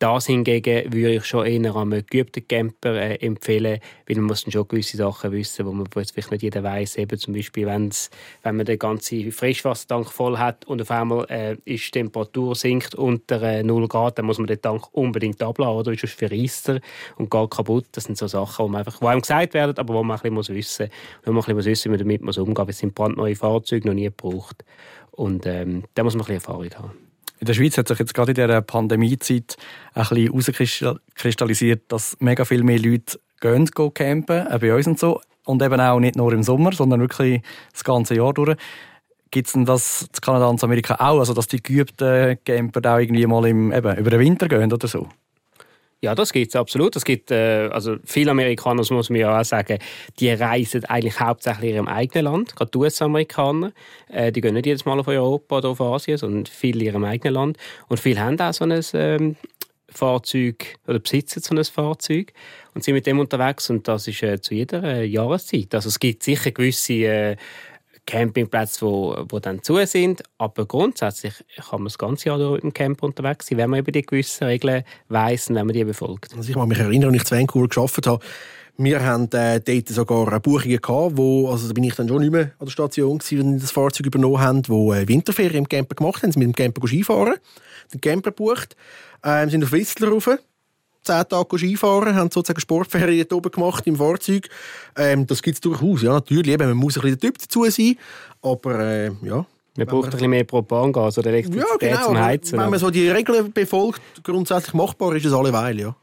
Das 0.00 0.26
hingegen 0.26 0.92
würde 0.92 1.16
ich 1.16 1.24
schon 1.24 1.44
eher 1.44 1.74
einem 1.74 2.06
geübten 2.06 2.46
Camper 2.46 2.94
äh, 2.94 3.16
empfehlen, 3.16 3.80
weil 4.06 4.16
man 4.16 4.26
muss 4.26 4.44
dann 4.44 4.52
schon 4.52 4.68
gewisse 4.68 4.96
Sachen 4.96 5.32
wissen, 5.32 5.66
wo 5.66 5.72
man 5.72 5.86
vielleicht 5.90 6.30
nicht 6.30 6.42
jeder 6.42 6.62
weiß. 6.62 6.98
Eben 6.98 7.18
zum 7.18 7.34
Beispiel, 7.34 7.66
wenn's, 7.66 8.08
wenn 8.44 8.56
man 8.56 8.66
den 8.66 8.78
ganzen 8.78 9.32
Frischwassertank 9.32 10.08
voll 10.12 10.38
hat 10.38 10.64
und 10.66 10.80
auf 10.80 10.92
einmal 10.92 11.26
äh, 11.28 11.56
ist 11.64 11.86
die 11.86 11.90
Temperatur 11.90 12.54
sinkt 12.54 12.94
unter 12.94 13.42
äh, 13.42 13.64
0 13.64 13.88
Grad, 13.88 14.18
dann 14.18 14.26
muss 14.26 14.38
man 14.38 14.46
den 14.46 14.62
Tank 14.62 14.86
unbedingt 14.92 15.42
abladen, 15.42 15.78
oder? 15.78 15.96
Sonst 15.96 16.14
verreist 16.14 16.68
er 16.68 16.80
und 17.16 17.28
geht 17.28 17.50
kaputt. 17.50 17.86
Das 17.90 18.04
sind 18.04 18.16
so 18.16 18.28
Sachen, 18.28 18.70
die, 18.70 18.76
einfach, 18.76 19.00
die 19.00 19.06
einem 19.06 19.20
gesagt 19.20 19.54
werden, 19.54 19.76
aber 19.78 19.94
wo 19.94 20.04
man 20.04 20.16
ein 20.16 20.20
bisschen 20.20 20.34
muss 20.34 20.48
wissen 20.48 20.86
muss. 20.86 21.26
Wo 21.26 21.32
man 21.32 21.38
ein 21.38 21.42
bisschen 21.42 21.56
muss 21.56 21.66
wissen, 21.66 21.84
wie 21.86 21.96
man 21.96 21.98
damit 21.98 22.22
muss 22.22 22.38
umgehen 22.38 22.66
muss. 22.66 22.74
Es 22.76 22.78
sind 22.78 22.94
brandneue 22.94 23.34
Fahrzeuge, 23.34 23.88
noch 23.88 23.94
nie 23.94 24.04
gebraucht. 24.04 24.64
Und 25.10 25.44
ähm, 25.46 25.82
da 25.94 26.04
muss 26.04 26.14
man 26.14 26.20
ein 26.20 26.26
bisschen 26.26 26.52
Erfahrung 26.52 26.70
haben. 26.76 27.07
In 27.40 27.46
der 27.46 27.54
Schweiz 27.54 27.78
hat 27.78 27.88
sich 27.88 27.98
jetzt 27.98 28.14
gerade 28.14 28.32
in 28.32 28.34
dieser 28.34 28.60
Pandemiezeit 28.62 29.56
ein 29.94 30.04
bisschen 30.08 30.66
herauskristallisiert, 30.80 31.82
dass 31.88 32.16
mega 32.20 32.44
viel 32.44 32.64
mehr 32.64 32.78
Leute 32.78 33.20
gehen, 33.40 33.66
gehen 33.66 33.94
campen, 33.94 34.48
auch 34.48 34.58
bei 34.58 34.74
uns 34.74 34.86
und 34.86 34.98
so. 34.98 35.20
Und 35.44 35.62
eben 35.62 35.80
auch 35.80 36.00
nicht 36.00 36.16
nur 36.16 36.32
im 36.32 36.42
Sommer, 36.42 36.72
sondern 36.72 37.00
wirklich 37.00 37.42
das 37.72 37.84
ganze 37.84 38.16
Jahr 38.16 38.34
durch. 38.34 38.56
Gibt 39.30 39.46
es 39.46 39.52
denn 39.52 39.64
das 39.64 40.02
in 40.02 40.20
Kanada 40.20 40.46
und 40.46 40.62
Amerika 40.64 40.94
auch? 40.96 41.20
Also, 41.20 41.34
dass 41.34 41.46
die 41.46 41.62
geübten 41.62 42.38
Camper 42.44 42.94
auch 42.94 42.98
irgendwie 42.98 43.26
mal 43.26 43.46
im, 43.46 43.72
eben, 43.72 43.96
über 43.96 44.10
den 44.10 44.20
Winter 44.20 44.48
gehen 44.48 44.72
oder 44.72 44.88
so? 44.88 45.08
Ja, 46.00 46.14
das 46.14 46.32
gibt 46.32 46.50
es 46.50 46.56
absolut. 46.56 46.94
Es 46.94 47.04
gibt, 47.04 47.32
äh, 47.32 47.68
also 47.72 47.96
viele 48.04 48.30
Amerikaner, 48.30 48.84
muss 48.90 49.10
man 49.10 49.18
ja 49.18 49.40
auch 49.40 49.44
sagen, 49.44 49.78
die 50.20 50.30
reisen 50.30 50.84
eigentlich 50.84 51.18
hauptsächlich 51.18 51.70
in 51.70 51.76
ihrem 51.76 51.88
eigenen 51.88 52.26
Land. 52.26 52.54
Gerade 52.54 52.70
die 52.70 52.78
US-Amerikaner, 52.78 53.72
äh, 54.08 54.30
die 54.30 54.40
gehen 54.40 54.54
nicht 54.54 54.66
jedes 54.66 54.84
Mal 54.84 55.00
auf 55.00 55.08
Europa 55.08 55.56
oder 55.58 55.70
auf 55.70 55.80
Asien, 55.80 56.16
sondern 56.16 56.46
viele 56.46 56.80
in 56.80 56.86
ihrem 56.86 57.04
eigenen 57.04 57.34
Land. 57.34 57.56
Und 57.88 57.98
viele 57.98 58.20
haben 58.20 58.38
auch 58.40 58.52
so 58.52 58.64
ein 58.64 58.80
ähm, 58.92 59.36
Fahrzeug 59.90 60.76
oder 60.86 61.00
besitzen 61.00 61.40
so 61.42 61.54
ein 61.54 61.64
Fahrzeug 61.64 62.32
und 62.74 62.84
sind 62.84 62.94
mit 62.94 63.06
dem 63.06 63.18
unterwegs. 63.18 63.68
Und 63.68 63.88
das 63.88 64.06
ist 64.06 64.22
äh, 64.22 64.40
zu 64.40 64.54
jeder 64.54 64.84
äh, 64.84 65.04
Jahreszeit. 65.04 65.74
Also 65.74 65.88
es 65.88 65.98
gibt 65.98 66.22
sicher 66.22 66.52
gewisse 66.52 66.92
äh, 66.92 67.36
Campingplätze, 68.08 68.86
wo, 68.86 69.16
wo 69.28 69.38
dann 69.38 69.62
zu 69.62 69.84
sind. 69.84 70.22
Aber 70.38 70.64
grundsätzlich 70.66 71.34
kann 71.56 71.80
man 71.80 71.84
das 71.84 71.98
ganze 71.98 72.28
Jahr 72.28 72.38
durch 72.38 72.54
mit 72.54 72.62
dem 72.62 72.72
Camper 72.72 73.06
unterwegs 73.06 73.46
sein, 73.46 73.58
wenn 73.58 73.70
man 73.70 73.80
über 73.80 73.92
die 73.92 74.02
gewissen 74.02 74.44
Regeln 74.44 74.82
weiss 75.08 75.50
und 75.50 75.56
wenn 75.56 75.66
man 75.66 75.74
die 75.74 75.84
befolgt. 75.84 76.34
Also 76.34 76.48
ich 76.48 76.56
kann 76.56 76.68
mich 76.68 76.78
erinnern, 76.78 77.12
als 77.14 77.24
ich 77.24 77.30
in 77.30 77.38
Vancouver 77.38 77.68
gearbeitet 77.68 78.06
habe, 78.06 78.24
wir 78.80 79.04
hatten 79.04 79.36
äh, 79.36 79.60
dort 79.60 79.88
sogar 79.88 80.40
Buchungen 80.40 80.80
gehabt, 80.80 81.16
wo, 81.16 81.50
also 81.50 81.66
da 81.66 81.74
bin 81.74 81.84
ich 81.84 81.96
dann 81.96 82.08
schon 82.08 82.20
nicht 82.20 82.30
mehr 82.30 82.52
an 82.58 82.66
der 82.66 82.70
Station 82.70 83.18
gewesen, 83.18 83.38
wenn 83.38 83.58
das 83.58 83.72
Fahrzeug 83.72 84.06
übernommen 84.06 84.40
haben, 84.40 84.62
wo 84.68 84.94
äh, 84.94 85.06
Winterferien 85.06 85.64
im 85.64 85.68
Camper 85.68 85.96
gemacht 85.96 86.22
haben, 86.22 86.32
sie 86.32 86.38
mit 86.38 86.46
dem 86.46 86.54
Camper 86.54 86.86
Skifahren, 86.86 87.34
den 87.92 88.00
Camper 88.00 88.30
gebucht, 88.30 88.76
äh, 89.22 89.48
sind 89.48 89.64
auf 89.64 89.72
Whistler 89.72 90.10
rauf, 90.10 90.30
zehn 91.02 91.28
Tage 91.28 91.58
Skifahren, 91.58 92.14
haben 92.14 92.30
sozusagen 92.30 92.60
Sportferien 92.60 93.26
oben 93.32 93.50
gemacht 93.50 93.86
im 93.86 93.96
Fahrzeug. 93.96 94.48
Ähm, 94.96 95.26
das 95.26 95.42
gibt 95.42 95.56
es 95.56 95.60
durchaus, 95.60 96.02
ja, 96.02 96.12
natürlich. 96.12 96.54
Eben, 96.54 96.68
man 96.68 96.76
muss 96.76 96.96
ein 96.96 97.02
bisschen 97.02 97.18
der 97.18 97.30
Typ 97.30 97.38
dazu 97.38 97.64
sein, 97.70 97.96
aber 98.42 98.78
äh, 98.80 99.10
ja. 99.22 99.44
Man 99.76 99.86
braucht 99.86 100.06
ein 100.06 100.10
bisschen 100.10 100.30
mehr 100.30 100.42
Propangas 100.42 101.18
oder 101.18 101.28
Elektrizität 101.30 101.82
ja, 101.82 101.94
genau, 101.94 102.06
zum 102.06 102.18
Heizen. 102.18 102.58
Wenn 102.58 102.70
man 102.70 102.80
so 102.80 102.90
die 102.90 103.08
Regeln 103.08 103.52
befolgt, 103.52 104.02
grundsätzlich 104.24 104.74
machbar 104.74 105.14
ist 105.14 105.24
es 105.24 105.32
alleweil, 105.32 105.78
ja. 105.78 105.94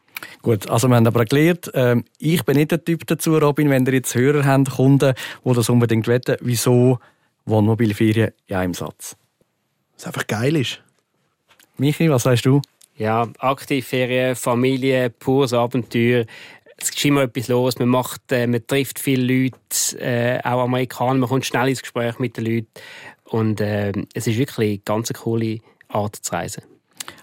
Gut, 0.41 0.69
also 0.69 0.87
wir 0.87 0.95
haben 0.95 1.05
aber 1.05 1.25
gelernt, 1.25 1.73
äh, 1.73 1.97
ich 2.17 2.43
bin 2.45 2.55
nicht 2.55 2.71
der 2.71 2.83
Typ 2.83 3.05
dazu, 3.05 3.37
Robin, 3.37 3.69
wenn 3.69 3.85
ihr 3.85 3.93
jetzt 3.93 4.15
Hörer 4.15 4.45
habt, 4.45 4.71
Kunden, 4.71 5.13
die 5.43 5.53
das 5.53 5.69
unbedingt 5.69 6.07
wetten, 6.07 6.37
wieso 6.39 6.99
Wohnmobilferien 7.45 8.31
ja 8.47 8.63
im 8.63 8.73
Satz? 8.73 9.17
Weil 9.91 9.97
es 9.97 10.07
einfach 10.07 10.27
geil 10.27 10.55
ist. 10.55 10.81
Michi, 11.77 12.09
was 12.09 12.23
sagst 12.23 12.45
du? 12.45 12.61
Ja, 12.97 13.27
Aktivferien, 13.39 14.35
Familie, 14.35 15.09
pures 15.09 15.53
Abenteuer. 15.53 16.25
Es 16.77 16.89
ist 16.89 17.05
immer 17.05 17.23
etwas 17.23 17.49
los. 17.49 17.77
Man, 17.79 17.89
macht, 17.89 18.31
äh, 18.31 18.47
man 18.47 18.65
trifft 18.65 18.99
viele 18.99 19.43
Leute, 19.43 19.99
äh, 19.99 20.39
auch 20.43 20.63
Amerikaner. 20.63 21.19
Man 21.19 21.29
kommt 21.29 21.45
schnell 21.45 21.69
ins 21.69 21.81
Gespräch 21.81 22.19
mit 22.19 22.37
den 22.37 22.45
Leuten. 22.45 22.67
Und 23.25 23.59
äh, 23.59 23.91
es 24.13 24.27
ist 24.27 24.37
wirklich 24.37 24.69
eine 24.69 24.77
ganz 24.79 25.11
coole 25.13 25.59
Art 25.89 26.15
zu 26.15 26.31
reisen. 26.33 26.63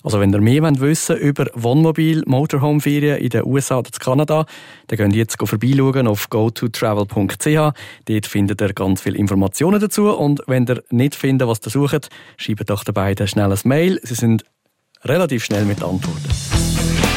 Also 0.03 0.21
wenn 0.21 0.33
ihr 0.33 0.41
mehr 0.41 0.63
wissen 0.81 1.17
wollt 1.17 1.23
über 1.23 1.47
Wohnmobil, 1.55 2.23
Motorhome-Ferien 2.27 3.19
in 3.19 3.31
den 3.31 3.45
USA 3.45 3.79
oder 3.79 3.91
in 3.93 3.99
Kanada, 3.99 4.47
dann 4.89 4.97
könnt 4.99 5.15
ihr 5.15 5.21
jetzt 5.21 5.37
vorbeischauen 5.39 6.07
auf 6.07 6.29
gototravel.ch. 6.29 7.75
Dort 8.05 8.27
findet 8.27 8.61
ihr 8.61 8.73
ganz 8.75 9.01
viele 9.01 9.19
Informationen 9.19 9.81
dazu. 9.81 10.11
Und 10.11 10.43
wenn 10.47 10.67
ihr 10.67 10.83
nicht 10.91 11.15
findet, 11.15 11.49
was 11.49 11.61
ihr 11.65 11.71
sucht, 11.71 12.11
schreibt 12.37 12.69
doch 12.69 12.85
den 12.85 12.95
beiden 12.95 13.27
schnell 13.27 13.53
ein 13.53 13.59
Mail. 13.65 14.01
Sie 14.03 14.15
sind 14.15 14.45
relativ 15.05 15.45
schnell 15.45 15.65
mit 15.65 15.83
Antworten. 15.83 17.12